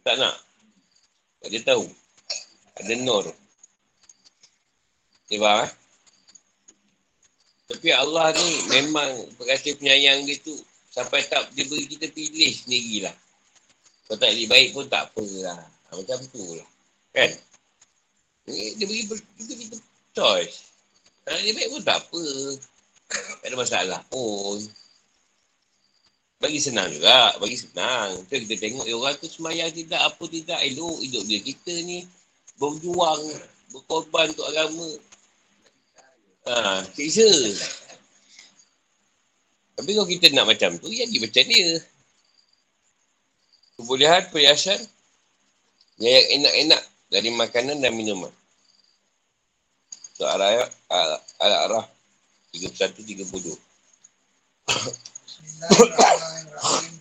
Tak 0.01 0.17
nak. 0.17 0.41
Tak 1.45 1.49
dia 1.53 1.61
tahu. 1.61 1.85
Ada 2.81 2.97
nur. 3.05 3.29
Dia 5.29 5.41
faham 5.41 5.69
eh? 5.69 5.73
Tapi 7.65 7.89
Allah 7.93 8.33
ni 8.37 8.49
memang 8.73 9.11
berkasih 9.41 9.77
penyayang 9.81 10.29
dia 10.29 10.37
tu 10.41 10.53
sampai 10.95 11.27
tak 11.27 11.51
dia 11.59 11.67
beri 11.67 11.91
kita 11.91 12.07
pilih 12.15 12.55
sendirilah. 12.55 13.17
Kalau 14.07 14.19
tak 14.23 14.31
jadi 14.31 14.47
baik 14.47 14.69
pun 14.71 14.87
tak 14.87 15.11
apalah. 15.11 15.59
Ha, 15.59 15.91
macam 15.99 16.19
tu 16.31 16.45
lah. 16.55 16.69
Kan? 17.11 17.31
Dia 18.47 18.85
beri 18.87 19.03
kita, 19.03 19.15
kita 19.43 19.77
choice. 20.15 20.71
Kalau 21.27 21.41
dia 21.43 21.53
baik 21.59 21.71
pun 21.75 21.83
tak 21.83 21.99
apa. 21.99 22.25
Tak 23.43 23.47
ada 23.51 23.57
masalah 23.59 24.01
pun. 24.07 24.63
Bagi 26.39 26.61
senang 26.63 26.95
juga. 26.95 27.35
Bagi 27.43 27.59
senang. 27.59 28.23
Kita, 28.31 28.47
kita 28.47 28.55
tengok 28.63 28.87
eh, 28.87 28.95
orang 28.95 29.17
tu 29.19 29.27
semayang 29.27 29.75
tidak, 29.75 29.99
apa 29.99 30.25
tidak. 30.31 30.61
Elok 30.63 31.03
hidup 31.03 31.25
dia. 31.27 31.41
Kita 31.43 31.75
ni 31.83 32.07
berjuang, 32.55 33.23
berkorban 33.75 34.31
untuk 34.31 34.47
agama. 34.47 34.89
Ha, 36.45 36.85
siksa. 36.93 37.27
Tapi 39.75 39.91
kalau 39.91 40.07
kita 40.07 40.31
nak 40.31 40.47
macam 40.47 40.79
tu, 40.79 40.87
jadi 40.87 41.19
macam 41.19 41.43
dia. 41.51 41.83
Kebolehan 43.75 44.31
perhiasan 44.31 44.79
yang 45.99 46.27
enak-enak 46.43 46.83
dari 47.11 47.31
makanan 47.35 47.83
dan 47.83 47.91
minuman. 47.95 48.31
So, 50.15 50.31
arah, 50.31 50.71
arah, 50.87 51.19
arah, 51.43 51.61
arah 51.67 51.85
31-32. 52.55 53.59
Bismillahirrahmanirrahim. 54.71 56.95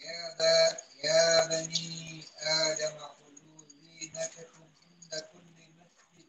Ya, 0.00 0.16
ya 1.04 1.44
bani 1.44 2.24
Adam, 2.40 2.96
khulu 3.20 3.68
zinatakum 3.68 4.64
inda 4.80 5.20
kulli 5.28 5.68
masjid. 5.76 6.24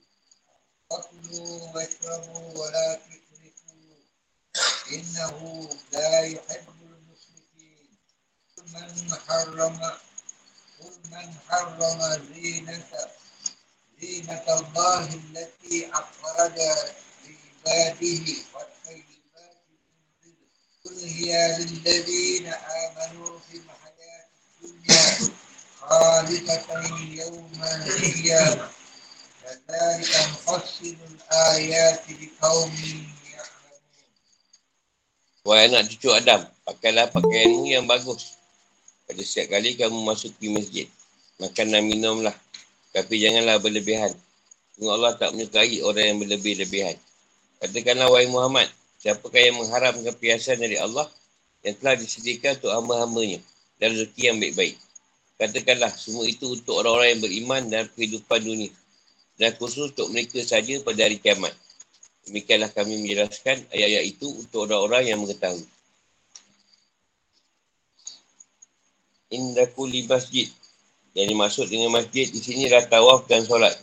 Fakulu 0.92 1.72
washrabu 1.72 2.52
wa 2.52 2.68
la 2.68 3.00
tusrifu. 3.00 3.17
Innahu 4.96 5.68
la 5.92 6.20
yuhibbul 6.26 6.96
muslimin. 7.08 7.88
Man 8.74 8.92
harrama 9.28 9.92
قل 10.82 10.94
من 11.12 11.34
حرم 11.50 12.00
زينة 12.34 12.84
زينة 14.02 14.46
الله 14.60 15.04
التي 15.14 15.90
أخرج 15.94 16.58
لعباده 16.58 18.26
والطيبات 18.54 19.58
من 20.24 20.34
قل 20.86 21.00
هي 21.00 21.58
للذين 21.58 22.48
آمنوا 22.54 23.40
في 23.40 23.58
الحياة 23.58 24.26
الدنيا 24.64 25.34
خالقة 25.80 26.88
يوم 27.12 27.52
القيامة 27.64 28.70
كذلك 29.44 30.16
نفصل 30.30 30.96
الآيات 31.10 32.04
لقوم. 32.10 33.17
Wahai 35.48 35.72
anak 35.72 35.88
cucu 35.88 36.12
Adam, 36.12 36.44
pakailah 36.68 37.08
pakaianmu 37.08 37.72
yang 37.72 37.88
bagus 37.88 38.36
pada 39.08 39.24
setiap 39.24 39.56
kali 39.56 39.80
kamu 39.80 40.04
masuk 40.04 40.36
ke 40.36 40.52
masjid. 40.52 40.92
Makan 41.40 41.72
dan 41.72 41.88
minumlah. 41.88 42.36
Tapi 42.92 43.16
janganlah 43.16 43.56
berlebihan. 43.64 44.12
Tengok 44.76 44.92
Allah 44.92 45.16
tak 45.16 45.32
menyukai 45.32 45.80
orang 45.88 46.04
yang 46.12 46.18
berlebih-lebihan. 46.20 47.00
Katakanlah 47.64 48.12
wahai 48.12 48.28
Muhammad. 48.28 48.68
Siapakah 49.00 49.40
yang 49.40 49.56
mengharamkan 49.56 50.12
perhiasan 50.20 50.60
dari 50.60 50.76
Allah 50.76 51.08
yang 51.64 51.80
telah 51.80 51.96
disediakan 51.96 52.60
untuk 52.60 52.72
hamba-hambanya 52.76 53.40
dan 53.80 53.96
rezeki 53.96 54.24
yang 54.28 54.38
baik-baik. 54.44 54.76
Katakanlah 55.40 55.96
semua 55.96 56.28
itu 56.28 56.60
untuk 56.60 56.76
orang-orang 56.84 57.16
yang 57.16 57.22
beriman 57.24 57.62
dan 57.72 57.84
kehidupan 57.96 58.44
dunia. 58.44 58.72
Dan 59.40 59.56
khusus 59.56 59.96
untuk 59.96 60.12
mereka 60.12 60.44
saja 60.44 60.76
pada 60.84 61.08
hari 61.08 61.24
kiamat. 61.24 61.56
Demikianlah 62.28 62.72
kami 62.76 63.00
menjelaskan 63.00 63.72
ayat-ayat 63.72 64.06
itu 64.06 64.28
untuk 64.28 64.68
orang-orang 64.68 65.16
yang 65.16 65.20
mengetahui. 65.24 65.64
inda 69.32 69.68
kulli 69.76 70.08
masjid. 70.08 70.48
Yang 71.18 71.28
dimaksud 71.34 71.66
dengan 71.68 71.90
masjid 71.98 72.30
di 72.30 72.40
sini 72.40 72.70
adalah 72.70 72.86
tawaf 72.88 73.20
dan 73.26 73.42
solat. 73.44 73.74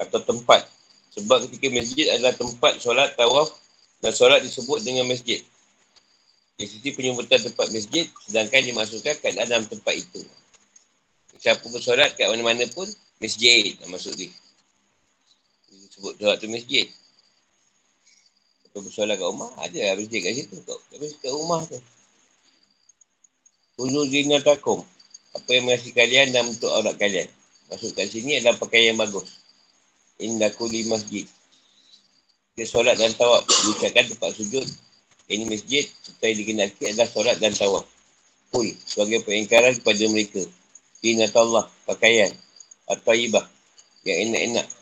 Atau 0.00 0.20
tempat. 0.24 0.64
Sebab 1.12 1.44
ketika 1.46 1.68
masjid 1.74 2.06
adalah 2.16 2.32
tempat 2.32 2.80
solat, 2.80 3.12
tawaf 3.18 3.52
dan 4.00 4.16
solat 4.16 4.40
disebut 4.40 4.80
dengan 4.80 5.04
masjid. 5.04 5.44
Di 6.56 6.64
sini 6.68 6.92
penyebutan 6.92 7.40
tempat 7.40 7.68
masjid 7.72 8.08
sedangkan 8.28 8.60
dimasukkan 8.64 9.14
kat 9.20 9.32
dalam 9.36 9.64
tempat 9.68 9.94
itu. 9.96 10.20
Siapa 11.40 11.64
bersolat 11.72 12.16
kat 12.16 12.28
mana-mana 12.28 12.68
pun 12.72 12.84
masjid 13.20 13.76
masuk 13.88 14.12
dia. 14.16 14.32
Disebut 16.00 16.16
solat 16.16 16.36
tu 16.40 16.48
masjid. 16.48 16.88
Atau 18.64 18.80
bersolat 18.80 19.20
kat 19.20 19.28
rumah, 19.28 19.52
ada 19.60 19.80
lah 19.84 19.94
masjid 20.00 20.24
kat 20.24 20.32
situ. 20.32 20.56
Kat 20.64 21.28
rumah 21.28 21.60
tu. 21.68 21.76
Ulu 23.84 24.08
zinatakum. 24.08 24.80
Apa 25.36 25.48
yang 25.52 25.68
mengasihi 25.68 25.92
kalian 25.92 26.32
dan 26.32 26.48
untuk 26.48 26.72
aurat 26.72 26.96
kalian. 26.96 27.28
Masuk 27.68 27.92
kat 27.92 28.08
sini 28.08 28.40
adalah 28.40 28.56
pakaian 28.56 28.96
yang 28.96 28.98
bagus. 29.04 29.44
Indah 30.24 30.48
kuli 30.56 30.88
masjid. 30.88 31.28
Dia 32.56 32.64
solat 32.64 32.96
dan 32.96 33.12
tawab. 33.12 33.44
Diucapkan 33.44 34.08
tempat 34.08 34.40
sujud. 34.40 34.64
Ini 35.28 35.44
masjid. 35.52 35.84
Serta 35.84 36.32
yang 36.32 36.38
dikenalki 36.40 36.96
adalah 36.96 37.12
solat 37.12 37.36
dan 37.44 37.52
tawab. 37.52 37.84
Kul. 38.48 38.72
Sebagai 38.88 39.20
pengingkaran 39.28 39.76
kepada 39.84 40.04
mereka. 40.08 40.48
Allah 41.36 41.68
Pakaian. 41.84 42.32
Atau 42.88 43.12
ibah. 43.12 43.44
Yang 44.08 44.32
enak-enak. 44.32 44.79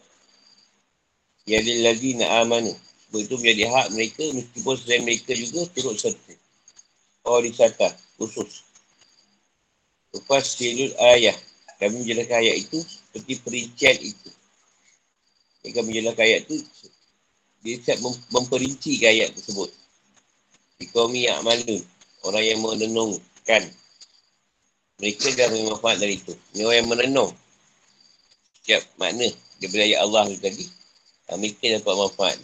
Ya 1.49 1.65
lilladina 1.65 2.45
amanu. 2.45 2.77
Sebab 3.09 3.25
itu 3.25 3.35
menjadi 3.41 3.65
hak 3.73 3.87
mereka. 3.97 4.25
Meskipun 4.37 4.75
selain 4.77 5.03
mereka 5.09 5.33
juga 5.33 5.65
turut 5.73 5.97
serta. 5.97 6.33
Oh 7.25 7.41
disata. 7.41 7.89
Khusus. 8.21 8.69
Lepas 10.13 10.45
silul 10.53 10.93
ayah. 11.17 11.37
Kami 11.79 12.03
menjelaskan 12.03 12.43
ayat 12.43 12.57
itu 12.69 12.79
seperti 12.83 13.33
perincian 13.41 13.97
itu. 14.03 14.29
Kami 15.73 15.95
menjelaskan 15.95 16.25
ayat 16.27 16.41
itu, 16.51 16.57
dia 17.63 17.79
siap 17.79 18.03
memperinci 18.35 18.99
ayat 19.07 19.31
tersebut. 19.37 19.71
Yang 20.83 21.43
malun, 21.47 21.83
orang 22.27 22.45
yang 22.45 22.59
merenungkan. 22.63 23.63
Mereka 24.99 25.39
dah 25.39 25.47
bermanfaat 25.55 26.03
dari 26.03 26.19
itu. 26.19 26.35
Ini 26.59 26.67
orang 26.67 26.79
yang 26.83 26.91
merenung. 26.91 27.33
Setiap 28.59 28.83
makna 28.99 29.31
daripada 29.63 29.83
ayat 29.87 30.01
Allah 30.03 30.27
tadi. 30.35 30.78
Mereka 31.29 31.81
dapat 31.81 31.95
manfaat. 31.95 32.39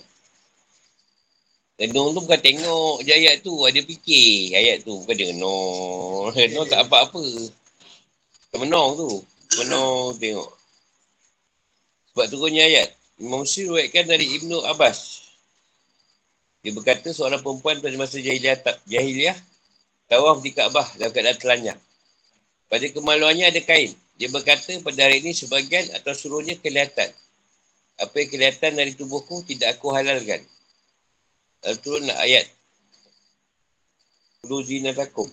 Renung 1.75 2.15
tu 2.15 2.21
bukan 2.23 2.39
tengok 2.39 3.03
je 3.03 3.13
ayat 3.17 3.41
tu. 3.41 3.55
Ada 3.65 3.81
fikir 3.81 4.55
ayat 4.55 4.85
tu. 4.85 5.01
Bukan 5.01 5.15
dia 5.17 5.33
renung. 5.33 6.31
Renung 6.37 6.69
tak 6.69 6.87
apa-apa. 6.87 7.25
Menong 8.61 8.91
tu. 9.01 9.11
Menong 9.65 10.21
tengok. 10.21 10.51
Sebab 12.13 12.27
turunnya 12.31 12.63
ayat. 12.69 12.93
Imam 13.19 13.43
Syir 13.47 13.71
ruatkan 13.71 14.05
dari 14.07 14.27
Ibnu 14.39 14.63
Abbas. 14.69 15.25
Dia 16.63 16.73
berkata 16.75 17.13
seorang 17.13 17.45
perempuan 17.45 17.79
pada 17.79 17.95
masa 17.99 18.19
jahiliah, 18.19 18.57
jahiliah 18.89 19.37
tawaf 20.09 20.41
di 20.41 20.51
Kaabah 20.55 20.97
dalam 20.97 21.13
keadaan 21.13 21.39
telanjang. 21.39 21.81
Pada 22.71 22.87
kemaluannya 22.91 23.51
ada 23.51 23.61
kain. 23.63 23.93
Dia 24.15 24.31
berkata 24.31 24.79
pada 24.83 25.01
hari 25.05 25.23
ini 25.27 25.35
sebagian 25.35 25.91
atau 25.95 26.15
seluruhnya 26.15 26.55
kelihatan. 26.59 27.11
Apa 27.95 28.15
yang 28.23 28.31
kelihatan 28.31 28.73
dari 28.75 28.93
tubuhku 28.99 29.47
tidak 29.47 29.79
aku 29.79 29.95
halalkan. 29.95 30.43
Lalu 31.63 31.79
turun 31.81 32.11
ayat. 32.11 32.47
Ulu 34.45 34.61
zinatakum. 34.67 35.29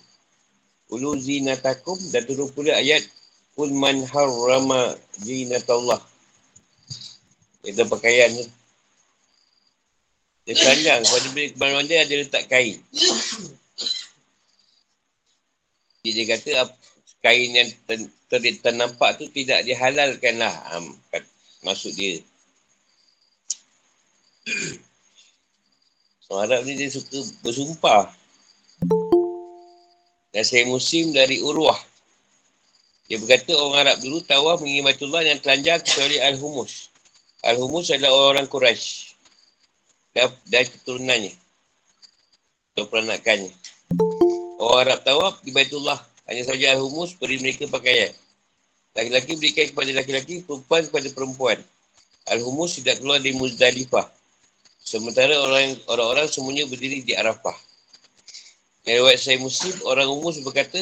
Ulu 0.93 1.19
zinatakum 1.19 1.99
dan 2.13 2.23
turun 2.23 2.47
pula 2.53 2.77
ayat. 2.77 3.03
Kul 3.57 3.75
man 3.75 4.07
harrama 4.07 4.95
zinatullah. 5.19 5.99
Itu 7.67 7.83
pakaian 7.89 8.31
tu. 8.31 8.45
Dia 10.47 10.55
panjang. 10.55 11.01
Pada 11.03 11.27
bila 11.35 11.47
kemaluan 11.51 11.85
dia 11.85 12.07
ada 12.07 12.15
letak 12.15 12.47
kain. 12.47 12.79
Jadi 16.01 16.09
dia 16.17 16.25
kata 16.33 16.73
kain 17.21 17.49
yang 17.53 17.69
ter, 17.85 18.09
ter, 18.31 18.41
ternampak 18.63 19.21
tu 19.21 19.29
tidak 19.29 19.61
dihalalkan 19.67 20.41
lah. 20.41 20.55
Um, 20.73 20.97
maksud 21.61 21.93
dia. 21.93 22.23
Orang 26.31 26.47
Arab 26.47 26.63
ni 26.63 26.79
dia 26.79 26.87
suka 26.87 27.19
bersumpah. 27.43 28.07
Dan 30.31 30.43
saya 30.47 30.63
musim 30.63 31.11
dari 31.11 31.43
Urwah. 31.43 31.75
Dia 33.11 33.19
berkata 33.19 33.51
orang 33.59 33.83
Arab 33.83 33.97
dulu 33.99 34.23
tawaf 34.23 34.63
mengingat 34.63 34.95
Batullah 34.95 35.27
yang 35.27 35.43
telanjang 35.43 35.83
kecuali 35.83 36.23
Al-Humus. 36.23 36.87
Al-Humus 37.43 37.91
adalah 37.91 38.31
orang 38.31 38.47
Quraisy 38.47 39.11
dan, 40.15 40.31
dan 40.47 40.63
keturunannya. 40.71 41.35
Atau 42.71 42.87
peranakannya. 42.87 43.51
Orang 44.63 44.87
Arab 44.87 44.99
tawaf 45.03 45.43
di 45.43 45.51
Baitullah. 45.51 45.99
Hanya 46.31 46.47
saja 46.47 46.79
Al-Humus 46.79 47.19
beri 47.19 47.43
mereka 47.43 47.67
pakaian. 47.67 48.15
Laki-laki 48.95 49.35
berikan 49.35 49.67
kepada 49.75 49.91
laki-laki, 49.91 50.47
perempuan 50.47 50.87
kepada 50.87 51.07
perempuan. 51.11 51.57
Al-Humus 52.31 52.79
tidak 52.79 53.03
keluar 53.03 53.19
dari 53.19 53.35
Muzdalifah. 53.35 54.07
Sementara 54.81 55.37
orang 55.37 55.77
orang 55.87 56.27
semuanya 56.27 56.65
berdiri 56.65 57.05
di 57.05 57.13
Arafah. 57.13 57.53
Dari 58.81 58.97
saya 59.13 59.37
Muslim, 59.37 59.77
orang 59.85 60.09
umus 60.09 60.41
berkata, 60.41 60.81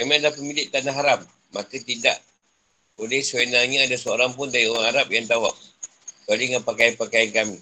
kami 0.00 0.16
adalah 0.16 0.32
pemilik 0.32 0.72
tanah 0.72 0.94
haram. 0.96 1.20
Maka 1.52 1.76
tidak 1.76 2.16
boleh 2.96 3.20
sebenarnya 3.20 3.84
ada 3.84 3.96
seorang 4.00 4.32
pun 4.32 4.48
dari 4.48 4.64
orang 4.64 4.88
Arab 4.96 5.12
yang 5.12 5.28
tawaf. 5.28 5.52
Kecuali 6.24 6.48
dengan 6.48 6.64
pakaian-pakaian 6.64 7.30
kami. 7.32 7.58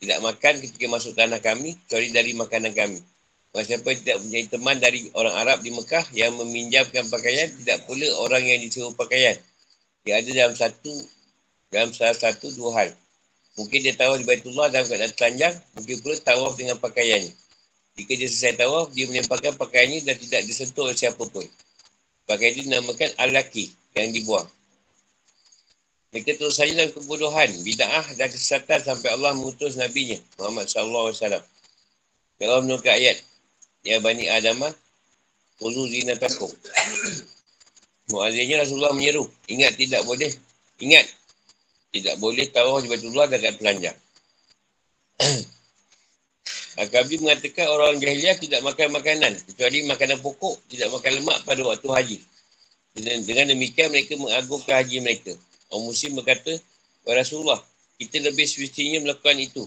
Tidak 0.00 0.18
makan 0.22 0.54
ketika 0.62 0.86
masuk 0.86 1.12
tanah 1.18 1.42
kami, 1.42 1.74
kecuali 1.84 2.08
dari 2.14 2.32
makanan 2.38 2.72
kami. 2.72 3.02
Maka 3.50 3.66
siapa 3.66 3.90
tidak 3.98 4.22
punya 4.22 4.46
teman 4.46 4.76
dari 4.78 5.10
orang 5.18 5.34
Arab 5.34 5.58
di 5.66 5.74
Mekah 5.74 6.06
yang 6.14 6.38
meminjamkan 6.38 7.10
pakaian, 7.10 7.50
tidak 7.50 7.82
pula 7.90 8.06
orang 8.22 8.46
yang 8.46 8.62
disuruh 8.62 8.94
pakaian. 8.94 9.34
Dia 10.06 10.22
ada 10.22 10.30
dalam 10.30 10.54
satu, 10.54 10.94
dalam 11.74 11.90
salah 11.90 12.14
satu 12.14 12.46
dua 12.54 12.70
hal. 12.78 12.90
Mungkin 13.58 13.78
dia 13.82 13.94
tawaf 13.98 14.22
di 14.22 14.26
Baitullah 14.26 14.70
dalam 14.70 14.86
keadaan 14.86 15.14
telanjang, 15.16 15.54
mungkin 15.74 15.96
pula 16.02 16.16
tawaf 16.22 16.54
dengan 16.54 16.78
pakaiannya. 16.78 17.32
Jika 17.98 18.12
dia 18.14 18.28
selesai 18.30 18.54
tawaf, 18.62 18.94
dia 18.94 19.10
menyempatkan 19.10 19.58
pakaiannya 19.58 20.06
dan 20.06 20.16
tidak 20.16 20.46
disentuh 20.46 20.86
oleh 20.86 20.96
siapa 20.96 21.20
pun. 21.20 21.44
Pakaian 22.24 22.54
itu 22.54 22.62
dinamakan 22.70 23.10
al-laki 23.18 23.74
yang 23.98 24.14
dibuang. 24.14 24.46
Mereka 26.10 26.42
terus 26.42 26.58
saja 26.58 26.74
dalam 26.74 26.90
kebodohan, 26.90 27.50
bida'ah 27.62 28.18
dan 28.18 28.26
kesesatan 28.30 28.82
sampai 28.82 29.14
Allah 29.14 29.30
mengutus 29.34 29.78
Nabi-Nya, 29.78 30.18
Muhammad 30.42 30.66
SAW. 30.66 31.14
Kalau 32.40 32.58
menurut 32.66 32.82
ayat, 32.86 33.18
Ya 33.86 34.02
Bani 34.02 34.26
Adamah, 34.26 34.74
Ulu 35.60 35.86
zinatakum. 35.92 36.48
Mu'adzirnya 38.10 38.64
Rasulullah 38.64 38.96
menyeru. 38.96 39.28
Ingat 39.46 39.76
tidak 39.76 40.02
boleh. 40.08 40.32
Ingat. 40.80 41.06
Tidak 41.90 42.16
boleh 42.22 42.46
tawah 42.50 42.78
di 42.82 42.88
Baitullah 42.88 43.26
dekat 43.26 43.58
pelanjang. 43.58 43.98
Akabi 46.82 47.18
mengatakan 47.18 47.66
orang 47.66 47.98
jahiliah 47.98 48.38
tidak 48.38 48.62
makan 48.62 48.94
makanan. 48.94 49.32
Kecuali 49.50 49.84
makanan 49.90 50.18
pokok. 50.22 50.62
Tidak 50.70 50.88
makan 50.88 51.10
lemak 51.20 51.38
pada 51.42 51.60
waktu 51.66 51.88
haji. 51.90 52.18
Dengan, 52.94 53.22
dengan 53.26 53.46
demikian 53.52 53.90
mereka 53.90 54.14
mengagungkan 54.14 54.80
haji 54.80 55.02
mereka. 55.02 55.32
Orang 55.70 55.90
muslim 55.90 56.18
berkata, 56.18 56.54
Rasulullah, 57.04 57.58
kita 57.98 58.22
lebih 58.22 58.46
semestinya 58.46 59.02
melakukan 59.02 59.36
itu. 59.38 59.66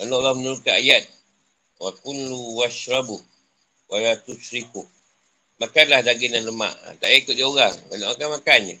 Lalu 0.00 0.12
Allah 0.16 0.34
menurunkan 0.36 0.74
ayat 0.74 1.04
wa 1.78 1.94
kullu 2.02 2.58
washrabu 2.58 3.22
wa 3.86 3.96
la 4.02 4.18
tusriku 4.18 4.82
makanlah 5.62 6.02
daging 6.02 6.34
dan 6.34 6.42
lemak 6.46 6.74
ha, 6.74 6.94
tak 6.98 7.10
ikut 7.22 7.34
dia 7.38 7.46
orang 7.46 7.74
kalau 7.90 8.06
makan 8.10 8.28
makan 8.34 8.60
je 8.66 8.76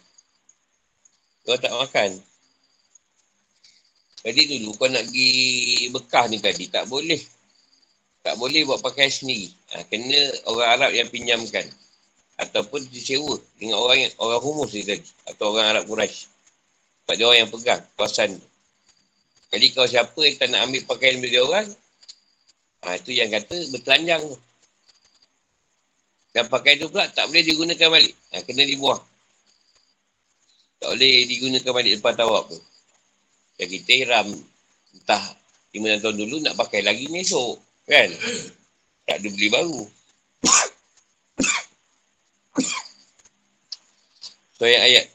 kau 1.46 1.58
tak 1.58 1.74
makan 1.74 2.08
jadi 4.24 4.40
dulu 4.58 4.74
kau 4.78 4.88
nak 4.90 5.04
pergi 5.06 5.30
bekah 5.90 6.24
ni 6.30 6.38
tadi 6.42 6.64
tak 6.70 6.86
boleh 6.90 7.20
tak 8.22 8.34
boleh 8.38 8.66
buat 8.66 8.80
pakai 8.82 9.10
sendiri 9.10 9.50
ha, 9.74 9.82
kena 9.86 10.20
orang 10.50 10.68
Arab 10.78 10.90
yang 10.96 11.08
pinjamkan 11.12 11.66
ataupun 12.38 12.86
disewa 12.94 13.34
dengan 13.58 13.82
orang 13.82 14.06
yang, 14.06 14.12
orang 14.22 14.40
humus 14.42 14.70
ni 14.74 14.82
tadi 14.86 15.06
atau 15.28 15.54
orang 15.54 15.76
Arab 15.76 15.84
Quraisy 15.86 16.26
sebab 17.04 17.14
dia 17.14 17.24
orang 17.24 17.40
yang 17.46 17.50
pegang 17.50 17.82
kawasan 17.94 18.30
jadi 19.48 19.66
kau 19.72 19.88
siapa 19.88 20.20
yang 20.20 20.36
tak 20.36 20.48
nak 20.52 20.60
ambil 20.68 20.82
pakaian 20.84 21.18
dari 21.18 21.38
orang 21.40 21.68
Ha, 22.84 22.94
itu 22.94 23.10
yang 23.10 23.30
kata 23.32 23.56
bertelanjang 23.74 24.22
tu. 24.22 24.38
Dan 26.30 26.44
pakai 26.46 26.78
tu 26.78 26.86
pula 26.86 27.10
tak 27.10 27.26
boleh 27.26 27.42
digunakan 27.42 27.88
balik. 27.90 28.14
Ha, 28.30 28.42
kena 28.46 28.62
dibuang. 28.62 29.02
Tak 30.78 30.88
boleh 30.94 31.26
digunakan 31.26 31.72
balik 31.74 31.92
lepas 31.98 32.14
tawab 32.14 32.46
tu. 32.46 32.58
Dan 33.58 33.66
kita 33.66 33.90
hiram 33.92 34.28
entah 34.94 35.24
5 35.74 36.02
tahun 36.02 36.16
dulu 36.16 36.36
nak 36.40 36.54
pakai 36.54 36.80
lagi 36.86 37.10
ni 37.10 37.26
esok. 37.26 37.58
Kan? 37.84 38.14
Tak 39.04 39.18
ada 39.18 39.28
beli 39.28 39.48
baru. 39.50 39.82
So 44.58 44.66
ayat 44.66 44.82
ayat. 44.86 45.06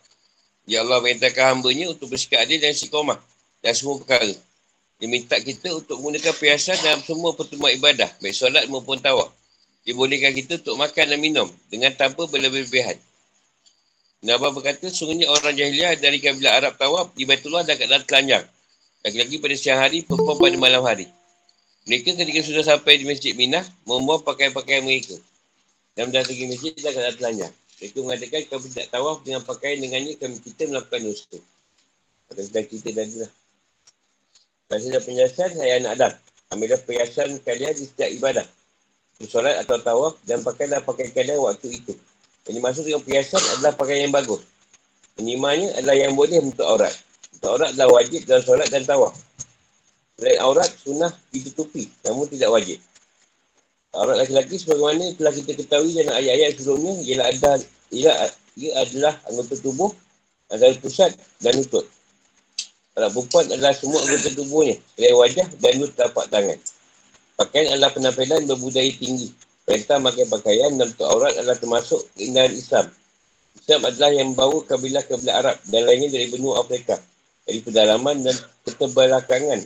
Ya 0.63 0.79
Allah 0.83 1.03
perintahkan 1.03 1.59
hambanya 1.59 1.91
untuk 1.91 2.11
bersikap 2.11 2.43
adil 2.43 2.59
dan 2.59 2.75
sikomah. 2.75 3.19
Dan 3.63 3.73
semua 3.75 3.99
perkara. 3.99 4.31
Dia 4.99 5.07
minta 5.11 5.35
kita 5.35 5.75
untuk 5.75 5.99
menggunakan 5.99 6.31
perhiasan 6.35 6.79
dalam 6.79 7.03
semua 7.03 7.35
pertemuan 7.35 7.75
ibadah. 7.75 8.07
Baik 8.23 8.35
solat 8.35 8.63
maupun 8.71 8.99
tawaf. 9.03 9.31
Dia 9.83 9.91
bolehkan 9.91 10.31
kita 10.31 10.63
untuk 10.63 10.79
makan 10.79 11.05
dan 11.11 11.19
minum 11.19 11.47
dengan 11.67 11.91
tanpa 11.91 12.23
berlebihan. 12.23 12.95
Nabi 14.23 14.55
berkata, 14.55 14.87
sungguhnya 14.87 15.27
orang 15.27 15.51
jahiliah 15.51 15.99
dari 15.99 16.23
kabilah 16.23 16.55
Arab 16.55 16.79
tawaf 16.79 17.11
di 17.11 17.27
Baitullah 17.27 17.67
dan 17.67 17.75
keadaan 17.75 18.07
telanjang. 18.07 18.47
Lagi-lagi 19.03 19.35
pada 19.43 19.55
siang 19.59 19.79
hari, 19.83 20.07
perempuan 20.07 20.39
pada 20.39 20.55
malam 20.55 20.81
hari. 20.87 21.11
Mereka 21.83 22.15
ketika 22.15 22.39
sudah 22.39 22.63
sampai 22.63 23.03
di 23.03 23.05
Masjid 23.05 23.35
Minah, 23.35 23.67
membawa 23.83 24.23
pakaian-pakaian 24.23 24.79
mereka. 24.87 25.19
Dan 25.99 26.09
pergi 26.09 26.47
masjid, 26.47 26.71
dan 26.79 26.95
keadaan 26.95 27.15
telanjang. 27.19 27.53
Mereka 27.83 27.97
mengatakan, 27.99 28.41
kalau 28.47 28.61
tidak 28.63 28.87
tawaf 28.95 29.17
dengan 29.27 29.41
pakaian 29.43 29.77
dengannya, 29.83 30.15
kami 30.15 30.39
kita 30.39 30.71
melakukan 30.71 31.03
dosa. 31.03 31.37
Kata 32.31 32.59
kita 32.63 32.89
dah 32.95 33.05
lah. 33.27 33.31
Masa 34.71 34.87
dah 34.87 35.03
penjelasan, 35.03 35.49
saya 35.51 35.73
anak 35.83 35.91
Adam. 35.99 36.13
Ambillah 36.55 36.79
perhiasan 36.87 37.43
kalian 37.43 37.75
di 37.75 37.85
setiap 37.91 38.09
ibadah. 38.09 38.47
Solat 39.27 39.59
atau 39.67 39.77
tawaf 39.83 40.15
dan 40.23 40.41
pakailah 40.47 40.79
pakaian 40.81 41.11
kalian 41.11 41.43
waktu 41.43 41.75
itu. 41.75 41.93
Yang 42.47 42.53
dimaksud 42.59 42.83
dengan 42.83 43.01
perhiasan 43.03 43.41
adalah 43.57 43.73
pakaian 43.75 44.09
yang 44.09 44.15
bagus. 44.15 44.43
Penyimanya 45.15 45.77
adalah 45.79 45.95
yang 45.95 46.13
boleh 46.17 46.39
untuk 46.43 46.65
aurat. 46.65 46.91
Untuk 47.37 47.49
aurat 47.55 47.69
adalah 47.71 48.01
wajib 48.01 48.25
dalam 48.27 48.43
solat 48.43 48.67
dan 48.67 48.83
tawaf. 48.83 49.15
Selain 50.19 50.39
aurat, 50.43 50.69
sunnah 50.83 51.11
ditutupi. 51.31 51.87
Namun 52.03 52.27
tidak 52.27 52.49
wajib. 52.51 52.79
Aurat 53.93 54.25
laki-laki 54.25 54.57
sebagaimana 54.57 55.13
telah 55.15 55.33
kita 55.37 55.51
ketahui 55.53 55.93
dalam 55.93 56.17
ayat-ayat 56.17 56.57
sebelumnya 56.57 56.93
ialah, 57.05 57.25
ada, 57.29 57.51
ialah 57.93 58.15
ia 58.57 58.71
adalah 58.77 59.13
anggota 59.29 59.53
tubuh 59.61 59.91
antara 60.49 60.73
pusat 60.81 61.13
dan 61.41 61.57
lutut. 61.57 61.85
Anak 62.93 63.09
perempuan 63.09 63.45
adalah 63.49 63.73
semua 63.73 64.01
anggota 64.05 64.29
tubuhnya. 64.33 64.77
Selain 64.93 65.15
wajah 65.17 65.47
dan 65.57 65.71
dua 65.81 65.89
telapak 65.97 66.25
tangan. 66.29 66.57
Pakaian 67.33 67.67
adalah 67.73 67.89
penampilan 67.89 68.45
berbudaya 68.45 68.91
tinggi. 68.93 69.33
Perintah 69.63 69.95
makan 69.95 70.27
pakaian 70.27 70.71
dan 70.75 70.91
untuk 70.91 71.07
aurat 71.07 71.33
adalah 71.39 71.55
termasuk 71.55 72.03
keindahan 72.19 72.51
Islam. 72.51 72.91
Islam 73.55 73.81
adalah 73.87 74.11
yang 74.11 74.27
membawa 74.35 74.59
kabilah-kabilah 74.67 75.35
Arab 75.39 75.57
dan 75.71 75.81
lainnya 75.87 76.09
dari 76.11 76.27
benua 76.27 76.59
Afrika. 76.59 76.99
Dari 77.47 77.59
pedalaman 77.63 78.27
dan 78.27 78.35
ketebalakangan. 78.67 79.63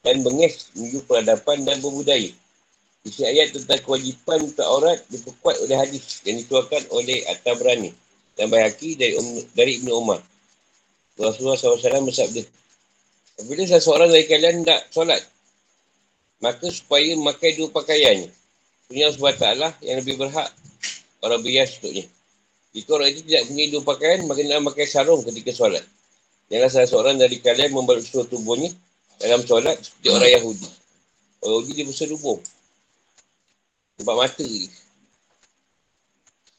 Dan 0.00 0.16
bengis 0.24 0.72
menuju 0.72 1.04
peradaban 1.04 1.68
dan 1.68 1.76
berbudaya. 1.84 2.32
Isi 3.04 3.22
ayat 3.24 3.52
tentang 3.52 3.84
kewajipan 3.84 4.48
untuk 4.48 4.64
aurat 4.64 4.96
diperkuat 5.12 5.60
oleh 5.60 5.76
hadis 5.76 6.24
yang 6.24 6.40
dituakan 6.40 6.82
oleh 6.92 7.24
At-Tabrani 7.28 7.92
dan 8.36 8.48
Bayaki 8.48 8.96
dari, 8.96 9.18
um, 9.18 9.28
dari 9.52 9.82
Ibn 9.82 9.88
Umar. 9.92 10.20
Rasulullah 11.18 11.58
SAW 11.58 12.06
bersabda. 12.06 12.42
Bila 13.44 13.62
seseorang 13.66 14.10
dari 14.10 14.26
kalian 14.26 14.62
tak 14.62 14.88
solat, 14.94 15.22
maka 16.38 16.70
supaya 16.70 17.14
memakai 17.18 17.58
dua 17.58 17.70
pakaiannya. 17.74 18.30
Punya 18.88 19.12
SWT 19.12 19.44
lah 19.60 19.72
yang 19.84 20.00
lebih 20.00 20.16
berhak 20.16 20.48
orang 21.20 21.44
bias 21.44 21.76
untuknya. 21.76 22.08
Jika 22.72 22.90
orang 22.96 23.08
itu 23.12 23.20
tidak 23.28 23.42
punya 23.48 23.64
dua 23.68 23.82
pakaian, 23.84 24.18
maka 24.24 24.40
nak 24.44 24.60
memakai 24.64 24.88
sarung 24.88 25.20
ketika 25.24 25.52
solat. 25.52 25.84
Janganlah 26.48 26.72
salah 26.72 26.88
seorang 26.88 27.16
dari 27.20 27.36
kalian 27.44 27.76
membalut 27.76 28.04
tubuhnya 28.08 28.72
dalam 29.20 29.44
solat 29.44 29.76
seperti 29.76 30.08
orang 30.08 30.32
Yahudi. 30.40 30.68
Orang 31.44 31.52
Yahudi 31.60 31.70
dia 31.76 31.84
berserubung. 31.84 32.40
Sebab 34.00 34.14
mata. 34.16 34.48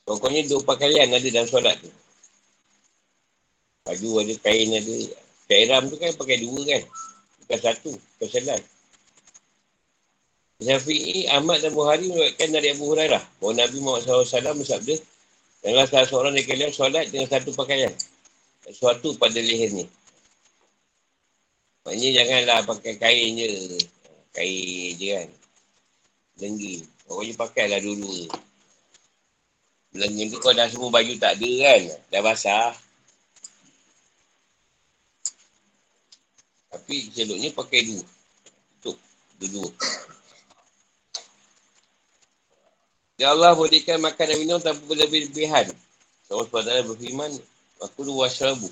Pokoknya 0.06 0.42
dua 0.50 0.62
pakaian 0.66 1.10
ada 1.10 1.28
dalam 1.34 1.50
solat 1.50 1.78
tu. 1.82 1.90
Baju 3.90 4.22
ada, 4.22 4.34
kain 4.46 4.70
ada. 4.70 4.98
Kairam 5.50 5.90
tu 5.90 5.98
kan 5.98 6.14
pakai 6.14 6.38
dua 6.46 6.62
kan. 6.62 6.82
Bukan 7.42 7.58
satu. 7.58 7.92
Kesalahan. 8.22 8.62
Syafi'i, 10.60 11.32
Ahmad 11.32 11.64
dan 11.64 11.72
Buhari 11.72 12.12
menyebutkan 12.12 12.52
dari 12.52 12.76
Abu 12.76 12.92
Hurairah. 12.92 13.24
Bahawa 13.40 13.64
Nabi 13.64 13.78
Muhammad 13.80 14.28
SAW 14.28 14.60
bersabda, 14.60 14.96
Janganlah 15.60 15.88
salah 15.92 16.08
seorang 16.08 16.34
dari 16.36 16.48
kalian 16.48 16.72
solat 16.72 17.12
dengan 17.12 17.28
satu 17.28 17.52
pakaian. 17.52 17.92
Sesuatu 18.64 19.12
pada 19.20 19.40
lehernya. 19.44 19.84
Maknanya 21.84 22.10
janganlah 22.24 22.60
pakai 22.64 22.94
kain 22.96 23.36
je. 23.36 23.50
Kain 24.32 24.96
je 24.96 25.08
kan. 25.20 25.30
Lenggi. 26.40 26.88
Pokoknya 27.04 27.34
pakailah 27.36 27.82
dulu. 27.84 28.32
Lenggi 30.00 30.32
tu 30.32 30.38
kau 30.40 30.56
dah 30.56 30.70
semua 30.72 30.94
baju 30.94 31.12
tak 31.20 31.36
ada 31.36 31.52
kan. 31.60 31.82
Dah 32.08 32.22
basah. 32.24 32.72
Tapi 36.72 36.96
seloknya 37.12 37.52
pakai 37.52 37.80
dua. 37.84 38.04
Tutup. 38.80 38.96
Dua-dua. 39.44 39.70
Ya 43.20 43.36
Allah 43.36 43.52
bolehkan 43.52 44.00
makan 44.00 44.26
dan 44.32 44.38
minum 44.40 44.64
tanpa 44.64 44.80
berlebih-lebihan. 44.88 45.68
Allah 46.32 46.46
SWT 46.48 46.88
berfirman, 46.88 47.32
Aku 47.84 48.08
lu 48.08 48.16
wasyarabu. 48.24 48.72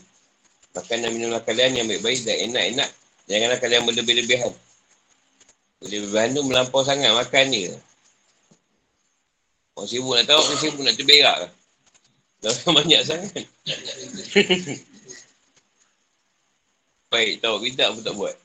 Makan 0.72 0.98
dan 1.04 1.12
minumlah 1.12 1.44
kalian 1.44 1.84
yang 1.84 1.88
baik-baik 1.92 2.24
dan 2.24 2.36
enak-enak. 2.48 2.90
Janganlah 3.28 3.60
kalian 3.60 3.84
berlebih-lebihan. 3.84 4.56
Berlebih-lebihan 5.84 6.30
tu 6.32 6.42
melampau 6.48 6.80
sangat 6.88 7.12
makan 7.12 7.44
ni. 7.52 7.76
Orang 9.76 9.90
sibuk 9.92 10.16
nak 10.16 10.26
tahu, 10.32 10.40
orang 10.40 10.60
sibuk 10.64 10.84
nak 10.88 10.96
terberak. 10.96 11.38
Dah 12.40 12.56
banyak 12.80 13.02
sangat. 13.04 13.44
Baik, 17.12 17.44
tahu 17.44 17.56
kita 17.68 17.92
pun 17.92 18.02
tak 18.04 18.16
buat. 18.16 18.36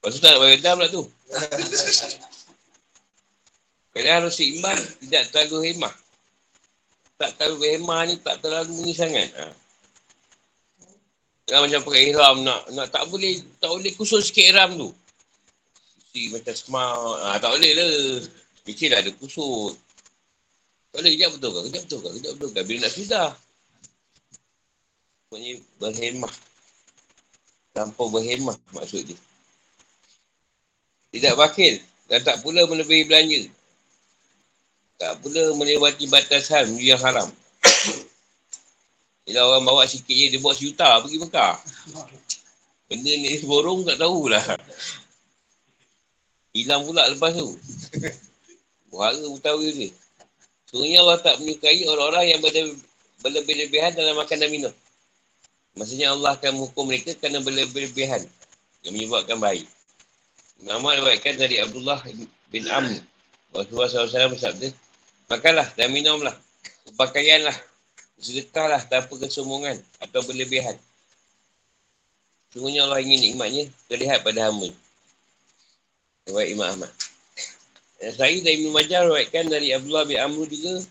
Lepas 0.00 0.16
tu 0.16 0.20
tak 0.24 0.32
nak 0.32 0.40
bayar 0.40 0.74
lah 0.80 0.88
tu. 0.88 1.04
Kalian 3.92 4.24
harus 4.24 4.32
seimbang, 4.40 4.80
tidak 5.04 5.28
terlalu 5.28 5.76
hemah. 5.76 5.92
Tak 7.20 7.36
terlalu 7.36 7.76
hemah 7.76 8.00
ni, 8.08 8.14
tak 8.16 8.40
terlalu 8.40 8.74
ni 8.80 8.96
sangat. 8.96 9.28
Ha. 9.36 9.52
Jangan 11.44 11.68
macam 11.68 11.80
pakai 11.84 12.02
ihram 12.08 12.36
nak, 12.40 12.64
nak 12.72 12.88
tak 12.88 13.04
boleh, 13.12 13.44
tak 13.60 13.68
boleh 13.68 13.92
kusut 13.92 14.24
sikit 14.24 14.56
ihram 14.56 14.72
tu. 14.80 14.88
Si 16.16 16.32
macam 16.32 16.54
smart, 16.56 17.20
ha, 17.20 17.36
tak 17.36 17.52
boleh 17.60 17.72
lah. 17.76 18.24
Lah 18.64 18.98
ada 19.04 19.10
kusut. 19.20 19.76
Tak 20.96 21.04
boleh, 21.04 21.12
kejap 21.12 21.30
betul 21.36 21.50
kan, 21.52 21.62
kejap 21.68 21.82
betul 21.84 22.00
kan, 22.00 22.12
kejap 22.16 22.32
betul 22.40 22.50
kan. 22.56 22.64
Bila 22.64 22.78
nak 22.88 22.92
sudah. 22.96 23.28
Maksudnya 25.28 25.52
berhemah. 25.76 26.34
Tanpa 27.76 28.02
berhemah 28.08 28.56
maksud 28.72 29.12
dia. 29.12 29.18
Tidak 31.10 31.34
wakil 31.34 31.82
dan 32.06 32.22
tak 32.22 32.42
pula 32.42 32.66
melebihi 32.66 33.06
belanja. 33.06 33.42
Tak 35.00 35.22
pula 35.22 35.54
melewati 35.58 36.06
batasan 36.06 36.76
yang 36.78 37.00
haram. 37.02 37.26
Bila 39.24 39.46
orang 39.46 39.64
bawa 39.66 39.82
sikit 39.86 40.10
je, 40.10 40.26
dia 40.34 40.42
bawa 40.42 40.54
sejuta 40.54 41.02
pergi 41.02 41.18
Mekah. 41.22 41.54
Benda 42.90 43.12
ni 43.14 43.38
seborong 43.38 43.86
tak 43.86 44.02
tahulah. 44.02 44.42
Hilang 46.50 46.82
pula 46.82 47.06
lepas 47.06 47.30
tu. 47.30 47.54
Buhara 48.90 49.22
utawi 49.30 49.70
ni. 49.70 49.88
Sebenarnya 50.66 50.98
Allah 51.06 51.18
tak 51.22 51.38
menyukai 51.38 51.86
orang-orang 51.86 52.24
yang 52.34 52.40
berlebih-lebihan 53.22 53.94
dalam 53.94 54.18
makan 54.18 54.36
dan 54.38 54.50
minum. 54.50 54.74
Maksudnya 55.78 56.10
Allah 56.10 56.34
akan 56.34 56.50
menghukum 56.58 56.90
mereka 56.90 57.14
kerana 57.14 57.38
berlebih-lebihan 57.38 58.26
yang 58.82 58.92
menyebabkan 58.94 59.38
baik. 59.38 59.66
Nama 60.60 61.00
diriwayatkan 61.00 61.34
dari 61.40 61.56
Abdullah 61.56 62.04
bin 62.52 62.68
Amr. 62.68 63.00
Rasulullah 63.56 63.88
SAW 63.88 64.36
bersabda, 64.36 64.68
Makanlah 65.32 65.68
dan 65.78 65.88
minumlah. 65.94 66.36
Pakaianlah. 66.98 67.54
Sedekahlah 68.20 68.84
tanpa 68.84 69.16
kesombongan 69.16 69.80
atau 70.04 70.20
berlebihan. 70.28 70.76
Sungguhnya 72.52 72.84
Allah 72.84 73.00
ingin 73.00 73.32
nikmatnya 73.32 73.64
terlihat 73.88 74.20
pada 74.20 74.52
hamba. 74.52 74.68
Riwayat 76.28 76.48
Imam 76.52 76.68
Ahmad. 76.68 76.92
Saya 78.00 78.36
dan 78.44 78.52
Ibn 78.60 78.68
Majah 78.76 79.00
riwayatkan 79.08 79.44
dari 79.48 79.72
Abdullah 79.72 80.04
bin 80.04 80.20
Amr 80.20 80.44
juga 80.52 80.84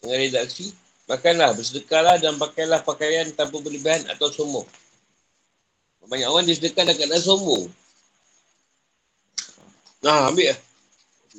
dengan 0.00 0.18
redaksi. 0.24 0.72
Makanlah, 1.10 1.52
bersedekahlah 1.52 2.16
dan 2.22 2.40
pakailah 2.40 2.80
pakaian 2.86 3.28
tanpa 3.36 3.60
berlebihan 3.60 4.08
atau 4.08 4.32
sombong. 4.32 4.64
Banyak 6.08 6.28
orang 6.28 6.48
disedekah 6.48 6.88
dan 6.88 6.96
keadaan 6.96 7.20
sombong. 7.20 7.68
Nah, 10.02 10.34
ambil 10.34 10.50
lah. 10.50 10.58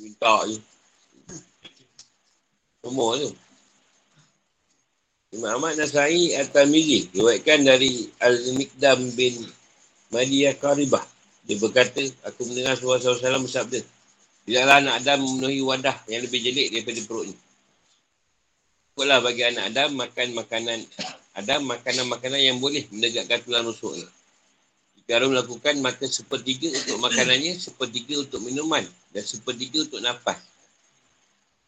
Minta 0.00 0.34
je. 0.48 0.58
Semua 2.80 3.20
tu. 3.20 3.30
Imam 5.34 5.58
Ahmad 5.58 5.76
Nasai 5.76 6.32
At-Tamiri 6.38 7.10
diwakilkan 7.12 7.66
dari 7.66 8.08
Al-Mikdam 8.22 9.12
bin 9.18 9.34
Madiyah 10.14 10.56
Karibah. 10.56 11.02
Dia 11.44 11.60
berkata, 11.60 12.00
aku 12.24 12.48
mendengar 12.48 12.78
suara 12.80 13.02
SAW 13.02 13.44
bersabda. 13.44 13.82
Tidaklah 14.48 14.76
anak 14.80 14.94
Adam 15.02 15.18
memenuhi 15.24 15.60
wadah 15.60 15.96
yang 16.08 16.24
lebih 16.24 16.40
jelik 16.40 16.72
daripada 16.72 17.00
perutnya. 17.04 17.36
Cukuplah 18.92 19.20
bagi 19.20 19.42
anak 19.42 19.64
Adam 19.74 19.88
makan 19.98 20.28
makanan 20.38 20.78
Adam 21.34 21.60
makanan-makanan 21.66 22.40
yang 22.40 22.56
boleh 22.62 22.86
menegakkan 22.94 23.42
tulang 23.42 23.66
rusuknya. 23.66 24.06
Kalau 25.04 25.28
melakukan 25.28 25.76
maka 25.84 26.08
sepertiga 26.08 26.72
untuk 26.72 26.96
makanannya, 26.96 27.60
sepertiga 27.60 28.24
untuk 28.24 28.40
minuman 28.40 28.84
dan 29.12 29.20
sepertiga 29.20 29.84
untuk 29.84 30.00
nafas. 30.00 30.40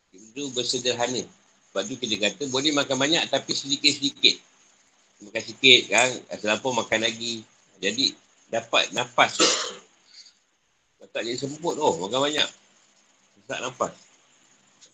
Itu 0.08 0.48
bersederhana. 0.56 1.20
Sebab 1.68 1.82
tu 1.84 2.00
kita 2.00 2.16
kata 2.16 2.48
boleh 2.48 2.72
makan 2.72 2.96
banyak 2.96 3.28
tapi 3.28 3.52
sedikit-sedikit. 3.52 4.40
Makan 5.28 5.42
sikit 5.44 5.80
kan, 5.92 6.08
selampau 6.40 6.72
makan 6.72 7.04
lagi. 7.04 7.44
Jadi 7.76 8.16
dapat 8.48 8.96
nafas. 8.96 9.36
Tak 11.12 11.20
jadi 11.24 11.36
semput 11.36 11.76
oh, 11.76 12.08
makan 12.08 12.32
banyak. 12.32 12.48
Tak 13.44 13.60
nafas. 13.60 13.92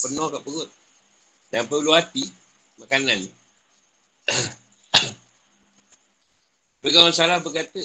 Penuh 0.02 0.26
kat 0.34 0.42
perut. 0.42 0.70
Dan 1.54 1.70
perlu 1.70 1.94
hati, 1.94 2.26
makanan 2.82 3.28
Pegang 6.82 7.14
salah 7.14 7.38
berkata 7.38 7.78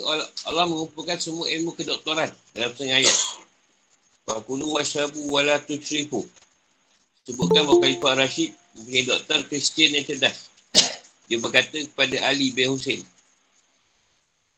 Allah 0.49 0.65
mengumpulkan 0.65 1.21
semua 1.21 1.45
ilmu 1.45 1.77
kedoktoran 1.77 2.33
dalam 2.57 2.73
setengah 2.73 3.05
ayat. 3.05 3.17
Fakulu 4.25 4.73
wasyabu 4.73 5.21
wala 5.29 5.61
tushrifu. 5.61 6.25
Sebutkan 7.29 7.69
bahawa 7.69 7.85
Khalifah 7.85 8.13
Rashid 8.17 8.57
mempunyai 8.73 9.05
doktor 9.05 9.45
Kristian 9.45 9.93
yang 9.93 10.01
cerdas. 10.01 10.49
Dia 11.29 11.37
berkata 11.37 11.77
kepada 11.77 12.17
Ali 12.25 12.49
bin 12.49 12.73
Hussein. 12.73 13.05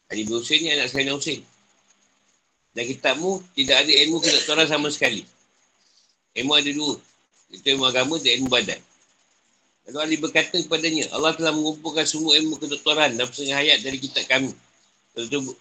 Ali 0.08 0.24
bin 0.24 0.40
Hussein 0.40 0.64
ni 0.64 0.72
anak 0.72 0.88
Sayyidina 0.88 1.20
Hussein. 1.20 1.44
Dan 2.72 2.88
kitabmu 2.88 3.44
tidak 3.60 3.84
ada 3.84 3.92
ilmu 3.92 4.24
kedoktoran 4.24 4.72
sama 4.72 4.88
sekali. 4.88 5.28
Ilmu 6.32 6.52
ada 6.56 6.72
dua. 6.72 6.96
Itu 7.52 7.66
ilmu 7.76 7.92
agama 7.92 8.16
dan 8.24 8.40
ilmu 8.40 8.48
badan. 8.48 8.80
Lalu 9.90 9.98
Ali 10.06 10.16
berkata 10.22 10.54
kepadanya, 10.54 11.10
Allah 11.18 11.34
telah 11.34 11.50
mengumpulkan 11.50 12.06
semua 12.06 12.38
ilmu 12.38 12.62
kedoktoran 12.62 13.18
dalam 13.18 13.26
setengah 13.34 13.58
hayat 13.58 13.82
dari 13.82 13.98
kitab 13.98 14.22
kami. 14.30 14.54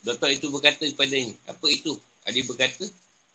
Doktor 0.04 0.28
itu 0.28 0.52
berkata 0.52 0.84
kepadanya, 0.84 1.32
apa 1.48 1.64
itu? 1.72 1.96
Ali 2.28 2.44
berkata, 2.44 2.84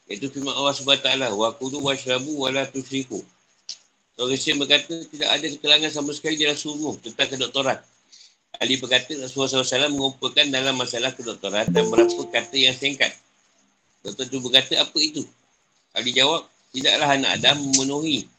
iaitu 0.06 0.30
firman 0.30 0.54
Allah 0.54 0.70
SWT, 0.70 1.34
wa 1.34 1.50
kudu 1.58 1.82
wa 1.82 1.98
syrabu 1.98 2.46
wa 2.46 2.54
la 2.54 2.70
tusyriku. 2.70 3.26
Orang 4.22 4.38
Kristian 4.38 4.62
berkata, 4.62 4.94
tidak 5.10 5.30
ada 5.34 5.46
keterangan 5.50 5.90
sama 5.90 6.14
sekali 6.14 6.38
dalam 6.38 6.54
sumur 6.54 7.02
tentang 7.02 7.26
kedoktoran. 7.26 7.82
Ali 8.62 8.78
berkata, 8.78 9.18
Rasulullah 9.18 9.66
SAW 9.66 9.90
mengumpulkan 9.90 10.54
dalam 10.54 10.78
masalah 10.78 11.10
kedoktoran 11.18 11.74
dan 11.74 11.90
berapa 11.90 12.22
kata 12.30 12.54
yang 12.54 12.78
singkat. 12.78 13.18
Doktor 14.06 14.30
itu 14.30 14.38
berkata, 14.46 14.78
apa 14.78 14.98
itu? 15.02 15.26
Ali 15.98 16.14
jawab, 16.14 16.46
tidaklah 16.70 17.18
anak 17.18 17.42
Adam 17.42 17.58
memenuhi 17.66 18.30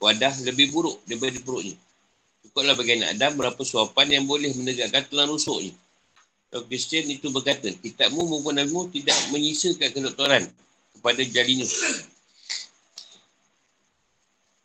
wadah 0.00 0.32
lebih 0.48 0.72
buruk 0.72 0.96
daripada 1.04 1.36
perutnya. 1.44 1.76
Cukuplah 2.44 2.74
bagi 2.78 2.98
anak 2.98 3.18
Adam 3.18 3.32
berapa 3.34 3.62
suapan 3.66 4.06
yang 4.20 4.24
boleh 4.24 4.54
menegakkan 4.54 5.02
tulang 5.10 5.30
rusuknya. 5.30 5.74
Kalau 6.48 6.64
Kristian 6.64 7.04
itu 7.12 7.28
berkata, 7.28 7.68
kitabmu 7.68 8.24
maupun 8.24 8.56
nabimu 8.56 8.88
tidak 8.88 9.16
menyisakan 9.34 9.92
kedoktoran 9.92 10.48
kepada 10.96 11.20
Jalinus. 11.20 11.76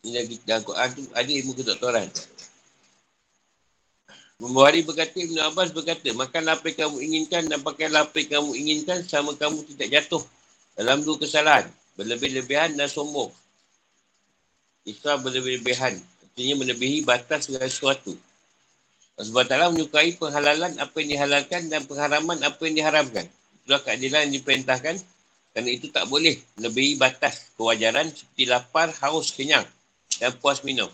Ini 0.03 0.11
lagi 0.15 0.35
dalam 0.47 0.63
Quran 0.63 0.89
tu 0.95 1.01
ada 1.11 1.31
ilmu 1.31 1.51
kedoktoran. 1.59 2.07
Membuhari 4.39 4.83
berkata, 4.83 5.15
Ibn 5.15 5.51
Abbas 5.51 5.71
berkata, 5.71 6.11
makan 6.15 6.43
apa 6.51 6.67
yang 6.71 6.77
kamu 6.87 6.97
inginkan 7.03 7.43
dan 7.51 7.59
pakai 7.63 7.87
apa 7.91 8.15
yang 8.15 8.29
kamu 8.31 8.51
inginkan 8.59 8.99
sama 9.07 9.35
kamu 9.35 9.63
tidak 9.75 9.87
jatuh 9.91 10.23
dalam 10.75 11.03
dua 11.03 11.15
kesalahan. 11.19 11.67
Berlebih-lebihan 11.95 12.75
dan 12.75 12.89
sombong. 12.91 13.31
Islam 14.83 15.23
berlebih-lebihan 15.23 15.95
Artinya 16.33 16.65
melebihi 16.65 17.05
batas 17.05 17.45
segala 17.45 17.69
sesuatu. 17.69 18.17
Sebab 19.21 19.45
Allah 19.53 19.69
menyukai 19.69 20.17
penghalalan 20.17 20.73
apa 20.81 20.95
yang 20.97 21.09
dihalalkan 21.13 21.69
dan 21.69 21.85
pengharaman 21.85 22.41
apa 22.41 22.57
yang 22.65 22.73
diharamkan. 22.81 23.29
Itulah 23.61 23.85
keadilan 23.85 24.25
yang 24.25 24.41
diperintahkan. 24.41 24.97
Kerana 25.53 25.69
itu 25.69 25.93
tak 25.93 26.09
boleh 26.09 26.41
melebihi 26.57 26.97
batas 26.97 27.53
kewajaran 27.53 28.09
seperti 28.09 28.49
lapar, 28.49 28.89
haus, 29.05 29.29
kenyang 29.29 29.61
dan 30.17 30.33
puas 30.41 30.65
minum. 30.65 30.89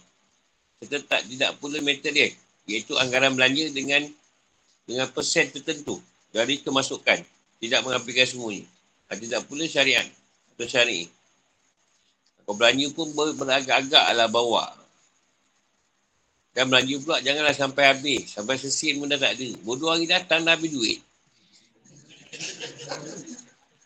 Serta 0.83 1.07
tak 1.07 1.21
tidak 1.31 1.55
pula 1.63 1.79
material. 1.79 2.35
Iaitu 2.67 2.99
anggaran 2.99 3.39
belanja 3.39 3.71
dengan 3.71 4.03
dengan 4.83 5.07
persen 5.15 5.47
tertentu 5.55 6.03
dari 6.35 6.59
kemasukan. 6.59 7.23
Tidak 7.63 7.79
mengambilkan 7.87 8.27
semuanya. 8.27 8.67
Tidak 9.07 9.47
pula 9.47 9.63
syariat 9.71 10.03
atau 10.55 10.67
syari'i. 10.67 11.07
Kau 12.43 12.59
belanja 12.59 12.91
pun 12.91 13.15
beragak-agak 13.15 14.05
lah 14.11 14.27
bawa. 14.27 14.78
Dan 16.59 16.67
belanja 16.67 16.99
pula 16.99 17.23
janganlah 17.23 17.55
sampai 17.55 17.83
habis. 17.87 18.35
Sampai 18.35 18.59
sesin 18.59 18.99
pun 18.99 19.07
dah 19.07 19.15
tak 19.15 19.39
ada. 19.39 19.47
Bodoh 19.63 19.95
hari 19.95 20.11
datang 20.11 20.43
dah 20.43 20.59
habis 20.59 20.75
duit. 20.75 20.99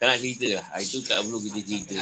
Tak 0.02 0.10
nak 0.10 0.18
cerita 0.18 0.58
lah. 0.58 0.66
Itu 0.82 1.06
tak 1.06 1.22
perlu 1.22 1.38
kita 1.38 1.62
cerita. 1.62 2.02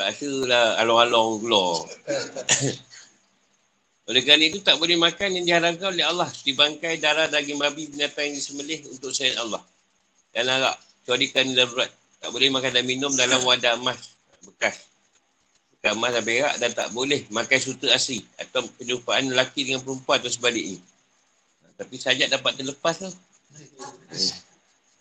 Rasa 0.00 0.32
lah 0.48 0.80
along-along 0.80 1.44
keluar. 1.44 1.84
Oleh 4.08 4.24
kerana 4.24 4.48
itu 4.48 4.64
tak 4.64 4.80
boleh 4.80 4.96
makan 4.96 5.36
yang 5.36 5.44
diharamkan 5.44 5.92
oleh 5.92 6.08
Allah. 6.08 6.32
Di 6.40 6.56
bangkai 6.56 6.96
darah 6.96 7.28
daging 7.28 7.60
babi 7.60 7.92
binatang 7.92 8.32
yang 8.32 8.40
disembelih 8.40 8.80
untuk 8.88 9.12
sayang 9.12 9.44
Allah. 9.44 9.60
Dan 10.32 10.48
arak. 10.48 10.80
Kecuali 11.04 11.28
kan 11.28 11.44
darurat. 11.52 11.92
Tak 12.16 12.32
boleh 12.32 12.48
makan 12.48 12.80
dan 12.80 12.84
minum 12.88 13.12
dalam 13.12 13.44
wadah 13.44 13.76
emas 13.76 14.16
bekas 14.40 14.87
kamar 15.78 16.10
dan 16.10 16.22
berak 16.26 16.54
dan 16.58 16.70
tak 16.74 16.88
boleh 16.90 17.22
makan 17.30 17.58
suta 17.62 17.86
asli 17.94 18.22
atau 18.34 18.66
penyumpaan 18.78 19.30
lelaki 19.30 19.62
dengan 19.68 19.82
perempuan 19.86 20.18
atau 20.18 20.32
sebaliknya. 20.32 20.82
Tapi 21.78 21.94
sajak 21.94 22.28
dapat 22.34 22.58
terlepas 22.58 22.94
tu. 22.98 23.10
Hmm. 23.10 24.32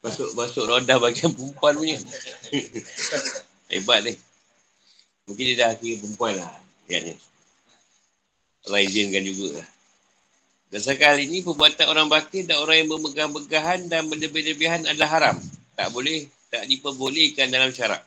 Masuk 0.05 0.29
masuk 0.37 0.63
roda 0.69 1.01
bagian 1.01 1.33
perempuan 1.33 1.73
punya. 1.73 1.97
Hebat 3.73 3.99
ni. 4.05 4.13
Mungkin 5.27 5.43
dia 5.43 5.55
dah 5.59 5.69
kira 5.75 5.99
perempuan 5.99 6.37
lah. 6.37 6.53
Ya, 6.87 7.03
ni. 7.03 7.17
Allah 8.69 8.79
izinkan 8.85 9.25
juga 9.25 9.59
lah. 9.59 9.67
Berdasarkan 10.67 11.07
hal 11.15 11.19
ini, 11.23 11.43
perbuatan 11.43 11.87
orang 11.87 12.07
bakir 12.11 12.43
dan 12.43 12.59
orang 12.59 12.83
yang 12.83 12.89
bermegah-megahan 12.91 13.87
dan 13.87 14.07
berlebih-lebihan 14.11 14.83
adalah 14.83 15.09
haram. 15.15 15.37
Tak 15.79 15.95
boleh, 15.95 16.27
tak 16.51 16.67
diperbolehkan 16.67 17.47
dalam 17.47 17.71
syarak. 17.71 18.03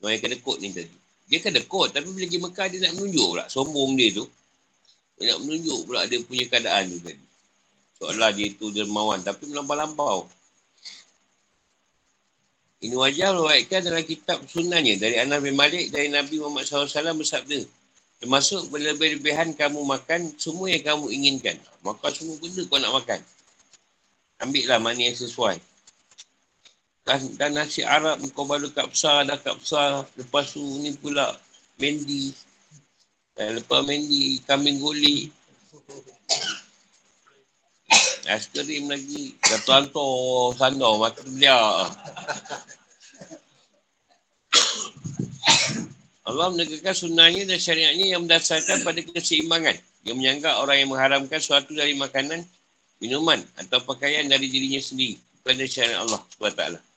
Orang 0.00 0.16
yang 0.16 0.22
kena 0.24 0.36
kod 0.40 0.58
ni 0.64 0.72
tadi. 0.72 1.01
Dia 1.32 1.40
kena 1.40 1.64
kod, 1.64 1.96
tapi 1.96 2.12
bila 2.12 2.28
pergi 2.28 2.44
Mekah 2.44 2.66
dia 2.68 2.78
nak 2.84 2.92
menunjuk 3.00 3.28
pula. 3.32 3.44
Sombong 3.48 3.96
dia 3.96 4.12
tu. 4.12 4.28
Dia 5.16 5.32
nak 5.32 5.48
menunjuk 5.48 5.80
pula 5.88 6.04
dia 6.04 6.20
punya 6.20 6.44
keadaan 6.44 6.92
tu 6.92 7.00
tadi. 7.00 7.24
Seolah 7.96 8.30
dia 8.36 8.52
tu 8.52 8.68
dermawan, 8.68 9.24
tapi 9.24 9.48
melampau-lampau. 9.48 10.28
Ini 12.84 12.92
wajar 12.98 13.32
meruatkan 13.32 13.80
dalam 13.80 14.04
kitab 14.04 14.44
sunnahnya 14.44 15.00
dari 15.00 15.16
Anas 15.24 15.40
bin 15.40 15.56
Malik 15.56 15.88
dari 15.88 16.12
Nabi 16.12 16.36
Muhammad 16.36 16.68
SAW 16.68 17.16
bersabda. 17.16 17.64
Termasuk 18.20 18.68
berlebih-lebihan 18.68 19.56
kamu 19.56 19.80
makan 19.88 20.36
semua 20.36 20.68
yang 20.68 20.84
kamu 20.84 21.16
inginkan. 21.16 21.56
Makan 21.80 22.10
semua 22.12 22.36
benda 22.42 22.60
kau 22.68 22.76
nak 22.76 22.92
makan. 22.92 23.20
Ambil 24.44 24.64
lah 24.68 24.78
mana 24.82 25.00
yang 25.00 25.16
sesuai. 25.16 25.71
Dan, 27.02 27.18
dan 27.34 27.50
nasi 27.58 27.82
Arab 27.82 28.22
kau 28.30 28.46
baru 28.46 28.70
kapsa, 28.70 29.26
dah 29.26 29.34
kapsa. 29.34 30.06
Lepas 30.14 30.54
tu 30.54 30.62
ni 30.78 30.94
pula 30.94 31.34
mendi. 31.82 32.30
Dan 33.34 33.58
lepas 33.58 33.82
mendi, 33.82 34.38
kambing 34.46 34.78
guli. 34.78 35.34
Aiskrim 38.22 38.86
lagi. 38.86 39.34
Jatuh 39.42 39.82
hantar 39.82 40.54
sandar, 40.54 40.94
makan 40.94 41.26
beliau. 41.34 41.90
Allah 46.22 46.46
menegakkan 46.54 46.94
sunnahnya 46.94 47.50
dan 47.50 47.58
syariatnya 47.58 48.14
yang 48.14 48.30
berdasarkan 48.30 48.86
pada 48.86 49.02
keseimbangan. 49.02 49.74
Yang 50.06 50.16
menyanggap 50.22 50.54
orang 50.62 50.76
yang 50.78 50.90
mengharamkan 50.94 51.40
suatu 51.42 51.74
dari 51.74 51.98
makanan, 51.98 52.46
minuman 53.02 53.42
atau 53.58 53.82
pakaian 53.82 54.30
dari 54.30 54.46
dirinya 54.46 54.78
sendiri. 54.78 55.18
Pada 55.42 55.66
syariat 55.66 56.06
Allah 56.06 56.22
SWT. 56.38 56.91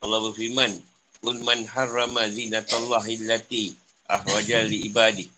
Allah 0.00 0.18
berfirman, 0.24 0.72
Kul 1.20 1.36
man 1.44 1.68
harrama 1.68 2.24
zinatallah 2.32 3.04
illati 3.04 3.76
ahwajal 4.08 4.72
li 4.72 4.88
ibadi. 4.88 5.28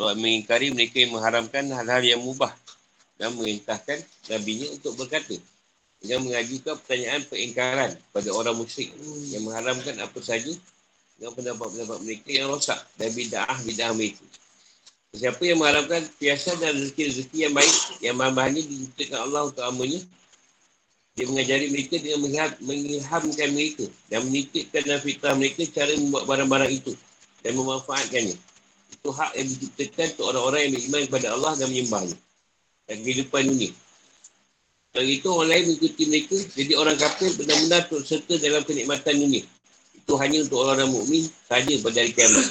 Allah 0.00 0.16
mengingkari 0.16 0.72
mereka 0.72 1.04
yang 1.04 1.12
mengharamkan 1.12 1.68
hal-hal 1.68 2.00
yang 2.00 2.24
mubah 2.24 2.50
dan 3.20 3.36
merintahkan 3.36 4.00
Nabi 4.32 4.72
untuk 4.72 4.96
berkata. 4.96 5.36
Dengan 6.04 6.28
mengajukan 6.28 6.76
pertanyaan 6.84 7.24
peringkaran 7.28 7.90
pada 8.12 8.28
orang 8.32 8.56
musyrik 8.60 8.92
yang 9.32 9.40
mengharamkan 9.44 9.96
apa 10.00 10.20
saja 10.20 10.52
dengan 11.16 11.32
pendapat-pendapat 11.32 11.98
mereka 12.04 12.28
yang 12.28 12.52
rosak 12.52 12.76
dan 13.00 13.08
bid'ah 13.12 13.58
bid'ah 13.64 13.92
mereka. 13.96 14.24
Siapa 15.14 15.40
yang 15.46 15.62
mengharapkan 15.64 16.04
biasa 16.20 16.60
dan 16.60 16.76
rezeki-rezeki 16.76 17.38
yang 17.48 17.54
baik 17.56 17.76
yang 18.04 18.16
bahan-bahannya 18.20 18.62
diciptakan 18.66 19.18
Allah 19.30 19.42
untuk 19.48 19.64
amanya 19.64 20.00
dia 21.14 21.30
mengajari 21.30 21.70
mereka 21.70 21.94
dengan 22.02 22.50
mengilhamkan 22.58 23.48
mereka 23.54 23.86
dan 24.10 24.26
menitipkan 24.26 24.82
dalam 24.82 25.02
fitrah 25.02 25.34
mereka 25.38 25.62
cara 25.70 25.94
membuat 25.94 26.24
barang-barang 26.26 26.72
itu 26.74 26.92
dan 27.46 27.52
memanfaatkannya. 27.54 28.36
Itu 28.90 29.08
hak 29.14 29.30
yang 29.38 29.46
diciptakan 29.46 30.06
untuk 30.18 30.26
orang-orang 30.34 30.60
yang 30.66 30.72
beriman 30.74 31.02
kepada 31.06 31.26
Allah 31.38 31.52
dan 31.54 31.66
menyembahnya. 31.70 32.16
Dan 32.84 32.96
kehidupan 33.00 33.42
dunia. 33.46 33.72
Kalau 34.94 35.08
itu 35.10 35.28
orang 35.30 35.50
lain 35.50 35.64
mengikuti 35.70 36.02
mereka, 36.06 36.36
jadi 36.54 36.72
orang 36.78 36.96
kafir 36.98 37.30
benar-benar 37.38 37.82
serta 38.02 38.34
dalam 38.38 38.62
kenikmatan 38.62 39.14
dunia 39.18 39.42
itu 40.04 40.12
hanya 40.20 40.38
untuk 40.44 40.58
orang-orang 40.60 40.90
mukmin 40.92 41.24
saja 41.48 41.74
pada 41.80 41.98
hari 42.04 42.12
kiamat. 42.12 42.46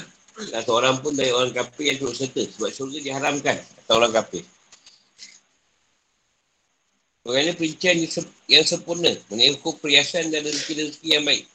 Dan 0.49 0.61
seorang 0.66 0.95
pun 1.05 1.14
dari 1.14 1.30
orang 1.30 1.53
kafir 1.53 1.93
yang 1.93 1.97
turut 2.01 2.18
serta. 2.18 2.41
Sebab 2.49 2.72
syurga 2.74 2.97
diharamkan 2.99 3.57
atau 3.86 3.93
orang 4.01 4.11
kafir. 4.11 4.41
Kerana 7.24 7.55
perincian 7.55 8.03
yang 8.51 8.67
sempurna 8.67 9.15
mengenai 9.32 9.55
hukum 9.55 9.80
perhiasan 9.80 10.28
dan 10.28 10.43
rezeki-rezeki 10.43 11.07
yang 11.07 11.24
baik. 11.24 11.47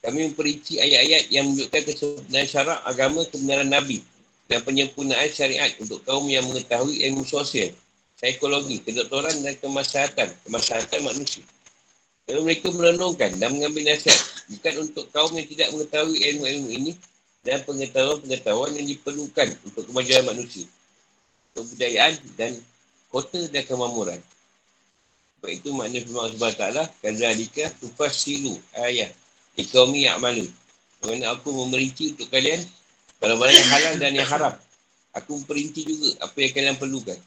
Kami 0.00 0.18
memperinci 0.32 0.80
ayat-ayat 0.80 1.28
yang 1.28 1.52
menunjukkan 1.52 1.82
kesempurnaan 1.84 2.48
syarak 2.48 2.80
agama 2.88 3.20
kebenaran 3.28 3.68
Nabi 3.68 4.00
dan 4.48 4.64
penyempurnaan 4.64 5.28
syariat 5.28 5.68
untuk 5.78 6.00
kaum 6.08 6.24
yang 6.32 6.48
mengetahui 6.48 7.04
ilmu 7.06 7.28
sosial, 7.28 7.70
psikologi, 8.16 8.80
kedoktoran 8.82 9.36
dan 9.44 9.52
kemaslahatan, 9.60 10.32
kemaslahatan 10.48 11.00
manusia. 11.04 11.44
Lalu 12.32 12.40
mereka 12.48 12.72
merenungkan 12.72 13.36
dan 13.36 13.52
mengambil 13.52 13.92
nasihat. 13.92 14.16
Bukan 14.48 14.74
untuk 14.90 15.06
kaum 15.12 15.32
yang 15.36 15.44
tidak 15.44 15.68
mengetahui 15.76 16.18
ilmu-ilmu 16.18 16.68
ini 16.72 16.92
dan 17.44 17.60
pengetahuan-pengetahuan 17.68 18.72
yang 18.80 18.86
diperlukan 18.88 19.48
untuk 19.66 19.84
kemajuan 19.92 20.24
manusia. 20.24 20.66
Kebudayaan 21.52 22.16
dan 22.40 22.56
kota 23.12 23.44
dan 23.52 23.62
kemamuran. 23.68 24.18
Sebab 25.42 25.50
itu 25.50 25.68
makna 25.74 25.98
firman 25.98 26.30
Allah 26.38 26.52
Ta'ala 26.54 26.82
Kazalika 27.02 27.66
tufas 27.82 28.14
silu 28.14 28.54
ayat 28.78 29.10
Ikomi 29.58 30.06
yang 30.06 30.22
malu 30.22 30.46
Kerana 31.02 31.34
aku 31.34 31.50
memerinci 31.50 32.14
untuk 32.14 32.30
kalian 32.30 32.62
Kalau 33.18 33.34
mana 33.42 33.50
yang 33.50 33.70
halal 33.70 33.94
dan 33.98 34.14
yang 34.14 34.30
haram. 34.30 34.54
Aku 35.18 35.42
memperinci 35.42 35.82
juga 35.84 36.24
apa 36.24 36.36
yang 36.40 36.52
kalian 36.56 36.76
perlukan. 36.80 37.18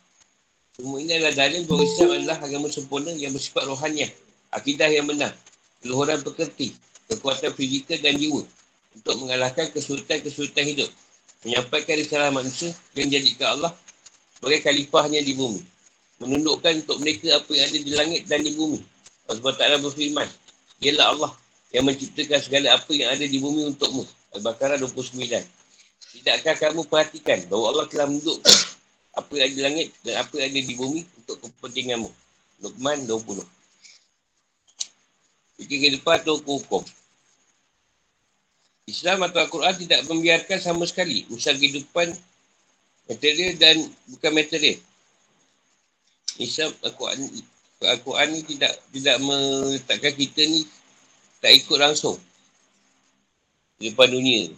Semua 0.76 0.98
ini 1.00 1.16
adalah 1.16 1.38
dalil 1.38 1.64
bahawa 1.70 1.84
Islam 1.86 2.10
adalah 2.18 2.38
agama 2.42 2.68
sempurna 2.68 3.12
yang 3.16 3.32
bersifat 3.32 3.64
rohaniah 3.64 4.10
akidah 4.56 4.88
yang 4.88 5.06
benar, 5.06 5.36
keluhuran 5.84 6.24
pekerti, 6.24 6.76
kekuatan 7.12 7.52
fizikal 7.54 8.00
dan 8.00 8.16
jiwa 8.16 8.44
untuk 8.96 9.16
mengalahkan 9.20 9.68
kesulitan-kesulitan 9.76 10.66
hidup, 10.66 10.90
menyampaikan 11.44 11.96
risalah 12.00 12.32
manusia 12.32 12.72
yang 12.96 13.12
jadikan 13.12 13.60
Allah 13.60 13.72
sebagai 14.40 14.64
khalifahnya 14.64 15.20
di 15.20 15.36
bumi, 15.36 15.62
menundukkan 16.20 16.86
untuk 16.86 16.98
mereka 17.04 17.36
apa 17.36 17.52
yang 17.52 17.68
ada 17.68 17.80
di 17.80 17.92
langit 17.92 18.22
dan 18.30 18.40
di 18.44 18.56
bumi. 18.56 18.80
Allah 19.26 19.54
Ta'ala 19.58 19.78
berfirman, 19.82 20.28
ialah 20.80 21.06
Allah 21.12 21.32
yang 21.76 21.84
menciptakan 21.84 22.40
segala 22.40 22.78
apa 22.78 22.92
yang 22.96 23.12
ada 23.12 23.26
di 23.26 23.38
bumi 23.42 23.68
untukmu. 23.68 24.08
Al-Baqarah 24.36 24.80
29. 24.80 25.16
Tidakkah 26.16 26.56
kamu 26.56 26.88
perhatikan 26.88 27.44
bahawa 27.52 27.76
Allah 27.76 27.86
telah 27.92 28.08
menundukkan 28.08 28.56
apa 29.16 29.32
yang 29.36 29.46
ada 29.48 29.56
di 29.56 29.62
langit 29.64 29.88
dan 30.04 30.14
apa 30.24 30.34
yang 30.40 30.48
ada 30.52 30.62
di 30.64 30.76
bumi 30.76 31.02
untuk 31.24 31.38
kepentinganmu. 31.44 32.10
Luqman 32.64 33.04
20. 33.04 33.44
Fikir 35.60 35.78
kehidupan 35.80 36.24
atau 36.24 36.40
hukum. 36.40 36.84
Islam 38.86 39.26
atau 39.26 39.42
Al-Quran 39.42 39.76
tidak 39.82 40.06
membiarkan 40.06 40.60
sama 40.62 40.86
sekali 40.86 41.26
usaha 41.34 41.58
kehidupan 41.58 42.14
material 43.10 43.52
dan 43.58 43.76
bukan 44.14 44.32
material. 44.32 44.78
Islam 46.42 46.72
Al-Quran 46.84 47.32
Al-Quran 47.86 48.28
ni 48.34 48.42
tidak 48.44 48.74
tidak 48.92 49.18
meletakkan 49.22 50.14
kita 50.16 50.42
ni 50.48 50.66
tak 51.44 51.52
ikut 51.54 51.78
langsung 51.78 52.18
kehidupan 53.78 54.08
dunia. 54.12 54.50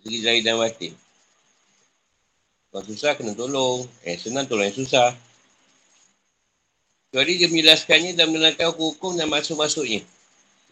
Segi 0.00 0.18
zahir 0.22 0.42
dan 0.46 0.56
batin. 0.56 0.94
Kalau 2.70 2.84
susah 2.86 3.12
kena 3.18 3.34
tolong. 3.34 3.84
Eh 4.06 4.16
senang 4.16 4.46
tolong 4.46 4.70
yang 4.70 4.78
susah. 4.78 5.12
Kecuali 7.10 7.40
dia 7.40 7.48
menjelaskannya 7.48 8.12
dan 8.12 8.28
menerangkan 8.30 8.76
hukum 8.76 9.16
dan 9.16 9.26
masuk-masuknya. 9.32 10.04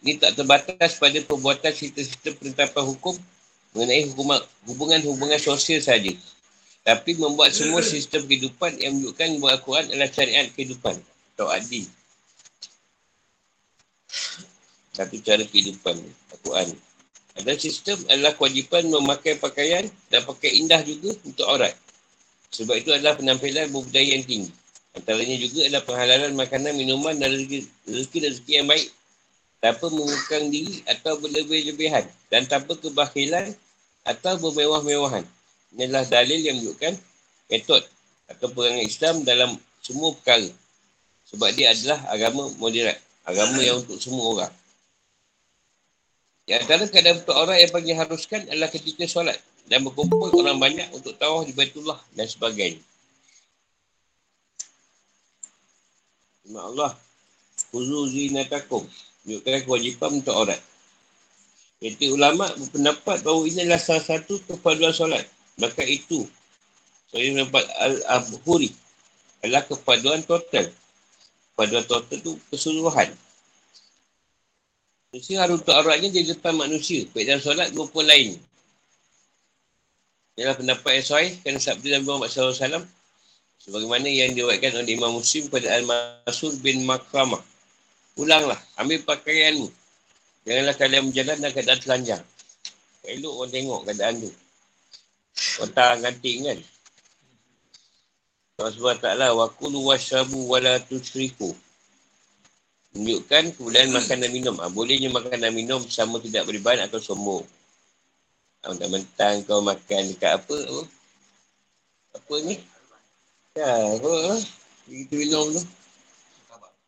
Ini 0.05 0.21
tak 0.21 0.37
terbatas 0.37 1.01
pada 1.01 1.17
perbuatan 1.25 1.73
sistem-sistem 1.73 2.37
penetapan 2.37 2.83
hukum 2.85 3.17
mengenai 3.73 4.05
hubungan-hubungan 4.69 5.41
sosial 5.41 5.81
saja. 5.81 6.13
Tapi 6.85 7.17
membuat 7.17 7.49
semua 7.49 7.81
sistem 7.81 8.29
kehidupan 8.29 8.77
yang 8.77 8.93
menunjukkan 8.93 9.41
bahawa 9.41 9.57
Al-Quran 9.57 9.85
adalah 9.89 10.09
syariat 10.13 10.45
kehidupan 10.53 10.95
atau 11.33 11.49
adil. 11.49 11.89
Satu 14.93 15.17
cara 15.25 15.41
kehidupan 15.49 15.97
Al-Quran. 16.37 16.77
Ada 17.35 17.57
sistem 17.57 17.97
adalah 18.07 18.37
kewajipan 18.37 18.85
memakai 18.87 19.35
pakaian 19.35 19.89
dan 20.13 20.21
pakai 20.23 20.61
indah 20.61 20.79
juga 20.85 21.17
untuk 21.25 21.43
aurat. 21.49 21.73
Sebab 22.53 22.77
itu 22.79 22.93
adalah 22.93 23.17
penampilan 23.17 23.67
budaya 23.73 24.15
yang 24.15 24.23
tinggi. 24.23 24.53
Antaranya 24.95 25.35
juga 25.35 25.67
adalah 25.67 25.83
penghalalan 25.83 26.31
makanan, 26.39 26.71
minuman 26.79 27.19
dan 27.19 27.35
rezeki-rezeki 27.83 28.51
yang 28.63 28.69
baik 28.71 28.87
tanpa 29.59 29.91
mengukang 29.91 30.47
diri 30.47 30.79
atau 30.87 31.19
berlebih-lebihan 31.19 32.07
dan 32.31 32.47
tanpa 32.47 32.79
kebakilan 32.79 33.51
atau 34.07 34.37
bermewah-mewahan. 34.39 35.27
Inilah 35.73 36.05
dalil 36.05 36.39
yang 36.45 36.61
menunjukkan 36.61 36.93
metod 37.49 37.81
atau 38.29 38.47
perangai 38.53 38.85
Islam 38.85 39.25
dalam 39.25 39.57
semua 39.81 40.13
perkara. 40.13 40.49
Sebab 41.25 41.49
dia 41.57 41.73
adalah 41.73 42.05
agama 42.13 42.53
moderat. 42.61 43.01
Agama 43.25 43.57
yang 43.63 43.81
untuk 43.81 43.97
semua 43.97 44.25
orang. 44.29 44.53
Di 46.45 46.53
antara 46.53 46.85
keadaan 46.85 47.25
untuk 47.25 47.33
orang 47.33 47.57
yang 47.57 47.71
panggil 47.73 47.97
haruskan 47.97 48.45
adalah 48.45 48.69
ketika 48.69 49.09
solat 49.09 49.37
dan 49.65 49.81
berkumpul 49.81 50.29
orang 50.29 50.61
banyak 50.61 50.85
untuk 50.93 51.17
tawah 51.17 51.41
di 51.41 51.57
Baitullah 51.57 51.97
dan 52.13 52.29
sebagainya. 52.29 52.77
Firman 56.45 56.61
Allah. 56.61 56.93
Kuzu 57.73 58.13
zinatakum. 58.13 58.85
Menunjukkan 59.25 59.65
kewajipan 59.65 60.21
untuk 60.21 60.37
orang. 60.37 60.61
Jadi 61.81 62.05
ulama 62.13 62.45
berpendapat 62.53 63.25
bahawa 63.25 63.41
ini 63.49 63.65
adalah 63.65 63.81
salah 63.81 64.05
satu 64.05 64.37
kepaduan 64.45 64.93
solat. 64.93 65.25
Maka 65.55 65.83
itu. 65.87 66.27
Saya 67.11 67.31
nampak 67.31 67.63
Al-Abhuri. 67.79 68.75
Adalah 69.39 69.63
kepaduan 69.63 70.21
total. 70.27 70.67
Kepaduan 71.53 71.85
total 71.87 72.15
itu 72.19 72.35
keseluruhan. 72.51 73.13
Manusia 75.15 75.39
harus 75.39 75.63
untuk 75.63 75.71
auratnya 75.71 76.11
di 76.11 76.27
depan 76.27 76.59
manusia. 76.59 77.07
Baik 77.15 77.31
dalam 77.31 77.39
solat 77.39 77.71
maupun 77.71 78.03
lain. 78.03 78.35
Ialah 80.35 80.59
pendapat 80.59 80.91
yang 80.99 81.07
sahih. 81.07 81.31
Kerana 81.39 81.59
sabda 81.63 81.87
Nabi 81.95 82.03
Muhammad 82.03 82.29
SAW. 82.35 82.83
Sebagaimana 83.63 84.11
yang 84.11 84.35
diwakilkan 84.35 84.83
oleh 84.83 84.99
Imam 84.99 85.15
Muslim 85.15 85.47
pada 85.47 85.71
Al-Masur 85.71 86.59
bin 86.59 86.83
Makramah. 86.83 87.39
Ulanglah. 88.19 88.59
Ambil 88.75 89.07
pakaianmu. 89.07 89.71
Janganlah 90.43 90.75
kalian 90.75 91.09
berjalan 91.09 91.37
dan 91.39 91.51
keadaan 91.55 91.79
telanjang. 91.79 92.23
Elok 93.07 93.33
orang 93.39 93.51
tengok 93.55 93.79
keadaan 93.87 94.13
tu. 94.19 94.29
Otak 95.59 96.03
ganting 96.03 96.47
kan. 96.47 96.59
Allah 98.55 98.71
SWT 98.71 99.07
lah. 99.19 99.31
Wakulu 99.35 99.91
wasyabu 99.91 100.47
wala 100.47 100.79
tusriku. 100.83 101.51
Tunjukkan 102.95 103.51
kemudian 103.59 103.91
makan 103.91 104.23
dan 104.23 104.31
minum. 104.31 104.55
Ha, 104.63 104.71
bolehnya 104.71 105.11
makan 105.11 105.35
dan 105.35 105.51
minum 105.51 105.83
sama 105.91 106.23
tidak 106.23 106.47
beribahan 106.47 106.87
atau 106.87 107.03
sombong. 107.03 107.43
Ha, 108.63 108.71
mentang-mentang 108.71 109.43
kau 109.43 109.59
makan 109.59 110.15
dekat 110.15 110.39
apa? 110.39 110.55
Apa, 110.55 110.81
apa 112.15 112.33
ni? 112.47 112.55
Ya, 113.59 113.99
apa? 113.99 114.39
Itu 114.87 115.13
minum 115.19 115.51
tu. 115.51 115.61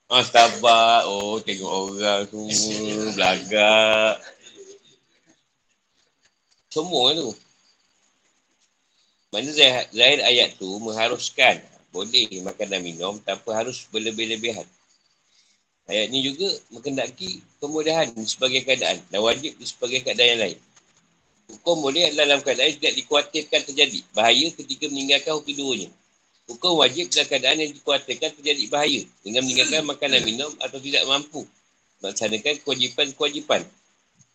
Ah, 0.08 0.24
Starbucks. 0.24 1.04
Oh, 1.12 1.36
tengok 1.44 1.68
orang 1.68 2.24
semua. 2.32 3.12
Belagak. 3.12 4.16
Semua 6.72 7.12
tu. 7.12 7.36
Mana 9.28 9.52
zahir, 9.52 10.20
ayat 10.24 10.56
tu 10.56 10.68
mengharuskan 10.80 11.60
boleh 11.92 12.32
makan 12.48 12.68
dan 12.72 12.80
minum 12.80 13.20
tanpa 13.20 13.60
harus 13.60 13.84
berlebih-lebihan. 13.92 14.64
Ayat 15.88 16.12
ni 16.12 16.24
juga 16.24 16.48
mengendaki 16.72 17.44
kemudahan 17.60 18.12
sebagai 18.24 18.64
keadaan 18.64 19.00
dan 19.08 19.20
wajib 19.24 19.56
sebagai 19.64 20.04
keadaan 20.04 20.36
yang 20.36 20.42
lain. 20.44 20.60
Hukum 21.48 21.80
boleh 21.80 22.12
dalam 22.12 22.44
keadaan 22.44 22.76
tidak 22.76 22.94
dikuatirkan 23.00 23.62
terjadi 23.72 24.00
bahaya 24.12 24.48
ketika 24.52 24.92
meninggalkan 24.92 25.40
hukum 25.40 25.48
keduanya. 25.48 25.90
Hukum 26.48 26.80
wajib 26.80 27.12
dalam 27.12 27.28
keadaan 27.28 27.58
yang 27.64 27.72
dikuatirkan 27.72 28.32
terjadi 28.36 28.64
bahaya 28.72 29.02
dengan 29.24 29.44
meninggalkan 29.48 29.84
makanan 29.88 30.22
minum 30.24 30.52
atau 30.64 30.80
tidak 30.80 31.04
mampu 31.08 31.44
melaksanakan 32.00 32.56
kewajipan-kewajipan. 32.64 33.64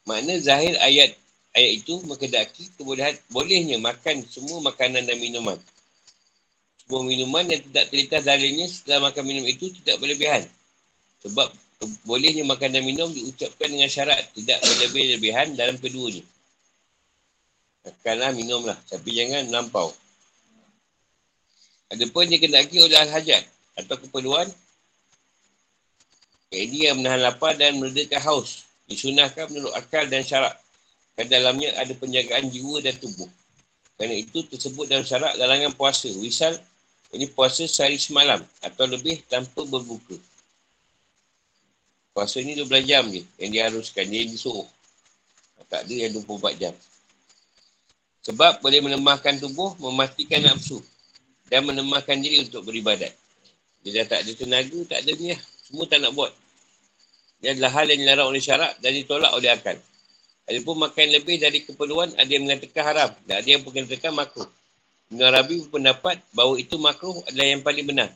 Makna 0.04 0.34
zahir 0.40 0.76
ayat 0.80 1.16
ayat 1.52 1.84
itu 1.84 2.00
mengendaki 2.04 2.68
kemudahan 2.80 3.16
bolehnya 3.28 3.76
makan 3.80 4.24
semua 4.28 4.60
makanan 4.64 5.04
dan 5.04 5.16
minuman. 5.20 5.56
Semua 6.82 7.02
minuman 7.06 7.44
yang 7.46 7.62
tidak 7.70 7.88
terlintas 7.92 8.22
dalilnya 8.26 8.66
setelah 8.68 9.08
makan 9.12 9.24
minum 9.24 9.44
itu 9.46 9.70
tidak 9.80 9.96
berlebihan. 10.02 10.42
Sebab 11.22 11.48
bolehnya 12.02 12.42
makan 12.42 12.70
dan 12.74 12.82
minum 12.82 13.08
diucapkan 13.10 13.68
dengan 13.70 13.90
syarat 13.90 14.26
tidak 14.34 14.58
berlebih-lebihan 14.60 15.54
dalam 15.54 15.78
keduanya. 15.78 16.24
Makanlah, 17.82 18.30
minumlah. 18.34 18.78
Tapi 18.86 19.10
jangan 19.10 19.50
melampau. 19.50 19.90
Ada 21.90 22.08
pun 22.08 22.24
dia 22.24 22.38
kena 22.40 22.62
oleh 22.64 22.98
al-hajat 22.98 23.42
atau 23.84 23.96
keperluan. 24.00 24.48
Ini 26.52 26.92
yang 26.92 27.00
menahan 27.00 27.20
lapar 27.20 27.56
dan 27.56 27.80
meredakan 27.80 28.20
haus. 28.22 28.64
Disunahkan 28.86 29.48
menurut 29.50 29.72
akal 29.72 30.04
dan 30.06 30.22
syarat. 30.22 30.52
Kat 31.12 31.28
dalamnya 31.28 31.76
ada 31.76 31.92
penjagaan 31.92 32.48
jiwa 32.48 32.80
dan 32.80 32.96
tubuh. 32.96 33.28
Kerana 34.00 34.16
itu 34.16 34.42
tersebut 34.48 34.88
dalam 34.88 35.04
syarat 35.04 35.36
galangan 35.36 35.72
puasa. 35.76 36.08
Wisal, 36.18 36.56
ini 37.12 37.28
puasa 37.28 37.68
sehari 37.68 38.00
semalam 38.00 38.40
atau 38.64 38.88
lebih 38.88 39.20
tanpa 39.28 39.62
berbuka. 39.68 40.16
Puasa 42.12 42.40
ni 42.40 42.56
12 42.56 42.88
jam 42.88 43.04
je 43.08 43.24
yang 43.40 43.50
diharuskan. 43.52 44.08
Dia 44.08 44.24
disuruh. 44.24 44.68
Tak 45.68 45.88
ada 45.88 45.94
yang 45.94 46.12
24 46.12 46.60
jam. 46.60 46.74
Sebab 48.22 48.60
boleh 48.60 48.80
melemahkan 48.84 49.40
tubuh, 49.40 49.72
mematikan 49.80 50.44
nafsu 50.44 50.84
dan 51.48 51.64
menemahkan 51.64 52.20
diri 52.20 52.44
untuk 52.44 52.64
beribadat. 52.68 53.12
Dia 53.82 54.04
dah 54.04 54.16
tak 54.16 54.18
ada 54.24 54.32
tenaga, 54.36 54.78
tak 54.86 54.98
ada 55.02 55.10
ni 55.16 55.34
lah. 55.34 55.40
Semua 55.64 55.84
tak 55.88 55.98
nak 56.04 56.12
buat. 56.14 56.32
Dia 57.42 57.56
adalah 57.58 57.72
hal 57.82 57.90
yang 57.90 58.00
dilarang 58.06 58.28
oleh 58.30 58.38
syarak 58.38 58.78
dan 58.78 58.94
ditolak 58.94 59.32
oleh 59.34 59.50
akal. 59.50 59.74
Ada 60.48 60.58
pun 60.66 60.74
makan 60.74 61.06
lebih 61.14 61.38
dari 61.38 61.62
keperluan, 61.62 62.18
ada 62.18 62.26
yang 62.26 62.44
mengatakan 62.44 62.82
haram 62.82 63.10
dan 63.24 63.34
ada 63.38 63.48
yang 63.48 63.62
mengatakan 63.62 64.10
makruh. 64.10 64.48
Ibn 65.12 65.20
Arabi 65.28 65.62
berpendapat 65.68 66.16
bahawa 66.32 66.54
itu 66.58 66.74
makruh 66.80 67.20
adalah 67.28 67.46
yang 67.46 67.62
paling 67.62 67.86
benar. 67.86 68.10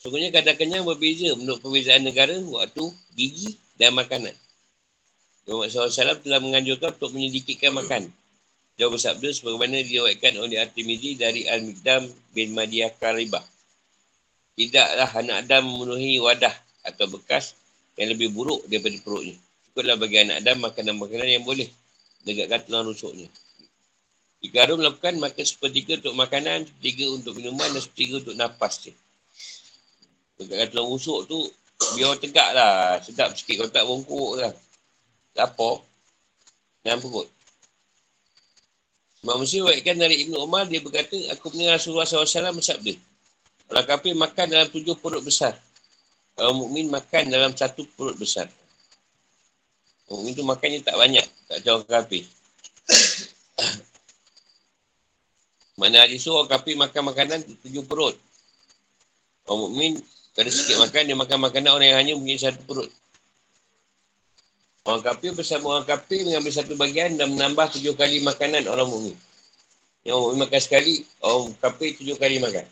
Sungguhnya 0.00 0.32
kadang-kadang 0.32 0.82
berbeza 0.88 1.36
menurut 1.36 1.60
perbezaan 1.60 2.02
negara, 2.02 2.32
waktu, 2.40 2.88
gigi 3.12 3.60
dan 3.76 3.92
makanan. 3.92 4.32
Muhammad 5.44 5.68
SAW 5.68 6.22
telah 6.24 6.40
menganjurkan 6.40 6.96
untuk 6.96 7.12
menyedikitkan 7.12 7.74
makan. 7.74 8.08
Dia 8.80 8.88
bersabda 8.88 9.28
sebagaimana 9.28 9.84
diriwayatkan 9.84 10.40
oleh 10.40 10.56
At-Tirmizi 10.62 11.20
dari 11.20 11.44
Al-Mikdam 11.44 12.08
bin 12.32 12.56
Madiyah 12.56 12.96
Karibah. 12.96 13.44
Tidaklah 14.56 15.10
anak 15.20 15.36
Adam 15.44 15.68
memenuhi 15.68 16.16
wadah 16.16 16.54
atau 16.88 17.04
bekas 17.12 17.52
yang 18.00 18.16
lebih 18.16 18.32
buruk 18.32 18.64
daripada 18.64 18.96
perutnya. 19.04 19.36
Cukuplah 19.70 19.94
bagi 19.94 20.18
anak 20.18 20.42
Adam 20.42 20.66
makanan-makanan 20.66 21.30
yang 21.30 21.46
boleh 21.46 21.70
negakkan 22.26 22.66
tulang 22.66 22.90
rusuknya. 22.90 23.30
Jika 24.42 24.66
Arum 24.66 24.82
melakukan, 24.82 25.14
maka 25.22 25.46
sepertiga 25.46 26.02
untuk 26.02 26.18
makanan, 26.18 26.66
sepertiga 26.66 27.06
untuk 27.14 27.38
minuman 27.38 27.70
dan 27.70 27.78
sepertiga 27.78 28.18
untuk 28.18 28.34
nafas 28.34 28.82
dia. 28.82 28.94
Negakkan 30.42 30.66
tulang 30.74 30.90
rusuk 30.90 31.30
tu, 31.30 31.38
biar 31.94 32.18
tegak 32.18 32.50
lah. 32.50 32.98
Sedap 32.98 33.30
sikit 33.38 33.62
kalau 33.62 33.70
tak 33.70 33.84
bongkok 33.86 34.30
lah. 34.42 34.52
Lapar. 35.38 35.86
Dan 36.82 36.98
perut. 36.98 37.30
Imam 39.22 39.38
Muslim 39.38 39.70
wakilkan 39.70 40.00
dari 40.00 40.26
Ibn 40.26 40.34
Umar, 40.40 40.66
dia 40.66 40.82
berkata, 40.82 41.14
aku 41.30 41.52
mendengar 41.54 41.76
Rasulullah 41.78 42.08
SAW 42.08 42.56
bersabda, 42.56 42.96
Orang 43.70 43.86
kafir 43.86 44.18
makan 44.18 44.46
dalam 44.50 44.66
tujuh 44.66 44.98
perut 44.98 45.22
besar. 45.22 45.54
Orang 46.34 46.58
mukmin 46.58 46.90
makan 46.90 47.30
dalam 47.30 47.54
satu 47.54 47.86
perut 47.94 48.18
besar. 48.18 48.50
Orang 50.10 50.26
mukmin 50.26 50.34
tu 50.34 50.42
makannya 50.42 50.82
tak 50.82 50.98
banyak. 50.98 51.22
Tak 51.46 51.62
jauh 51.62 51.86
kafir. 51.86 52.26
Mana 55.78 56.02
hadis 56.02 56.26
tu 56.26 56.34
orang 56.34 56.50
kafir 56.50 56.74
makan 56.74 57.14
makanan 57.14 57.46
tujuh 57.62 57.86
perut. 57.86 58.18
Orang 59.46 59.70
mukmin 59.70 60.02
kalau 60.30 60.50
sikit 60.50 60.78
makan, 60.78 61.02
dia 61.10 61.16
makan 61.18 61.38
makanan 61.42 61.70
orang 61.74 61.88
yang 61.90 61.98
hanya 61.98 62.12
punya 62.14 62.36
satu 62.38 62.62
perut. 62.62 62.90
Orang 64.86 65.02
kafir 65.02 65.34
bersama 65.34 65.76
orang 65.76 65.86
kafir 65.86 66.24
mengambil 66.24 66.52
satu 66.54 66.74
bagian 66.78 67.18
dan 67.18 67.34
menambah 67.34 67.76
tujuh 67.76 67.94
kali 67.98 68.22
makanan 68.22 68.64
orang 68.70 68.88
mukmin. 68.88 69.16
Yang 70.06 70.14
orang 70.16 70.24
mukmin 70.24 70.40
makan 70.46 70.60
sekali, 70.62 70.94
orang 71.20 71.44
kafir 71.58 71.88
tujuh 71.98 72.16
kali 72.16 72.36
makan. 72.38 72.64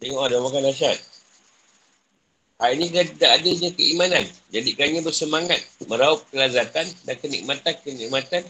Tengok 0.00 0.22
ada 0.28 0.36
makan 0.40 0.60
dahsyat. 0.70 0.98
Hal 2.60 2.76
ini 2.76 2.92
kan 2.92 3.08
tidak 3.16 3.30
adanya 3.40 3.70
keimanan. 3.72 4.24
Jadikannya 4.52 5.00
bersemangat 5.00 5.60
meraup 5.88 6.28
kelazatan 6.28 6.84
dan 7.08 7.16
kenikmatan-kenikmatan 7.16 8.44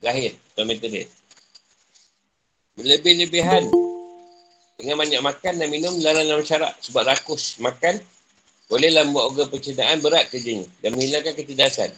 lahir 0.00 0.32
atau 0.56 0.64
metode. 0.64 1.04
Berlebih-lebihan 2.80 3.68
dengan 4.80 4.96
banyak 5.00 5.20
makan 5.20 5.54
dan 5.60 5.68
minum 5.68 5.92
dalam 6.00 6.40
syarat 6.44 6.72
sebab 6.80 7.04
rakus 7.04 7.60
makan 7.60 8.00
Bolehlah 8.66 9.06
membuat 9.06 9.30
organ 9.30 9.48
pencernaan 9.54 10.02
berat 10.02 10.26
kerjanya 10.26 10.66
dan 10.82 10.98
menghilangkan 10.98 11.38
kecerdasan. 11.38 11.90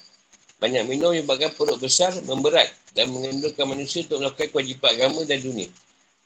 Banyak 0.60 0.84
minum 0.84 1.16
menyebabkan 1.16 1.48
perut 1.56 1.80
besar 1.80 2.12
memberat 2.28 2.68
dan 2.92 3.08
mengendurkan 3.08 3.72
manusia 3.72 4.04
untuk 4.04 4.20
melakukan 4.20 4.52
kewajipan 4.52 4.90
agama 5.00 5.24
dan 5.24 5.40
dunia. 5.40 5.68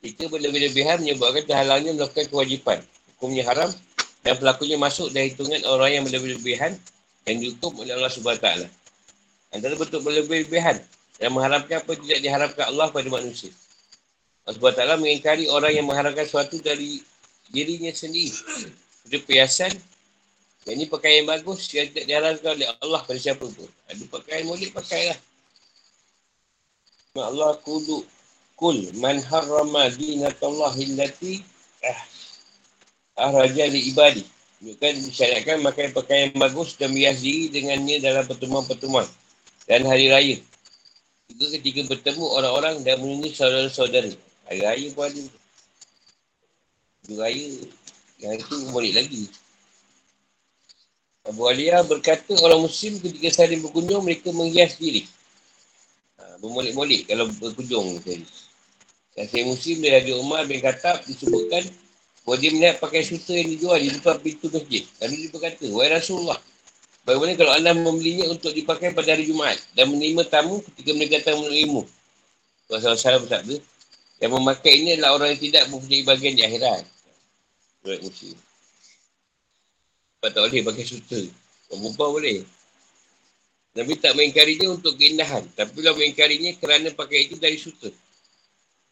Jika 0.03 0.27
berlebih-lebihan 0.27 0.99
menyebabkan 0.99 1.47
terhalangnya 1.47 1.95
melakukan 1.95 2.27
kewajipan. 2.27 2.83
Hukumnya 3.15 3.47
haram 3.47 3.71
dan 4.23 4.39
pelakunya 4.39 4.79
masuk 4.79 5.11
dari 5.11 5.35
hitungan 5.35 5.63
orang 5.67 5.99
yang 5.99 6.03
berlebih-lebihan 6.07 6.79
yang 7.27 7.37
dihukum 7.43 7.75
oleh 7.83 7.95
Allah 7.99 8.11
SWT. 8.11 8.49
Antara 9.53 9.75
bentuk 9.77 10.01
berlebih-lebihan 10.03 10.79
yang 11.19 11.33
mengharapkan 11.35 11.83
apa 11.83 11.93
tidak 11.99 12.19
diharapkan 12.23 12.65
Allah 12.71 12.89
pada 12.91 13.09
manusia. 13.11 13.51
Allah 14.47 14.59
SWT 14.59 15.03
mengingkari 15.03 15.47
orang 15.51 15.75
yang 15.75 15.87
mengharapkan 15.87 16.27
sesuatu 16.27 16.59
dari 16.63 17.03
dirinya 17.51 17.91
sendiri. 17.91 18.31
Seperti 19.03 19.19
perhiasan 19.27 19.73
yang 20.67 20.79
ini 20.79 20.87
pakaian 20.87 21.27
bagus 21.27 21.67
yang 21.75 21.91
tidak 21.91 22.07
diharapkan 22.07 22.51
oleh 22.55 22.69
Allah 22.79 23.01
pada 23.03 23.19
siapa 23.19 23.43
pun. 23.43 23.71
Ada 23.91 24.03
pakaian 24.07 24.47
boleh 24.47 24.71
pakailah. 24.71 25.19
Allah 27.19 27.59
kudu 27.61 28.07
kul 28.57 28.79
man 28.97 29.21
harrama 29.21 29.91
allati 29.91 31.45
ah 31.83 32.01
ahraja 33.17 33.65
li 33.69 33.93
ibadi 33.93 34.25
Menunjukkan 34.63 34.95
disyariatkan 35.11 35.59
makan 35.59 35.91
pakaian 35.91 36.31
yang 36.31 36.39
bagus 36.39 36.79
dan 36.79 36.95
bias 36.95 37.19
diri 37.19 37.51
dengannya 37.51 37.99
dalam 37.99 38.23
pertemuan-pertemuan 38.31 39.11
dan 39.67 39.83
hari 39.83 40.07
raya. 40.07 40.39
Juga 41.35 41.59
ketika 41.59 41.91
bertemu 41.91 42.23
orang-orang 42.31 42.79
dan 42.87 43.03
menunggu 43.03 43.35
saudara-saudara. 43.35 44.15
Hari 44.47 44.61
raya 44.63 44.87
pun 44.95 45.11
ada. 45.11 45.23
Hari 47.03 47.15
raya 47.19 47.47
yang 48.23 48.39
itu 48.39 48.55
boleh 48.71 48.95
lagi. 48.95 49.27
Abu 51.27 51.43
Aliyah 51.43 51.83
berkata 51.83 52.31
orang 52.39 52.63
Muslim 52.63 53.03
ketika 53.03 53.43
saling 53.43 53.67
berkunjung 53.67 54.07
mereka 54.07 54.31
menghias 54.31 54.79
diri. 54.79 55.11
Ha, 56.23 56.39
bermolek-molek 56.39 57.11
kalau 57.11 57.27
berkunjung. 57.35 57.99
Saya 57.99 59.43
Muslim 59.43 59.83
dari 59.83 60.07
Haji 60.07 60.13
Umar 60.23 60.47
bin 60.47 60.63
Khattab 60.63 61.03
disebutkan 61.03 61.67
bahawa 62.23 62.37
dia 62.39 62.51
melihat 62.55 62.77
pakai 62.79 63.03
sutra 63.03 63.35
yang 63.35 63.51
dijual 63.51 63.79
di 63.83 63.91
depan 63.91 64.17
pintu 64.23 64.47
masjid. 64.51 64.83
Lalu 65.03 65.15
dia 65.19 65.29
berkata, 65.35 65.65
Wahai 65.75 65.91
Rasulullah, 65.91 66.39
bagaimana 67.03 67.33
kalau 67.35 67.53
anda 67.59 67.71
membelinya 67.75 68.27
untuk 68.31 68.55
dipakai 68.55 68.95
pada 68.95 69.19
hari 69.19 69.27
Jumaat 69.27 69.59
dan 69.75 69.91
menerima 69.91 70.23
tamu 70.31 70.63
ketika 70.71 70.91
mereka 70.95 71.13
datang 71.23 71.43
menerimu? 71.43 71.83
Rasulullah 72.71 72.99
SAW 72.99 73.23
bersabda, 73.27 73.57
yang 74.23 74.33
memakai 74.39 74.73
ini 74.79 74.89
adalah 74.95 75.19
orang 75.19 75.35
yang 75.35 75.43
tidak 75.51 75.63
mempunyai 75.67 76.03
bagian 76.07 76.35
di 76.39 76.43
akhirat. 76.47 76.87
Surat 77.83 78.01
Muslim. 78.07 78.39
Sebab 80.23 80.31
tak 80.31 80.41
boleh 80.47 80.63
pakai 80.63 80.85
sutra. 80.87 81.23
Perempuan 81.67 82.11
boleh. 82.15 82.39
Nabi 83.75 83.93
tak 83.99 84.15
mengingkarinya 84.15 84.79
untuk 84.79 84.95
keindahan. 84.95 85.43
Tapi 85.59 85.75
kalau 85.75 85.99
mengingkarinya 85.99 86.55
kerana 86.63 86.95
pakai 86.95 87.27
itu 87.27 87.35
dari 87.43 87.59
sutra. 87.59 87.91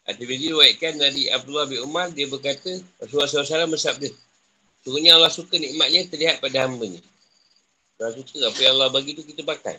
At-Tirmidzi 0.09 0.49
riwayatkan 0.49 0.97
dari 0.97 1.29
Abdullah 1.29 1.69
bin 1.69 1.85
Umar 1.85 2.09
dia 2.09 2.25
berkata 2.25 2.81
Rasulullah 2.97 3.29
SAW 3.29 3.69
bersabda 3.69 4.09
Sungguhnya 4.81 5.13
Allah 5.13 5.29
suka 5.29 5.61
nikmatnya 5.61 6.09
terlihat 6.09 6.41
pada 6.41 6.65
hamba-Nya. 6.65 7.01
Allah 8.01 8.17
suka 8.17 8.49
apa 8.49 8.59
yang 8.65 8.73
Allah 8.81 8.89
bagi 8.89 9.13
tu 9.13 9.21
kita 9.21 9.45
pakai. 9.45 9.77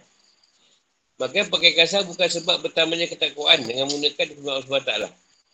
Maka 1.19 1.47
pakai 1.51 1.75
kasar 1.75 2.07
bukan 2.07 2.31
sebab 2.31 2.63
bertambahnya 2.63 3.11
ketakwaan 3.11 3.67
dengan 3.67 3.91
menggunakan 3.91 4.27
firman 4.31 4.63
Allah 4.63 4.67
SWT. 4.67 4.93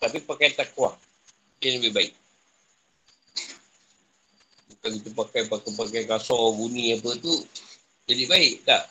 Tapi 0.05 0.17
pakai 0.25 0.53
takwa. 0.53 0.93
Yang 1.65 1.75
lebih 1.81 1.93
baik. 1.97 2.13
Bukan 4.69 4.91
kita 5.01 5.11
pakai 5.17 5.41
pakai 5.49 5.71
pakai 5.81 6.03
kasar 6.05 6.45
bunyi 6.53 7.01
apa 7.01 7.17
tu. 7.17 7.33
Jadi 8.05 8.25
baik 8.29 8.69
tak? 8.69 8.85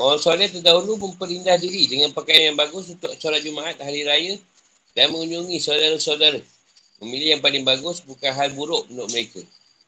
Orang 0.00 0.16
soleh 0.16 0.48
terdahulu 0.48 0.96
memperindah 0.96 1.60
diri 1.60 1.84
dengan 1.84 2.16
pakaian 2.16 2.52
yang 2.52 2.56
bagus 2.56 2.88
untuk 2.88 3.12
solat 3.20 3.44
Jumaat 3.44 3.76
hari 3.76 4.08
raya 4.08 4.34
dan 4.96 5.12
mengunjungi 5.12 5.60
saudara-saudara. 5.60 6.40
Memilih 7.04 7.36
yang 7.36 7.42
paling 7.44 7.66
bagus 7.66 8.00
bukan 8.00 8.32
hal 8.32 8.54
buruk 8.56 8.88
untuk 8.88 9.10
mereka. 9.12 9.42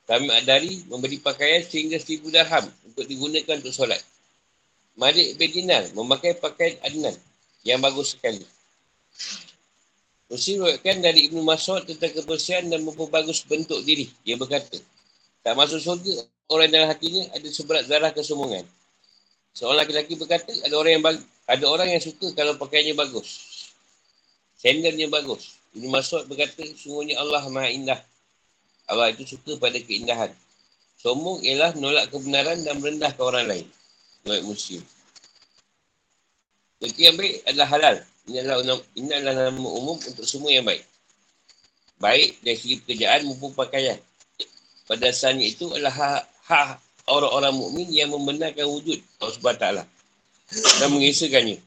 Kami 0.05 0.29
adari 0.29 0.85
memberi 0.93 1.17
pakaian 1.17 1.65
sehingga 1.65 1.97
seribu 1.97 2.29
darham 2.29 2.69
untuk 2.85 3.09
digunakan 3.09 3.57
untuk 3.57 3.73
solat. 3.73 4.03
Malik 4.95 5.41
bin 5.41 5.51
Dinar 5.51 5.89
memakai 5.97 6.37
pakaian 6.37 6.77
Adnan 6.85 7.17
yang 7.65 7.81
bagus 7.81 8.13
sekali. 8.13 8.45
Muslim 10.29 10.67
ruatkan 10.67 11.01
dari 11.01 11.31
Ibnu 11.31 11.41
Mas'ud 11.41 11.87
tentang 11.89 12.13
kebersihan 12.13 12.67
dan 12.69 12.85
memperbagus 12.85 13.47
bentuk 13.49 13.81
diri. 13.87 14.11
Dia 14.27 14.37
berkata, 14.37 14.77
tak 15.41 15.55
masuk 15.57 15.81
surga 15.81 16.25
orang 16.53 16.69
dalam 16.69 16.89
hatinya 16.93 17.25
ada 17.33 17.49
seberat 17.49 17.85
darah 17.89 18.13
kesombongan. 18.13 18.65
Seorang 19.55 19.87
lelaki 19.87 20.19
berkata, 20.19 20.51
ada 20.51 20.75
orang 20.75 20.93
yang 20.99 21.05
bag- 21.07 21.27
ada 21.47 21.65
orang 21.71 21.89
yang 21.95 22.03
suka 22.03 22.35
kalau 22.35 22.59
pakaiannya 22.59 22.99
bagus. 22.99 23.29
Sandalnya 24.59 25.07
bagus. 25.07 25.55
Ini 25.79 25.87
maksud 25.87 26.27
berkata, 26.27 26.67
sungguhnya 26.75 27.23
Allah 27.23 27.47
maha 27.47 27.71
indah. 27.71 28.01
Allah 28.91 29.15
itu 29.15 29.39
suka 29.39 29.55
pada 29.63 29.79
keindahan. 29.79 30.35
Sombong 30.99 31.39
ialah 31.47 31.71
menolak 31.79 32.11
kebenaran 32.11 32.67
dan 32.67 32.83
merendahkan 32.83 33.23
orang 33.23 33.47
lain. 33.47 33.67
Baik 34.27 34.43
Muslim. 34.43 34.83
Jadi 36.83 37.01
yang 37.01 37.15
baik 37.15 37.35
adalah 37.47 37.69
halal. 37.71 37.97
Ini 38.25 38.37
adalah, 38.41 38.81
ini 38.97 39.11
adalah 39.13 39.35
nama 39.53 39.71
umum 39.71 39.97
untuk 40.01 40.27
semua 40.27 40.51
yang 40.51 40.65
baik. 40.65 40.83
Baik 42.01 42.41
dari 42.43 42.57
segi 42.59 42.75
pekerjaan 42.83 43.29
maupun 43.29 43.53
pakaian. 43.55 44.01
Pada 44.89 45.13
asalnya 45.13 45.47
itu 45.47 45.71
adalah 45.71 45.93
hak, 45.93 46.23
hak 46.49 46.69
orang-orang 47.09 47.53
mukmin 47.53 47.89
yang 47.93 48.13
membenarkan 48.13 48.65
wujud 48.69 49.01
Allah 49.21 49.37
SWT 49.37 49.67
dan 50.81 50.89
mengesahkannya. 50.93 51.59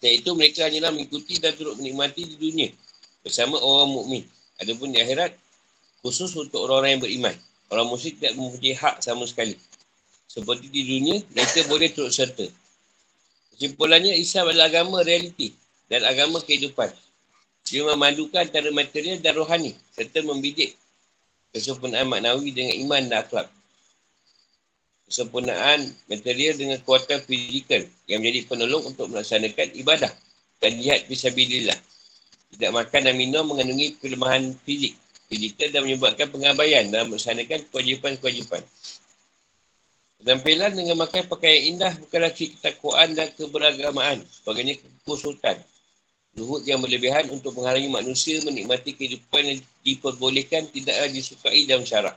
Dan 0.00 0.10
itu 0.16 0.30
mereka 0.32 0.64
hanyalah 0.64 0.96
mengikuti 0.96 1.36
dan 1.36 1.52
turut 1.52 1.76
menikmati 1.76 2.24
di 2.24 2.36
dunia 2.40 2.68
bersama 3.20 3.60
orang 3.60 3.92
mukmin. 3.92 4.22
Adapun 4.60 4.92
di 4.92 5.00
akhirat, 5.00 5.36
khusus 6.00 6.32
untuk 6.36 6.64
orang-orang 6.64 6.96
yang 6.96 7.02
beriman. 7.04 7.34
Orang 7.70 7.86
musyrik 7.92 8.16
tidak 8.16 8.40
mempunyai 8.40 8.76
hak 8.76 9.04
sama 9.04 9.28
sekali. 9.28 9.56
Seperti 10.24 10.72
di 10.72 10.82
dunia, 10.84 11.20
mereka 11.36 11.64
boleh 11.68 11.88
turut 11.92 12.12
serta. 12.12 12.48
Kesimpulannya, 13.54 14.16
Islam 14.16 14.48
adalah 14.52 14.72
agama 14.72 15.04
realiti 15.04 15.52
dan 15.92 16.02
agama 16.08 16.40
kehidupan. 16.40 16.88
Dia 17.68 17.84
memandukan 17.86 18.48
antara 18.48 18.72
material 18.72 19.20
dan 19.20 19.36
rohani 19.36 19.76
serta 19.92 20.24
membidik 20.24 20.74
kesempurnaan 21.52 22.08
maknawi 22.08 22.50
dengan 22.50 22.74
iman 22.88 23.02
dan 23.06 23.20
akhlak 23.22 23.46
kesempurnaan 25.10 25.90
material 26.06 26.54
dengan 26.54 26.78
kekuatan 26.78 27.18
fizikal 27.26 27.82
yang 28.06 28.22
menjadi 28.22 28.46
penolong 28.46 28.94
untuk 28.94 29.10
melaksanakan 29.10 29.74
ibadah 29.74 30.12
dan 30.62 30.78
jihad 30.78 31.02
fisabilillah. 31.10 31.74
Tidak 32.54 32.70
makan 32.70 33.00
dan 33.10 33.14
minum 33.18 33.42
mengandungi 33.50 33.98
kelemahan 33.98 34.54
fizik, 34.62 34.94
fizikal 35.26 35.68
dan 35.74 35.82
menyebabkan 35.82 36.30
pengabaian 36.30 36.86
dalam 36.88 37.10
melaksanakan 37.10 37.58
kewajipan-kewajipan. 37.74 38.62
Penampilan 40.20 40.76
dengan 40.76 40.96
makan 41.00 41.26
pakaian 41.26 41.74
indah 41.74 41.92
bukanlah 41.96 42.30
ketakwaan 42.30 43.16
dan 43.16 43.32
keberagamaan 43.34 44.20
sebagainya 44.30 44.76
kekusultan. 44.78 45.56
Luhut 46.38 46.62
yang 46.62 46.78
berlebihan 46.78 47.26
untuk 47.34 47.56
menghalangi 47.58 47.90
manusia 47.90 48.38
menikmati 48.46 48.94
kehidupan 48.94 49.42
yang 49.42 49.58
diperbolehkan 49.82 50.70
tidaklah 50.70 51.08
disukai 51.10 51.66
dalam 51.66 51.82
syarak. 51.82 52.14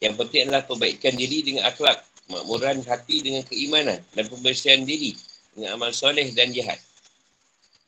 Yang 0.00 0.14
penting 0.20 0.40
adalah 0.48 0.62
perbaikan 0.68 1.16
diri 1.16 1.40
dengan 1.40 1.64
akhlak, 1.72 2.04
makmuran 2.28 2.84
hati 2.84 3.24
dengan 3.24 3.42
keimanan 3.48 3.98
dan 4.12 4.24
pembersihan 4.28 4.84
diri 4.84 5.16
dengan 5.56 5.80
amal 5.80 5.88
soleh 5.96 6.28
dan 6.36 6.52
jihad. 6.52 6.76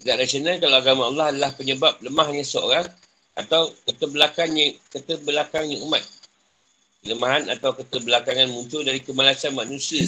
Tidak 0.00 0.16
rasional 0.16 0.56
kalau 0.56 0.76
agama 0.80 1.02
Allah 1.12 1.26
adalah 1.34 1.50
penyebab 1.52 2.00
lemahnya 2.00 2.46
seorang 2.46 2.86
atau 3.36 3.74
keterbelakangnya, 3.84 4.78
keterbelakangnya 4.88 5.84
umat. 5.84 6.00
Kelemahan 7.04 7.46
atau 7.52 7.76
keterbelakangan 7.76 8.50
muncul 8.50 8.82
dari 8.82 8.98
kemalasan 9.04 9.54
manusia 9.54 10.02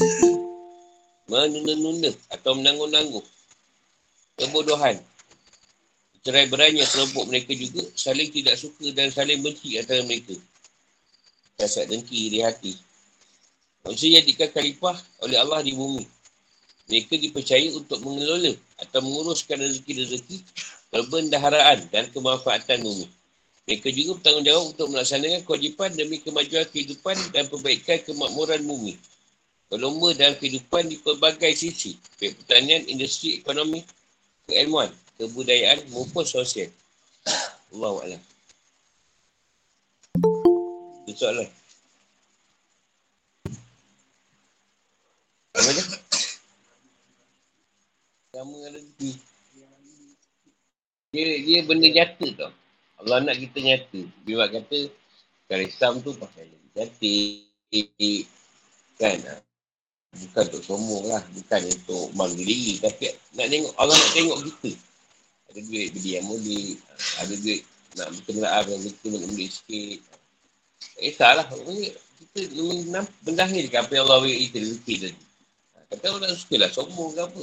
menunda-nunda 1.31 2.11
atau 2.33 2.59
menanggung-nanggung. 2.59 3.27
Kebodohan. 4.41 4.99
Cerai 6.21 6.51
beranya 6.53 6.85
kelompok 6.85 7.33
mereka 7.33 7.57
juga 7.57 7.81
saling 7.97 8.29
tidak 8.29 8.57
suka 8.61 8.93
dan 8.93 9.09
saling 9.09 9.41
benci 9.41 9.81
antara 9.81 10.05
mereka 10.05 10.37
rasa 11.61 11.85
dengki 11.85 12.33
di 12.33 12.41
hati. 12.41 12.73
Manusia 13.85 14.21
jadikan 14.21 14.49
khalifah 14.53 14.97
oleh 15.25 15.37
Allah 15.37 15.61
di 15.61 15.73
bumi. 15.77 16.05
Mereka 16.91 17.17
dipercaya 17.23 17.71
untuk 17.77 18.03
mengelola 18.03 18.51
atau 18.83 18.99
menguruskan 18.99 19.63
rezeki-rezeki, 19.63 20.43
perbendaharaan 20.91 21.87
dan 21.93 22.11
kemanfaatan 22.11 22.83
bumi. 22.83 23.07
Mereka 23.71 23.95
juga 23.95 24.19
bertanggungjawab 24.19 24.65
untuk 24.75 24.87
melaksanakan 24.91 25.41
kewajipan 25.47 25.95
demi 25.95 26.19
kemajuan 26.19 26.67
kehidupan 26.67 27.15
dan 27.31 27.47
perbaikan 27.47 28.03
kemakmuran 28.03 28.67
bumi. 28.67 28.99
Berlomba 29.71 30.11
dalam 30.19 30.35
kehidupan 30.35 30.91
di 30.91 30.99
pelbagai 30.99 31.55
sisi, 31.55 31.95
baik 32.19 32.43
pertanian, 32.43 32.83
industri, 32.91 33.39
ekonomi, 33.39 33.87
keilmuan, 34.51 34.91
kebudayaan 35.15 35.87
maupun 35.95 36.27
sosial. 36.27 36.67
Allah 37.71 37.95
Allah. 38.03 38.21
Soalan. 41.21 41.45
Apa 45.53 45.69
dia? 45.77 45.85
Sama 48.33 48.57
rezeki. 48.73 49.21
Dia, 51.13 51.27
dia 51.45 51.59
benda 51.69 51.93
nyata 51.93 52.27
tau. 52.41 52.53
Allah 53.05 53.21
nak 53.21 53.37
kita 53.37 53.61
nyata. 53.61 54.01
Bila 54.25 54.49
kata, 54.49 54.89
kalau 55.45 55.65
Islam 55.69 56.01
tu 56.01 56.17
pakai 56.17 56.49
cantik. 56.73 58.25
Kan? 58.97 59.21
Bukan 60.17 60.45
untuk 60.49 60.65
sombong 60.65 61.05
lah. 61.05 61.21
Bukan 61.37 61.61
untuk 61.69 62.17
bangga 62.17 62.41
diri. 62.41 62.81
Tapi 62.81 63.13
nak 63.37 63.53
tengok, 63.53 63.73
Allah 63.77 63.93
nak 63.93 64.13
tengok 64.17 64.39
kita. 64.49 64.73
Ada 65.53 65.61
duit 65.69 65.93
beli 65.93 66.11
yang 66.17 66.25
boleh. 66.25 66.81
Ada 67.21 67.35
duit 67.37 67.61
nak 68.01 68.09
berkenaan 68.09 68.63
dengan 68.65 68.81
kita 68.89 69.07
nak 69.13 69.29
beli 69.29 69.47
sikit. 69.53 70.01
Tak 71.01 71.09
kisahlah. 71.09 71.49
Kita 71.49 72.41
mendahirkan 73.25 73.89
apa 73.89 73.93
yang 73.97 74.05
Allah 74.05 74.21
beri 74.21 74.53
kita 74.53 74.61
rezeki 74.61 74.95
tadi. 75.01 75.21
Kata 75.89 76.07
orang 76.13 76.29
tak 76.29 76.37
suka 76.37 76.57
lah. 76.61 76.69
Sombong 76.69 77.17
ke 77.17 77.21
apa. 77.25 77.41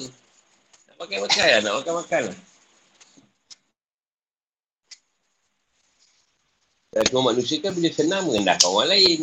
Nak 0.85 0.95
makan-makan 1.01 1.41
lah. 1.41 1.59
Nak 1.65 1.73
makan-makan 1.81 2.21
lah. 2.29 2.37
Dan 6.93 7.03
semua 7.09 7.33
manusia 7.33 7.57
kan 7.57 7.73
bila 7.73 7.89
senang 7.89 8.29
mengendahkan 8.29 8.69
orang 8.69 8.93
lain. 8.93 9.19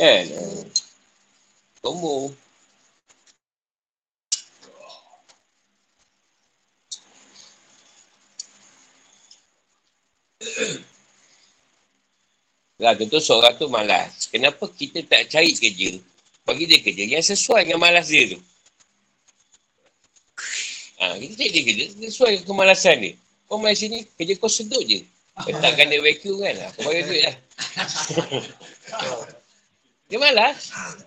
Kan? 0.00 0.24
Uh, 0.32 0.64
sombong. 1.84 2.32
Lah, 12.82 12.98
contoh 12.98 13.22
seorang 13.22 13.54
tu 13.54 13.70
malas. 13.70 14.26
Kenapa 14.26 14.66
kita 14.66 15.06
tak 15.06 15.30
cari 15.30 15.54
kerja? 15.54 16.02
Bagi 16.42 16.66
dia 16.66 16.82
kerja 16.82 17.04
yang 17.06 17.22
sesuai 17.22 17.70
dengan 17.70 17.78
malas 17.78 18.10
dia 18.10 18.34
tu. 18.34 18.42
Ha, 20.98 21.14
kita 21.14 21.32
cari 21.38 21.50
dia 21.54 21.62
kerja 21.62 21.84
sesuai 22.10 22.30
dengan 22.42 22.46
kemalasan 22.50 22.96
dia. 22.98 23.12
Kau 23.46 23.62
main 23.62 23.78
sini, 23.78 24.02
kerja 24.18 24.34
kau 24.34 24.50
sedut 24.50 24.82
je. 24.82 25.06
Letakkan 25.46 25.94
dia 25.94 26.02
vacuum 26.02 26.42
kan. 26.42 26.54
Kau 26.74 26.82
bagi 26.90 27.06
duit 27.06 27.22
lah. 27.22 27.36
dia 30.10 30.18
malas. 30.18 30.58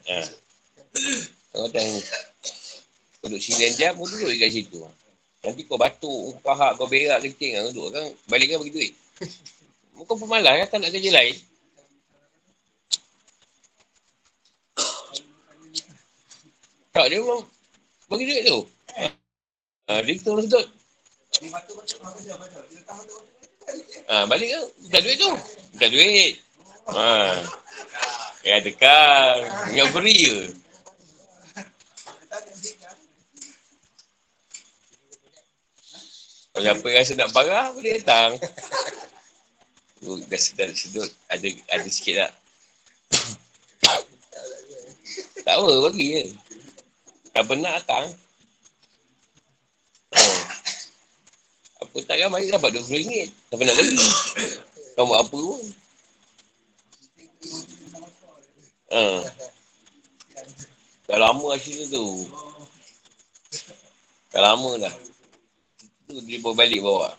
Ha. 0.07 0.15
Kau 1.51 1.67
tak 1.75 1.83
duduk 3.19 3.41
sini 3.43 3.75
jam, 3.75 3.99
kau 3.99 4.07
duduk 4.07 4.31
kat 4.39 4.47
situ. 4.47 4.79
Nanti 5.43 5.67
kau 5.67 5.75
batuk, 5.75 6.39
pahak, 6.39 6.79
kau 6.79 6.87
berak 6.87 7.19
kencing. 7.19 7.59
Kau 7.59 7.67
duduk 7.75 7.87
kan, 7.91 8.03
balik 8.31 8.47
kan 8.47 8.63
bagi 8.63 8.71
duit. 8.71 8.91
Kau 10.07 10.15
pemalas 10.15 10.55
kan, 10.63 10.67
tak 10.71 10.79
nak 10.79 10.95
kerja 10.95 11.11
lain. 11.11 11.35
Tak, 16.95 17.11
dia 17.11 17.19
memang 17.19 17.43
bagi 18.07 18.23
duit 18.23 18.43
tu. 18.47 18.59
Ha, 19.91 19.99
dia 19.99 20.15
orang 20.31 20.47
sedut. 20.47 20.67
Ha, 24.07 24.23
balik 24.31 24.47
ke? 24.47 24.61
Bukan 24.87 25.01
duit 25.03 25.17
tu. 25.19 25.31
Bukan 25.75 25.89
duit. 25.91 26.33
Ha. 26.95 27.43
Ya, 28.47 28.63
dekat. 28.63 29.35
Ingat 29.75 29.91
beri 29.91 30.15
je. 30.15 30.39
Kalau 36.55 36.63
siapa 36.63 36.87
rasa 36.95 37.13
nak 37.19 37.35
parah, 37.35 37.75
boleh 37.75 37.99
datang. 37.99 38.39
Oh, 40.07 40.15
dah 40.31 40.39
sedar 40.39 40.71
sedut. 40.71 41.11
Ada 41.27 41.51
ada 41.75 41.83
sikit 41.91 42.23
tak? 42.23 42.31
tak 45.43 45.55
apa, 45.59 45.73
bagi 45.91 46.07
je. 46.15 46.44
Tak 47.35 47.43
pernah. 47.51 47.75
Oh. 50.15 50.39
Apa 51.83 51.97
tak 52.07 52.15
kan 52.15 52.31
mari 52.31 52.47
dapat 52.47 52.79
RM20. 52.79 53.27
Tak 53.51 53.59
pernah 53.59 53.75
beli. 53.75 54.07
Kau 54.95 55.03
buat 55.03 55.19
apa 55.19 55.35
pun. 55.35 55.63
Ha. 58.95 59.03
Dah 61.11 61.17
lama 61.19 61.59
sini 61.59 61.91
tu. 61.91 62.23
Dah 64.31 64.41
lama 64.55 64.79
dah. 64.79 64.95
Tu 66.07 66.23
dia 66.23 66.39
balik 66.39 66.79
bawa. 66.79 67.11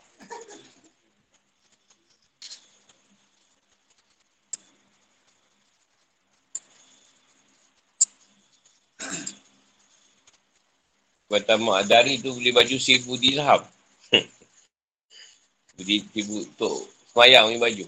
Mak 11.27 11.83
dari 11.91 12.23
tu 12.23 12.31
beli 12.39 12.55
baju 12.55 12.77
seribu 12.79 13.19
dirham. 13.19 13.63
beli 15.77 16.07
seribu 16.15 16.47
tu 16.55 16.71
semayang 17.11 17.51
ni 17.51 17.59
baju. 17.59 17.87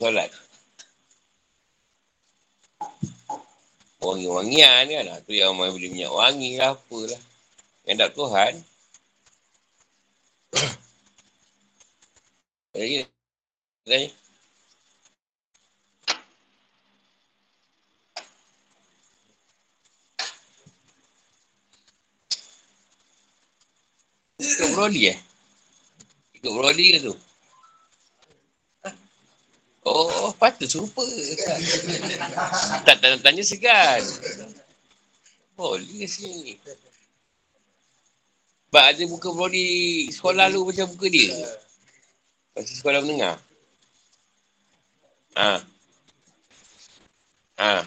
Solat. 0.00 0.30
Wangi-wangian 4.00 4.88
kan 4.88 5.04
lah. 5.04 5.18
Tu 5.28 5.36
yang 5.36 5.52
main 5.52 5.74
beli 5.76 5.92
minyak 5.92 6.08
wangi 6.08 6.56
lah 6.56 6.72
apalah. 6.72 7.20
Yang 7.84 7.96
tak 8.00 8.10
Tuhan. 8.16 8.52
Lagi. 12.78 13.04
Lagi. 13.84 14.08
Ikut 24.40 24.68
Brody 24.72 25.12
eh? 25.12 25.18
Ikut 26.40 26.52
Brody 26.56 26.86
ke 26.96 26.98
tu? 27.04 27.14
Oh, 29.84 30.32
patut 30.36 30.68
serupa. 30.68 31.00
tak 32.84 33.00
tak 33.00 33.20
tanya 33.24 33.40
segan. 33.44 34.00
Boleh 35.56 36.04
sini. 36.08 36.56
Sebab 38.68 38.84
ada 38.86 39.02
buka 39.08 39.28
Brody 39.32 40.08
sekolah 40.12 40.48
lu 40.52 40.68
macam 40.68 40.88
buka 40.94 41.06
dia. 41.08 41.32
Masih 42.56 42.76
sekolah 42.80 43.00
menengah. 43.04 43.36
Ha. 45.36 45.64
Ha. 47.60 47.84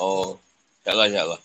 Oh, 0.00 0.34
insyaAllah, 0.82 1.06
insyaAllah. 1.08 1.40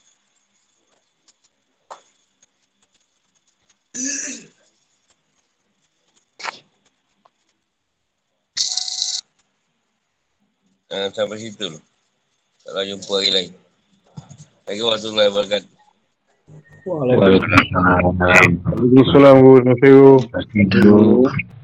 Uh, 10.87 11.11
sampai 11.11 11.35
situ 11.41 11.57
dulu. 11.59 11.79
Kalau 12.63 12.83
jumpa 12.87 13.13
hari 13.19 13.29
lain. 13.33 13.51
Lagi 14.67 14.81
waktu 14.85 15.07
lain 15.11 15.31
berkat. 15.35 15.63
Waalaikumsalam. 16.87 18.15
Waalaikumsalam. 18.15 19.35
Waalaikumsalam. 19.43 21.47